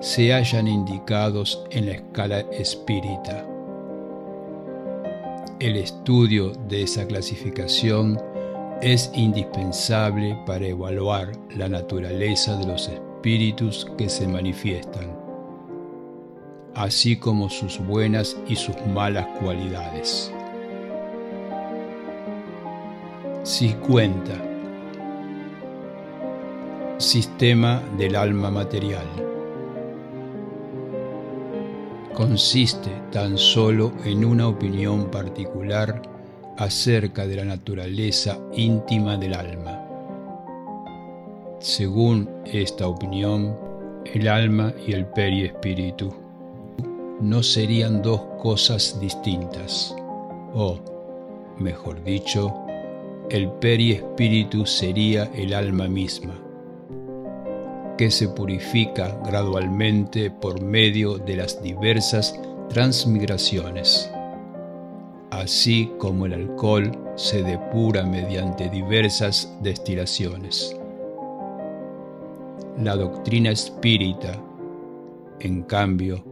se 0.00 0.32
hallan 0.32 0.66
indicados 0.66 1.62
en 1.70 1.86
la 1.86 1.92
escala 1.92 2.40
espírita. 2.52 3.46
El 5.60 5.76
estudio 5.76 6.52
de 6.68 6.82
esa 6.82 7.06
clasificación 7.06 8.20
es 8.82 9.12
indispensable 9.14 10.36
para 10.44 10.66
evaluar 10.66 11.30
la 11.56 11.68
naturaleza 11.68 12.56
de 12.56 12.66
los 12.66 12.88
espíritus 12.88 13.86
que 13.96 14.08
se 14.08 14.26
manifiestan, 14.26 15.16
así 16.74 17.16
como 17.16 17.48
sus 17.48 17.78
buenas 17.78 18.36
y 18.48 18.56
sus 18.56 18.74
malas 18.92 19.24
cualidades. 19.38 20.32
50. 23.44 24.32
Sistema 26.98 27.80
del 27.96 28.16
alma 28.16 28.50
material. 28.50 29.06
Consiste 32.14 32.90
tan 33.12 33.38
solo 33.38 33.92
en 34.04 34.24
una 34.24 34.48
opinión 34.48 35.08
particular 35.08 36.11
acerca 36.62 37.26
de 37.26 37.36
la 37.36 37.44
naturaleza 37.44 38.38
íntima 38.54 39.16
del 39.16 39.34
alma. 39.34 39.84
Según 41.58 42.30
esta 42.44 42.86
opinión, 42.86 43.56
el 44.14 44.28
alma 44.28 44.72
y 44.86 44.92
el 44.92 45.06
periespíritu 45.06 46.14
no 47.20 47.42
serían 47.42 48.00
dos 48.00 48.20
cosas 48.40 48.98
distintas, 49.00 49.94
o, 50.54 50.78
mejor 51.58 52.02
dicho, 52.04 52.54
el 53.28 53.48
periespíritu 53.48 54.64
sería 54.64 55.30
el 55.34 55.54
alma 55.54 55.88
misma, 55.88 56.34
que 57.98 58.08
se 58.08 58.28
purifica 58.28 59.18
gradualmente 59.24 60.30
por 60.30 60.60
medio 60.62 61.18
de 61.18 61.36
las 61.36 61.60
diversas 61.60 62.38
transmigraciones 62.68 64.12
así 65.32 65.90
como 65.98 66.26
el 66.26 66.34
alcohol 66.34 66.92
se 67.16 67.42
depura 67.42 68.04
mediante 68.04 68.68
diversas 68.68 69.50
destilaciones. 69.62 70.76
La 72.78 72.96
doctrina 72.96 73.50
espírita, 73.50 74.38
en 75.40 75.62
cambio, 75.62 76.22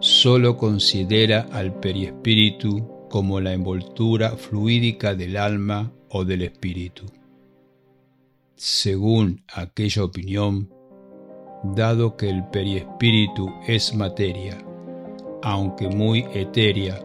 sólo 0.00 0.56
considera 0.56 1.46
al 1.52 1.72
periespíritu 1.78 2.84
como 3.08 3.40
la 3.40 3.52
envoltura 3.52 4.30
fluídica 4.30 5.14
del 5.14 5.36
alma 5.36 5.92
o 6.08 6.24
del 6.24 6.42
espíritu. 6.42 7.04
Según 8.56 9.44
aquella 9.54 10.02
opinión, 10.02 10.68
dado 11.62 12.16
que 12.16 12.28
el 12.28 12.44
periespíritu 12.48 13.48
es 13.68 13.94
materia, 13.94 14.58
aunque 15.42 15.88
muy 15.88 16.24
etérea, 16.34 16.98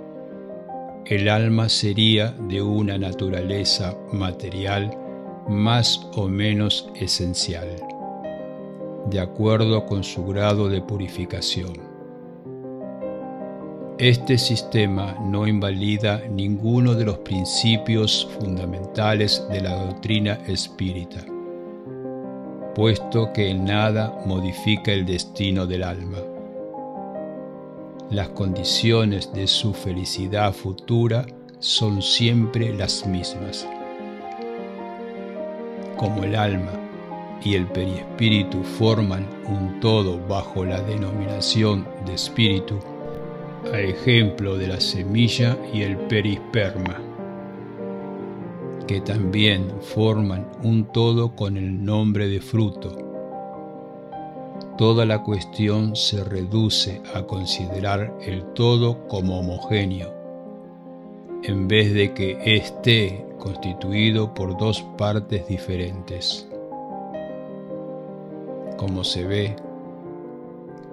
el 1.09 1.29
alma 1.29 1.69
sería 1.69 2.31
de 2.49 2.61
una 2.61 2.97
naturaleza 2.97 3.95
material 4.11 4.91
más 5.47 6.05
o 6.15 6.27
menos 6.27 6.89
esencial, 6.95 7.77
de 9.09 9.21
acuerdo 9.21 9.85
con 9.85 10.03
su 10.03 10.25
grado 10.25 10.67
de 10.67 10.81
purificación. 10.81 11.79
Este 13.97 14.37
sistema 14.37 15.15
no 15.23 15.47
invalida 15.47 16.23
ninguno 16.29 16.93
de 16.93 17.05
los 17.05 17.19
principios 17.19 18.27
fundamentales 18.37 19.47
de 19.49 19.61
la 19.61 19.85
doctrina 19.85 20.39
espírita, 20.45 21.23
puesto 22.75 23.31
que 23.31 23.49
en 23.51 23.63
nada 23.63 24.13
modifica 24.25 24.91
el 24.91 25.05
destino 25.05 25.65
del 25.65 25.83
alma 25.83 26.17
las 28.09 28.29
condiciones 28.29 29.33
de 29.33 29.47
su 29.47 29.73
felicidad 29.73 30.53
futura 30.53 31.25
son 31.59 32.01
siempre 32.01 32.73
las 32.73 33.05
mismas. 33.05 33.67
Como 35.97 36.23
el 36.23 36.35
alma 36.35 36.71
y 37.43 37.55
el 37.55 37.67
periespíritu 37.67 38.63
forman 38.63 39.27
un 39.45 39.79
todo 39.81 40.25
bajo 40.25 40.63
la 40.63 40.81
denominación 40.81 41.85
de 42.05 42.13
espíritu, 42.13 42.79
a 43.73 43.79
ejemplo 43.79 44.57
de 44.57 44.67
la 44.67 44.79
semilla 44.79 45.57
y 45.73 45.81
el 45.81 45.97
perisperma, 45.97 47.01
que 48.87 49.01
también 49.01 49.69
forman 49.81 50.47
un 50.63 50.85
todo 50.93 51.35
con 51.35 51.57
el 51.57 51.83
nombre 51.83 52.29
de 52.29 52.39
fruto, 52.39 53.06
toda 54.77 55.05
la 55.05 55.23
cuestión 55.23 55.95
se 55.95 56.23
reduce 56.23 57.01
a 57.15 57.23
considerar 57.23 58.13
el 58.21 58.43
todo 58.53 59.07
como 59.07 59.39
homogéneo, 59.39 60.13
en 61.43 61.67
vez 61.67 61.93
de 61.93 62.13
que 62.13 62.37
esté 62.45 63.25
constituido 63.39 64.33
por 64.33 64.57
dos 64.57 64.81
partes 64.97 65.47
diferentes. 65.47 66.47
Como 68.77 69.03
se 69.03 69.23
ve, 69.25 69.55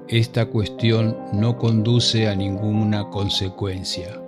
esta 0.09 0.47
cuestión 0.47 1.16
no 1.32 1.59
conduce 1.59 2.28
a 2.28 2.35
ninguna 2.35 3.11
consecuencia 3.11 4.20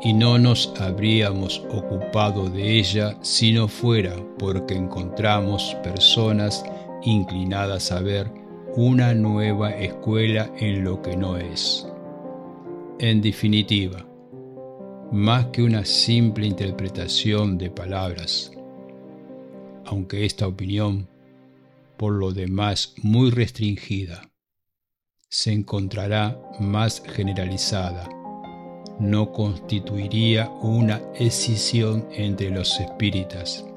y 0.00 0.12
no 0.12 0.38
nos 0.38 0.72
habríamos 0.80 1.64
ocupado 1.70 2.48
de 2.48 2.78
ella 2.78 3.16
si 3.20 3.52
no 3.52 3.66
fuera 3.66 4.14
porque 4.38 4.74
encontramos 4.74 5.76
personas 5.82 6.64
inclinadas 7.02 7.92
a 7.92 8.00
ver 8.00 8.30
una 8.76 9.14
nueva 9.14 9.70
escuela 9.70 10.50
en 10.58 10.84
lo 10.84 11.00
que 11.02 11.16
no 11.16 11.36
es. 11.36 11.86
En 12.98 13.20
definitiva, 13.20 14.06
más 15.12 15.46
que 15.46 15.62
una 15.62 15.84
simple 15.84 16.46
interpretación 16.46 17.58
de 17.58 17.70
palabras, 17.70 18.52
aunque 19.86 20.24
esta 20.24 20.46
opinión, 20.46 21.08
por 21.96 22.12
lo 22.12 22.32
demás 22.32 22.94
muy 23.02 23.30
restringida, 23.30 24.30
se 25.28 25.52
encontrará 25.52 26.40
más 26.60 27.02
generalizada, 27.06 28.08
no 28.98 29.32
constituiría 29.32 30.50
una 30.62 31.00
escisión 31.14 32.06
entre 32.12 32.50
los 32.50 32.78
espíritas 32.80 33.67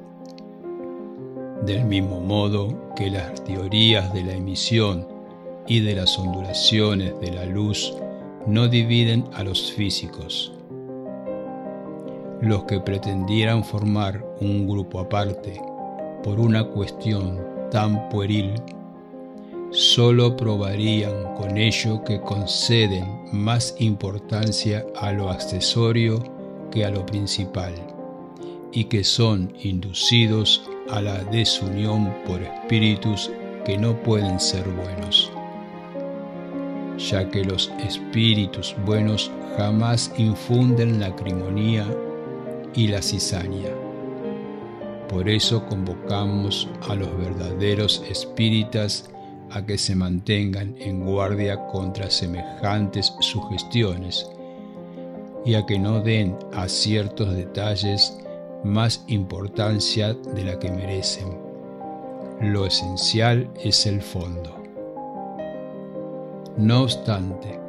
del 1.62 1.86
mismo 1.86 2.20
modo 2.20 2.94
que 2.96 3.10
las 3.10 3.44
teorías 3.44 4.12
de 4.14 4.24
la 4.24 4.34
emisión 4.34 5.08
y 5.68 5.80
de 5.80 5.96
las 5.96 6.18
ondulaciones 6.18 7.14
de 7.20 7.32
la 7.32 7.46
luz 7.46 7.94
no 8.48 8.68
dividen 8.68 9.26
a 9.34 9.44
los 9.44 9.72
físicos. 9.72 10.52
Los 12.42 12.64
que 12.64 12.80
pretendieran 12.80 13.64
formar 13.64 14.26
un 14.42 14.68
grupo 14.68 15.00
aparte 15.00 15.62
por 16.24 16.40
una 16.40 16.64
cuestión 16.64 17.40
tan 17.70 18.10
pueril, 18.10 18.54
solo 19.70 20.36
probarían 20.36 21.36
con 21.36 21.58
ello 21.58 22.04
que 22.04 22.20
conceden 22.22 23.06
más 23.32 23.76
importancia 23.78 24.84
a 25.00 25.12
lo 25.12 25.30
accesorio 25.30 26.24
que 26.72 26.84
a 26.84 26.90
lo 26.90 27.06
principal 27.06 27.74
y 28.72 28.86
que 28.86 29.04
son 29.04 29.54
inducidos 29.62 30.71
a 30.92 31.02
la 31.02 31.24
desunión 31.26 32.14
por 32.26 32.42
espíritus 32.42 33.32
que 33.66 33.78
no 33.78 33.96
pueden 33.96 34.40
ser 34.40 34.68
buenos, 34.68 35.32
ya 36.98 37.30
que 37.30 37.44
los 37.44 37.72
espíritus 37.80 38.76
buenos 38.86 39.32
jamás 39.58 40.12
infunden 40.18 41.00
la 41.00 41.08
acrimonía 41.08 41.86
y 42.76 42.88
la 42.88 43.02
cizaña. 43.02 43.70
Por 45.10 45.30
eso 45.30 45.66
convocamos 45.66 46.70
a 46.90 46.96
los 46.96 47.18
verdaderos 47.18 48.04
espíritas 48.10 49.10
a 49.52 49.66
que 49.66 49.78
se 49.78 49.96
mantengan 49.96 50.76
en 50.80 51.06
guardia 51.06 51.68
contra 51.68 52.10
semejantes 52.10 53.14
sugestiones 53.20 54.30
y 55.46 55.56
a 55.56 55.66
que 55.66 55.78
no 55.78 56.00
den 56.00 56.38
a 56.54 56.68
ciertos 56.70 57.36
detalles 57.36 58.18
más 58.64 59.04
importancia 59.08 60.14
de 60.14 60.44
la 60.44 60.60
que 60.60 60.72
merecen. 60.72 61.38
Lo 62.42 62.66
esencial 62.66 63.50
es 63.64 63.86
el 63.86 64.02
fondo. 64.02 64.58
No 66.58 66.84
obstante, 66.84 67.60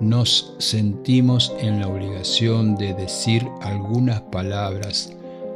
nos 0.00 0.54
sentimos 0.58 1.52
en 1.58 1.80
la 1.80 1.88
obligación 1.88 2.76
de 2.76 2.94
decir 2.94 3.46
algunas 3.62 4.20
palabras 4.22 5.12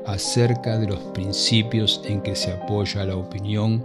acerca 0.06 0.78
de 0.78 0.88
los 0.88 1.00
principios 1.12 2.00
en 2.04 2.22
que 2.22 2.34
se 2.34 2.52
apoya 2.52 3.04
la 3.04 3.16
opinión 3.16 3.84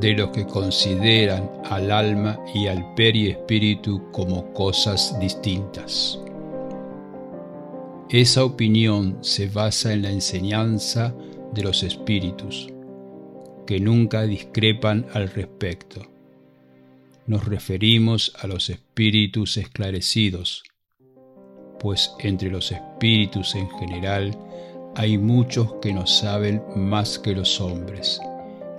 de 0.00 0.12
los 0.12 0.30
que 0.30 0.46
consideran 0.46 1.50
al 1.70 1.90
alma 1.90 2.38
y 2.54 2.66
al 2.66 2.94
periespíritu 2.94 4.10
como 4.12 4.52
cosas 4.52 5.18
distintas. 5.20 6.18
Esa 8.08 8.44
opinión 8.44 9.18
se 9.20 9.48
basa 9.48 9.92
en 9.92 10.02
la 10.02 10.10
enseñanza 10.10 11.12
de 11.52 11.62
los 11.62 11.82
espíritus, 11.82 12.68
que 13.66 13.80
nunca 13.80 14.22
discrepan 14.22 15.06
al 15.12 15.28
respecto, 15.28 16.06
nos 17.26 17.44
referimos 17.44 18.32
a 18.38 18.46
los 18.46 18.70
espíritus 18.70 19.56
esclarecidos, 19.56 20.62
pues 21.80 22.14
entre 22.20 22.48
los 22.48 22.70
espíritus 22.70 23.56
en 23.56 23.68
general 23.70 24.38
hay 24.94 25.18
muchos 25.18 25.74
que 25.82 25.92
no 25.92 26.06
saben 26.06 26.62
más 26.76 27.18
que 27.18 27.34
los 27.34 27.60
hombres, 27.60 28.20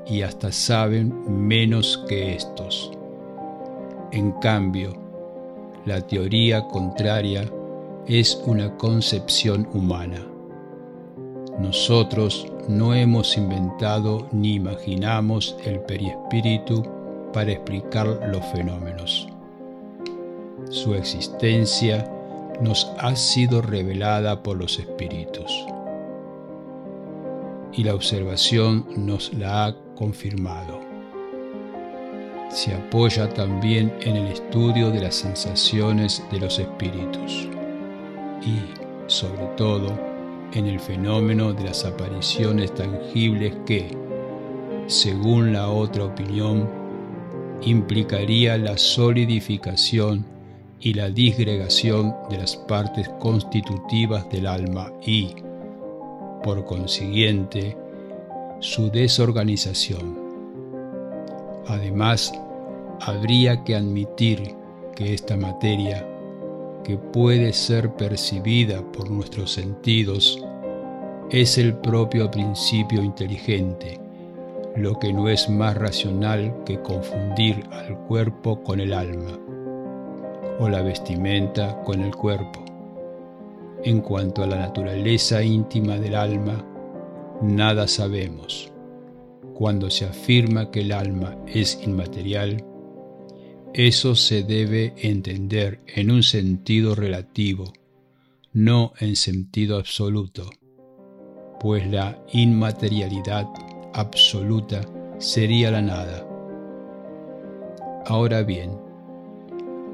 y 0.07 0.21
hasta 0.21 0.53
saben 0.53 1.13
menos 1.28 2.01
que 2.07 2.34
estos. 2.34 2.91
En 4.13 4.32
cambio, 4.39 4.95
la 5.86 5.99
teoría 5.99 6.63
contraria 6.63 7.51
es 8.08 8.41
una 8.45 8.78
concepción 8.78 9.68
humana. 9.74 10.26
Nosotros 11.60 12.47
no 12.70 12.93
hemos 12.93 13.36
inventado 13.36 14.30
ni 14.32 14.53
imaginamos 14.53 15.58
el 15.66 15.82
periespíritu 15.82 16.84
para 17.34 17.51
explicar 17.51 18.08
los 18.32 18.45
fenómenos. 18.45 19.28
Su 20.70 20.95
existencia 20.95 22.10
nos 22.62 22.89
ha 22.97 23.14
sido 23.18 23.62
revelada 23.62 24.41
por 24.41 24.55
los 24.58 24.80
espíritus 24.80 25.51
y 27.74 27.84
la 27.84 27.93
observación 27.93 28.86
nos 28.95 29.34
la 29.34 29.66
ha 29.66 29.76
confirmado. 29.95 30.80
Se 32.49 32.74
apoya 32.74 33.28
también 33.28 33.93
en 33.99 34.16
el 34.16 34.28
estudio 34.28 34.91
de 34.91 35.01
las 35.01 35.16
sensaciones 35.16 36.24
de 36.32 36.39
los 36.39 36.58
espíritus 36.58 37.49
y, 38.47 38.61
sobre 39.07 39.45
todo, 39.57 39.91
en 40.53 40.65
el 40.67 40.79
fenómeno 40.79 41.53
de 41.53 41.65
las 41.65 41.83
apariciones 41.83 42.73
tangibles 42.73 43.53
que, 43.65 43.89
según 44.87 45.53
la 45.53 45.69
otra 45.69 46.05
opinión, 46.05 46.69
implicaría 47.61 48.57
la 48.57 48.77
solidificación 48.77 50.25
y 50.79 50.93
la 50.93 51.09
disgregación 51.09 52.15
de 52.29 52.37
las 52.37 52.55
partes 52.55 53.09
constitutivas 53.19 54.29
del 54.29 54.47
alma 54.47 54.91
y, 55.05 55.35
por 56.43 56.63
consiguiente, 56.65 57.75
su 58.59 58.89
desorganización. 58.89 60.17
Además, 61.67 62.33
habría 63.01 63.63
que 63.63 63.75
admitir 63.75 64.55
que 64.95 65.13
esta 65.13 65.35
materia, 65.35 66.07
que 66.88 66.97
puede 66.97 67.51
ser 67.51 67.97
percibida 67.97 68.81
por 68.93 69.09
nuestros 69.11 69.51
sentidos, 69.51 70.41
es 71.29 71.57
el 71.57 71.73
propio 71.73 72.31
principio 72.31 73.03
inteligente, 73.03 73.99
lo 74.77 74.97
que 74.97 75.11
no 75.11 75.27
es 75.27 75.49
más 75.49 75.75
racional 75.75 76.63
que 76.65 76.81
confundir 76.81 77.65
al 77.73 77.97
cuerpo 78.05 78.63
con 78.63 78.79
el 78.79 78.93
alma, 78.93 79.38
o 80.59 80.69
la 80.69 80.81
vestimenta 80.81 81.83
con 81.83 81.99
el 81.99 82.15
cuerpo. 82.15 82.63
En 83.83 83.99
cuanto 83.99 84.43
a 84.43 84.47
la 84.47 84.55
naturaleza 84.55 85.43
íntima 85.43 85.97
del 85.97 86.15
alma, 86.15 86.65
nada 87.41 87.85
sabemos. 87.89 88.71
Cuando 89.53 89.89
se 89.89 90.05
afirma 90.05 90.71
que 90.71 90.79
el 90.79 90.93
alma 90.93 91.35
es 91.47 91.85
inmaterial, 91.85 92.63
eso 93.78 94.15
se 94.15 94.41
debe 94.41 94.95
entender 94.97 95.82
en 95.86 96.09
un 96.09 96.23
sentido 96.23 96.95
relativo, 96.95 97.73
no 98.51 98.93
en 98.99 99.15
sentido 99.15 99.78
absoluto, 99.78 100.49
pues 101.59 101.88
la 101.88 102.19
inmaterialidad 102.34 103.45
absoluta 103.93 104.82
sería 105.19 105.69
la 105.69 105.84
nada. 105.84 106.28
Ahora 108.07 108.41
bien, 108.41 108.71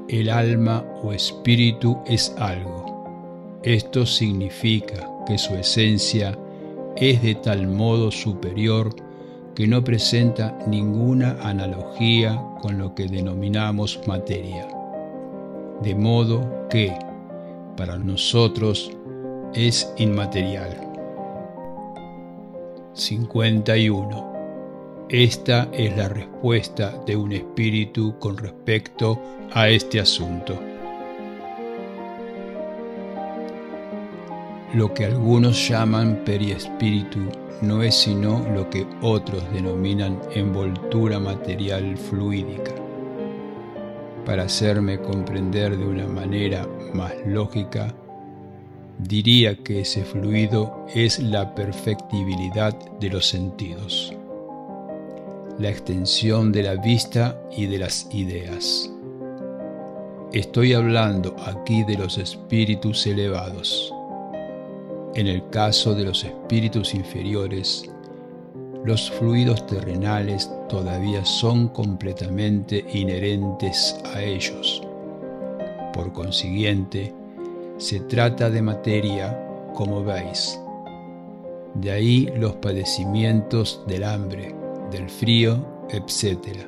el 0.08 0.30
alma 0.30 0.82
o 1.02 1.12
espíritu 1.12 1.98
es 2.06 2.34
algo. 2.38 3.60
Esto 3.62 4.06
significa 4.06 5.10
que 5.26 5.36
su 5.36 5.54
esencia 5.56 6.38
es 6.96 7.22
de 7.22 7.34
tal 7.34 7.66
modo 7.68 8.10
superior 8.10 8.96
que 9.54 9.66
no 9.66 9.84
presenta 9.84 10.58
ninguna 10.66 11.36
analogía 11.42 12.40
con 12.60 12.78
lo 12.78 12.94
que 12.94 13.06
denominamos 13.06 14.00
materia. 14.06 14.66
De 15.82 15.94
modo 15.94 16.66
que, 16.68 16.92
para 17.76 17.96
nosotros, 17.96 18.90
es 19.54 19.92
inmaterial. 19.96 20.76
51. 22.94 24.32
Esta 25.08 25.68
es 25.72 25.96
la 25.96 26.08
respuesta 26.08 26.98
de 27.06 27.16
un 27.16 27.32
espíritu 27.32 28.18
con 28.18 28.36
respecto 28.36 29.20
a 29.52 29.68
este 29.68 30.00
asunto. 30.00 30.58
Lo 34.72 34.92
que 34.92 35.04
algunos 35.04 35.68
llaman 35.68 36.22
periespíritu 36.24 37.28
no 37.66 37.82
es 37.82 37.94
sino 37.94 38.46
lo 38.54 38.68
que 38.70 38.86
otros 39.02 39.42
denominan 39.52 40.20
envoltura 40.34 41.18
material 41.18 41.96
fluídica. 41.96 42.72
Para 44.24 44.44
hacerme 44.44 45.00
comprender 45.00 45.76
de 45.76 45.86
una 45.86 46.06
manera 46.06 46.66
más 46.92 47.12
lógica, 47.26 47.94
diría 48.98 49.56
que 49.56 49.80
ese 49.80 50.04
fluido 50.04 50.86
es 50.94 51.18
la 51.18 51.54
perfectibilidad 51.54 52.74
de 53.00 53.10
los 53.10 53.26
sentidos, 53.26 54.14
la 55.58 55.70
extensión 55.70 56.52
de 56.52 56.62
la 56.62 56.76
vista 56.76 57.40
y 57.56 57.66
de 57.66 57.78
las 57.78 58.08
ideas. 58.12 58.90
Estoy 60.32 60.74
hablando 60.74 61.36
aquí 61.46 61.84
de 61.84 61.96
los 61.96 62.18
espíritus 62.18 63.06
elevados. 63.06 63.92
En 65.14 65.28
el 65.28 65.48
caso 65.50 65.94
de 65.94 66.02
los 66.02 66.24
espíritus 66.24 66.92
inferiores, 66.92 67.88
los 68.84 69.12
fluidos 69.12 69.64
terrenales 69.64 70.50
todavía 70.68 71.24
son 71.24 71.68
completamente 71.68 72.84
inherentes 72.92 73.94
a 74.12 74.20
ellos. 74.20 74.82
Por 75.92 76.12
consiguiente, 76.12 77.14
se 77.78 78.00
trata 78.00 78.50
de 78.50 78.60
materia, 78.60 79.40
como 79.74 80.02
veis. 80.02 80.58
De 81.74 81.92
ahí 81.92 82.28
los 82.36 82.56
padecimientos 82.56 83.82
del 83.86 84.02
hambre, 84.02 84.52
del 84.90 85.08
frío, 85.08 85.64
etc. 85.90 86.66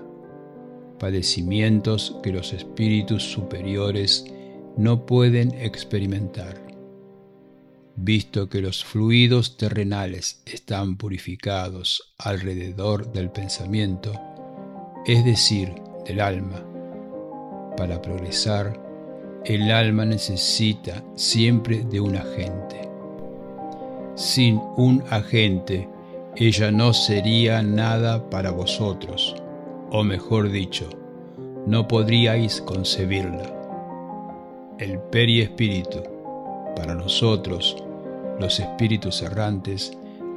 Padecimientos 1.01 2.17
que 2.23 2.33
los 2.33 2.53
espíritus 2.53 3.25
superiores 3.25 4.25
no 4.77 5.05
pueden 5.05 5.53
experimentar. 5.61 6.66
Visto 7.99 8.51
que 8.51 8.61
los 8.61 8.85
fluidos 8.85 9.57
terrenales 9.57 10.43
están 10.45 10.97
purificados 10.97 12.15
alrededor 12.19 13.11
del 13.11 13.31
pensamiento, 13.31 14.13
es 15.07 15.25
decir, 15.25 15.75
del 16.05 16.21
alma, 16.21 16.63
para 17.77 18.03
progresar, 18.03 18.79
el 19.47 19.71
alma 19.71 20.05
necesita 20.05 21.03
siempre 21.15 21.85
de 21.85 22.01
un 22.01 22.17
agente. 22.17 22.87
Sin 24.15 24.61
un 24.77 25.03
agente, 25.09 25.89
ella 26.37 26.71
no 26.71 26.93
sería 26.93 27.63
nada 27.63 28.29
para 28.29 28.51
vosotros, 28.51 29.35
o 29.91 30.05
mejor 30.05 30.51
dicho, 30.51 30.91
no 31.67 31.89
podríais 31.89 32.61
concebirla. 32.61 33.53
El 34.79 34.99
periespíritu, 34.99 36.03
para 36.77 36.95
nosotros, 36.95 37.83
los 38.39 38.61
espíritus 38.61 39.23
errantes, 39.23 39.93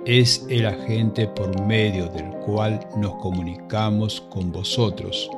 es 0.05 0.45
el 0.49 0.65
agente 0.65 1.27
por 1.27 1.61
medio 1.65 2.07
del 2.07 2.29
cual 2.45 2.79
nos 2.97 3.15
comunicamos 3.15 4.21
con 4.21 4.51
vosotros, 4.51 5.29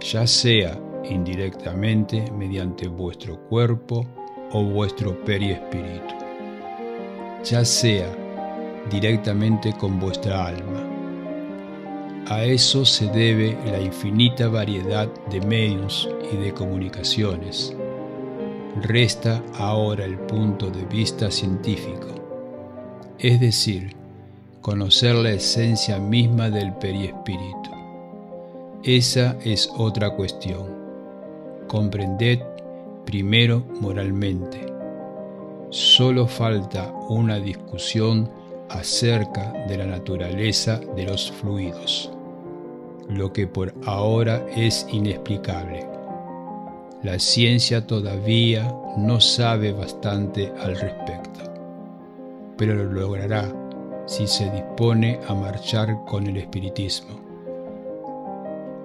ya 0.00 0.26
sea 0.26 0.78
indirectamente 1.08 2.24
mediante 2.32 2.88
vuestro 2.88 3.38
cuerpo 3.48 4.06
o 4.52 4.64
vuestro 4.64 5.22
periespíritu, 5.24 6.14
ya 7.44 7.64
sea 7.64 8.08
directamente 8.90 9.72
con 9.72 10.00
vuestra 10.00 10.46
alma. 10.46 10.82
A 12.26 12.42
eso 12.44 12.86
se 12.86 13.06
debe 13.08 13.56
la 13.66 13.80
infinita 13.80 14.48
variedad 14.48 15.08
de 15.30 15.40
medios 15.42 16.08
y 16.32 16.36
de 16.36 16.54
comunicaciones. 16.54 17.76
Resta 18.82 19.42
ahora 19.58 20.04
el 20.04 20.18
punto 20.18 20.70
de 20.70 20.84
vista 20.86 21.30
científico, 21.30 22.08
es 23.18 23.40
decir, 23.40 23.94
conocer 24.60 25.14
la 25.14 25.30
esencia 25.30 25.98
misma 25.98 26.50
del 26.50 26.72
periespíritu. 26.74 27.70
Esa 28.82 29.36
es 29.44 29.70
otra 29.76 30.10
cuestión 30.10 30.84
comprended 31.68 32.40
primero 33.04 33.64
moralmente. 33.80 34.66
Solo 35.70 36.26
falta 36.26 36.92
una 37.08 37.38
discusión 37.40 38.30
acerca 38.68 39.52
de 39.66 39.78
la 39.78 39.86
naturaleza 39.86 40.80
de 40.96 41.04
los 41.04 41.30
fluidos. 41.32 42.10
lo 43.08 43.32
que 43.32 43.46
por 43.46 43.74
ahora 43.84 44.44
es 44.56 44.86
inexplicable. 44.90 45.93
La 47.04 47.18
ciencia 47.18 47.86
todavía 47.86 48.74
no 48.96 49.20
sabe 49.20 49.72
bastante 49.72 50.50
al 50.58 50.74
respecto, 50.74 51.52
pero 52.56 52.74
lo 52.74 52.84
logrará 52.84 53.54
si 54.06 54.26
se 54.26 54.50
dispone 54.50 55.20
a 55.28 55.34
marchar 55.34 56.02
con 56.06 56.26
el 56.26 56.38
espiritismo. 56.38 57.20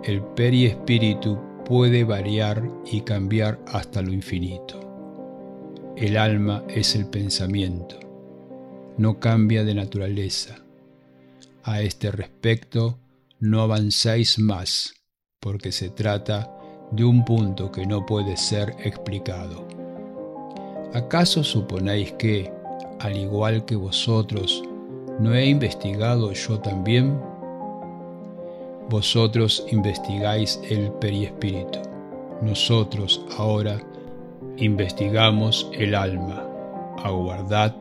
El 0.04 0.22
periespíritu 0.22 1.40
puede 1.64 2.04
variar 2.04 2.62
y 2.92 3.00
cambiar 3.02 3.58
hasta 3.68 4.02
lo 4.02 4.12
infinito. 4.12 4.82
El 5.96 6.18
alma 6.18 6.66
es 6.68 6.96
el 6.96 7.06
pensamiento, 7.06 8.02
no 8.98 9.22
cambia 9.22 9.64
de 9.64 9.76
naturaleza. 9.76 10.58
A 11.64 11.82
este 11.82 12.12
respecto, 12.12 13.00
no 13.40 13.62
avanzáis 13.62 14.40
más, 14.40 14.94
porque 15.40 15.72
se 15.72 15.90
trata 15.90 16.59
de 16.92 17.04
un 17.04 17.24
punto 17.24 17.72
que 17.72 17.86
no 17.86 18.06
puede 18.06 18.36
ser 18.38 18.76
explicado. 18.84 19.64
¿Acaso 20.94 21.44
suponéis 21.44 22.12
que, 22.14 22.52
al 23.00 23.16
igual 23.16 23.64
que 23.66 23.76
vosotros, 23.76 24.64
no 25.20 25.36
he 25.36 25.46
investigado 25.46 26.32
yo 26.32 26.60
también? 26.60 27.20
Vosotros 28.90 29.66
investigáis 29.72 30.60
el 30.68 30.92
periespíritu. 30.94 31.80
Nosotros 32.42 33.24
ahora 33.38 33.80
investigamos 34.58 35.70
el 35.74 35.94
alma. 35.94 36.44
Aguardad, 37.04 37.76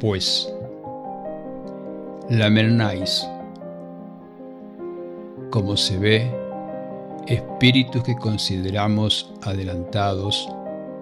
pues. 0.00 0.52
La 2.28 2.50
Mernáis. 2.50 3.26
Como 5.50 5.76
se 5.76 5.96
ve, 5.96 6.43
espíritus 7.26 8.02
que 8.02 8.16
consideramos 8.16 9.32
adelantados 9.42 10.48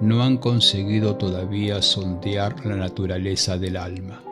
no 0.00 0.22
han 0.22 0.36
conseguido 0.36 1.16
todavía 1.16 1.82
sondear 1.82 2.64
la 2.64 2.76
naturaleza 2.76 3.58
del 3.58 3.76
alma. 3.76 4.22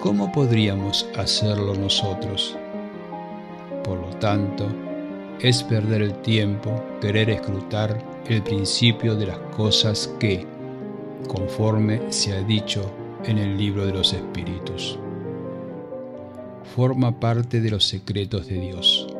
¿Cómo 0.00 0.30
podríamos 0.32 1.08
hacerlo 1.16 1.74
nosotros? 1.74 2.56
Por 3.82 3.98
lo 3.98 4.10
tanto, 4.18 4.66
es 5.40 5.62
perder 5.62 6.02
el 6.02 6.14
tiempo 6.22 6.82
querer 7.00 7.30
escrutar 7.30 8.02
el 8.28 8.42
principio 8.42 9.14
de 9.14 9.26
las 9.26 9.38
cosas 9.56 10.12
que, 10.18 10.46
conforme 11.28 12.12
se 12.12 12.32
ha 12.32 12.42
dicho 12.42 12.82
en 13.24 13.38
el 13.38 13.56
libro 13.56 13.86
de 13.86 13.92
los 13.92 14.12
espíritus, 14.12 14.98
forma 16.74 17.18
parte 17.18 17.60
de 17.60 17.70
los 17.70 17.84
secretos 17.84 18.46
de 18.46 18.60
Dios. 18.60 19.13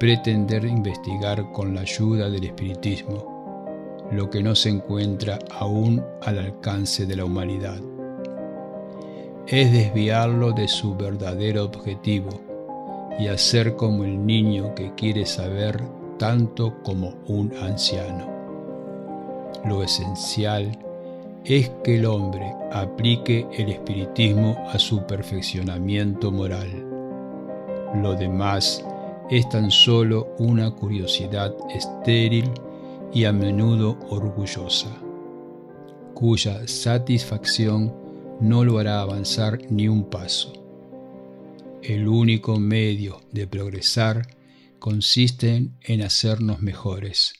Pretender 0.00 0.64
investigar 0.64 1.52
con 1.52 1.74
la 1.74 1.82
ayuda 1.82 2.30
del 2.30 2.44
espiritismo 2.44 4.08
lo 4.10 4.30
que 4.30 4.42
no 4.42 4.54
se 4.54 4.70
encuentra 4.70 5.38
aún 5.58 6.02
al 6.22 6.38
alcance 6.38 7.04
de 7.04 7.16
la 7.16 7.26
humanidad 7.26 7.78
es 9.46 9.70
desviarlo 9.70 10.52
de 10.52 10.68
su 10.68 10.94
verdadero 10.96 11.66
objetivo 11.66 12.30
y 13.18 13.28
hacer 13.28 13.76
como 13.76 14.04
el 14.04 14.24
niño 14.24 14.74
que 14.74 14.94
quiere 14.94 15.26
saber 15.26 15.82
tanto 16.18 16.82
como 16.82 17.12
un 17.26 17.52
anciano. 17.60 18.26
Lo 19.66 19.82
esencial 19.82 20.78
es 21.44 21.70
que 21.84 21.96
el 21.96 22.06
hombre 22.06 22.54
aplique 22.72 23.46
el 23.52 23.68
espiritismo 23.68 24.56
a 24.72 24.78
su 24.78 25.04
perfeccionamiento 25.04 26.32
moral. 26.32 26.70
Lo 27.96 28.14
demás 28.14 28.82
es 29.30 29.48
tan 29.48 29.70
solo 29.70 30.34
una 30.38 30.72
curiosidad 30.72 31.54
estéril 31.72 32.50
y 33.12 33.24
a 33.24 33.32
menudo 33.32 33.96
orgullosa, 34.10 34.90
cuya 36.14 36.66
satisfacción 36.66 37.94
no 38.40 38.64
lo 38.64 38.78
hará 38.78 39.00
avanzar 39.00 39.60
ni 39.70 39.86
un 39.86 40.04
paso. 40.04 40.52
El 41.82 42.08
único 42.08 42.58
medio 42.58 43.20
de 43.30 43.46
progresar 43.46 44.36
consiste 44.80 45.70
en 45.82 46.02
hacernos 46.02 46.60
mejores. 46.60 47.34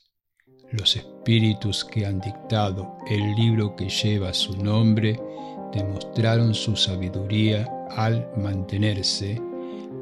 Los 0.71 0.95
espíritus 0.95 1.85
que 1.85 2.07
han 2.07 2.21
dictado 2.21 2.97
el 3.09 3.35
libro 3.35 3.75
que 3.75 3.89
lleva 3.89 4.33
su 4.33 4.57
nombre 4.57 5.21
demostraron 5.73 6.55
su 6.55 6.77
sabiduría 6.77 7.69
al 7.91 8.31
mantenerse 8.37 9.41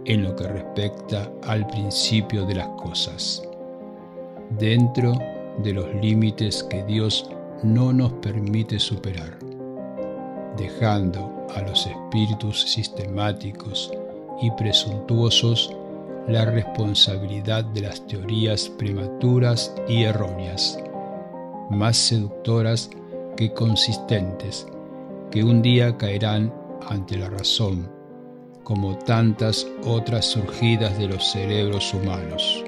en 0.09 0.25
lo 0.25 0.35
que 0.35 0.49
respecta 0.49 1.31
al 1.47 1.67
principio 1.67 2.47
de 2.47 2.55
las 2.55 2.69
cosas, 2.69 3.43
dentro 4.59 5.13
de 5.63 5.75
los 5.75 5.95
límites 5.97 6.65
que 6.65 6.83
Dios 6.85 7.31
no 7.63 7.93
nos 7.93 8.13
permite 8.15 8.79
superar, 8.79 9.39
dejando 10.57 11.47
a 11.55 11.61
los 11.61 11.87
espíritus 11.87 12.63
sistemáticos 12.63 13.93
y 14.41 14.51
presuntuosos 14.53 15.75
la 16.27 16.47
responsabilidad 16.47 17.65
de 17.65 17.83
las 17.83 18.07
teorías 18.07 18.67
prematuras 18.79 19.75
y 19.89 20.05
erróneas, 20.05 20.79
más 21.69 21.99
seductoras 21.99 22.89
que 23.37 23.53
consistentes, 23.53 24.67
que 25.31 25.45
un 25.45 25.61
día 25.61 25.99
caerán 25.99 26.55
ante 26.89 27.19
la 27.19 27.29
razón, 27.29 27.98
como 28.69 28.99
tantas 28.99 29.67
otras 29.83 30.27
surgidas 30.27 30.99
de 30.99 31.09
los 31.09 31.33
cerebros 31.33 31.95
humanos. 31.95 32.63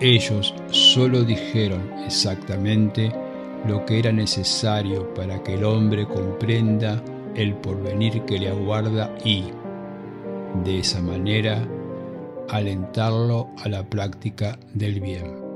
Ellos 0.00 0.52
solo 0.72 1.22
dijeron 1.22 1.88
exactamente 2.04 3.12
lo 3.64 3.86
que 3.86 4.00
era 4.00 4.10
necesario 4.10 5.14
para 5.14 5.40
que 5.44 5.54
el 5.54 5.62
hombre 5.62 6.04
comprenda 6.08 7.00
el 7.36 7.54
porvenir 7.54 8.24
que 8.24 8.40
le 8.40 8.48
aguarda 8.48 9.14
y, 9.24 9.44
de 10.64 10.80
esa 10.80 11.00
manera 11.00 11.64
alentarlo 12.48 13.48
a 13.62 13.68
la 13.68 13.88
práctica 13.88 14.58
del 14.74 15.00
bien. 15.00 15.47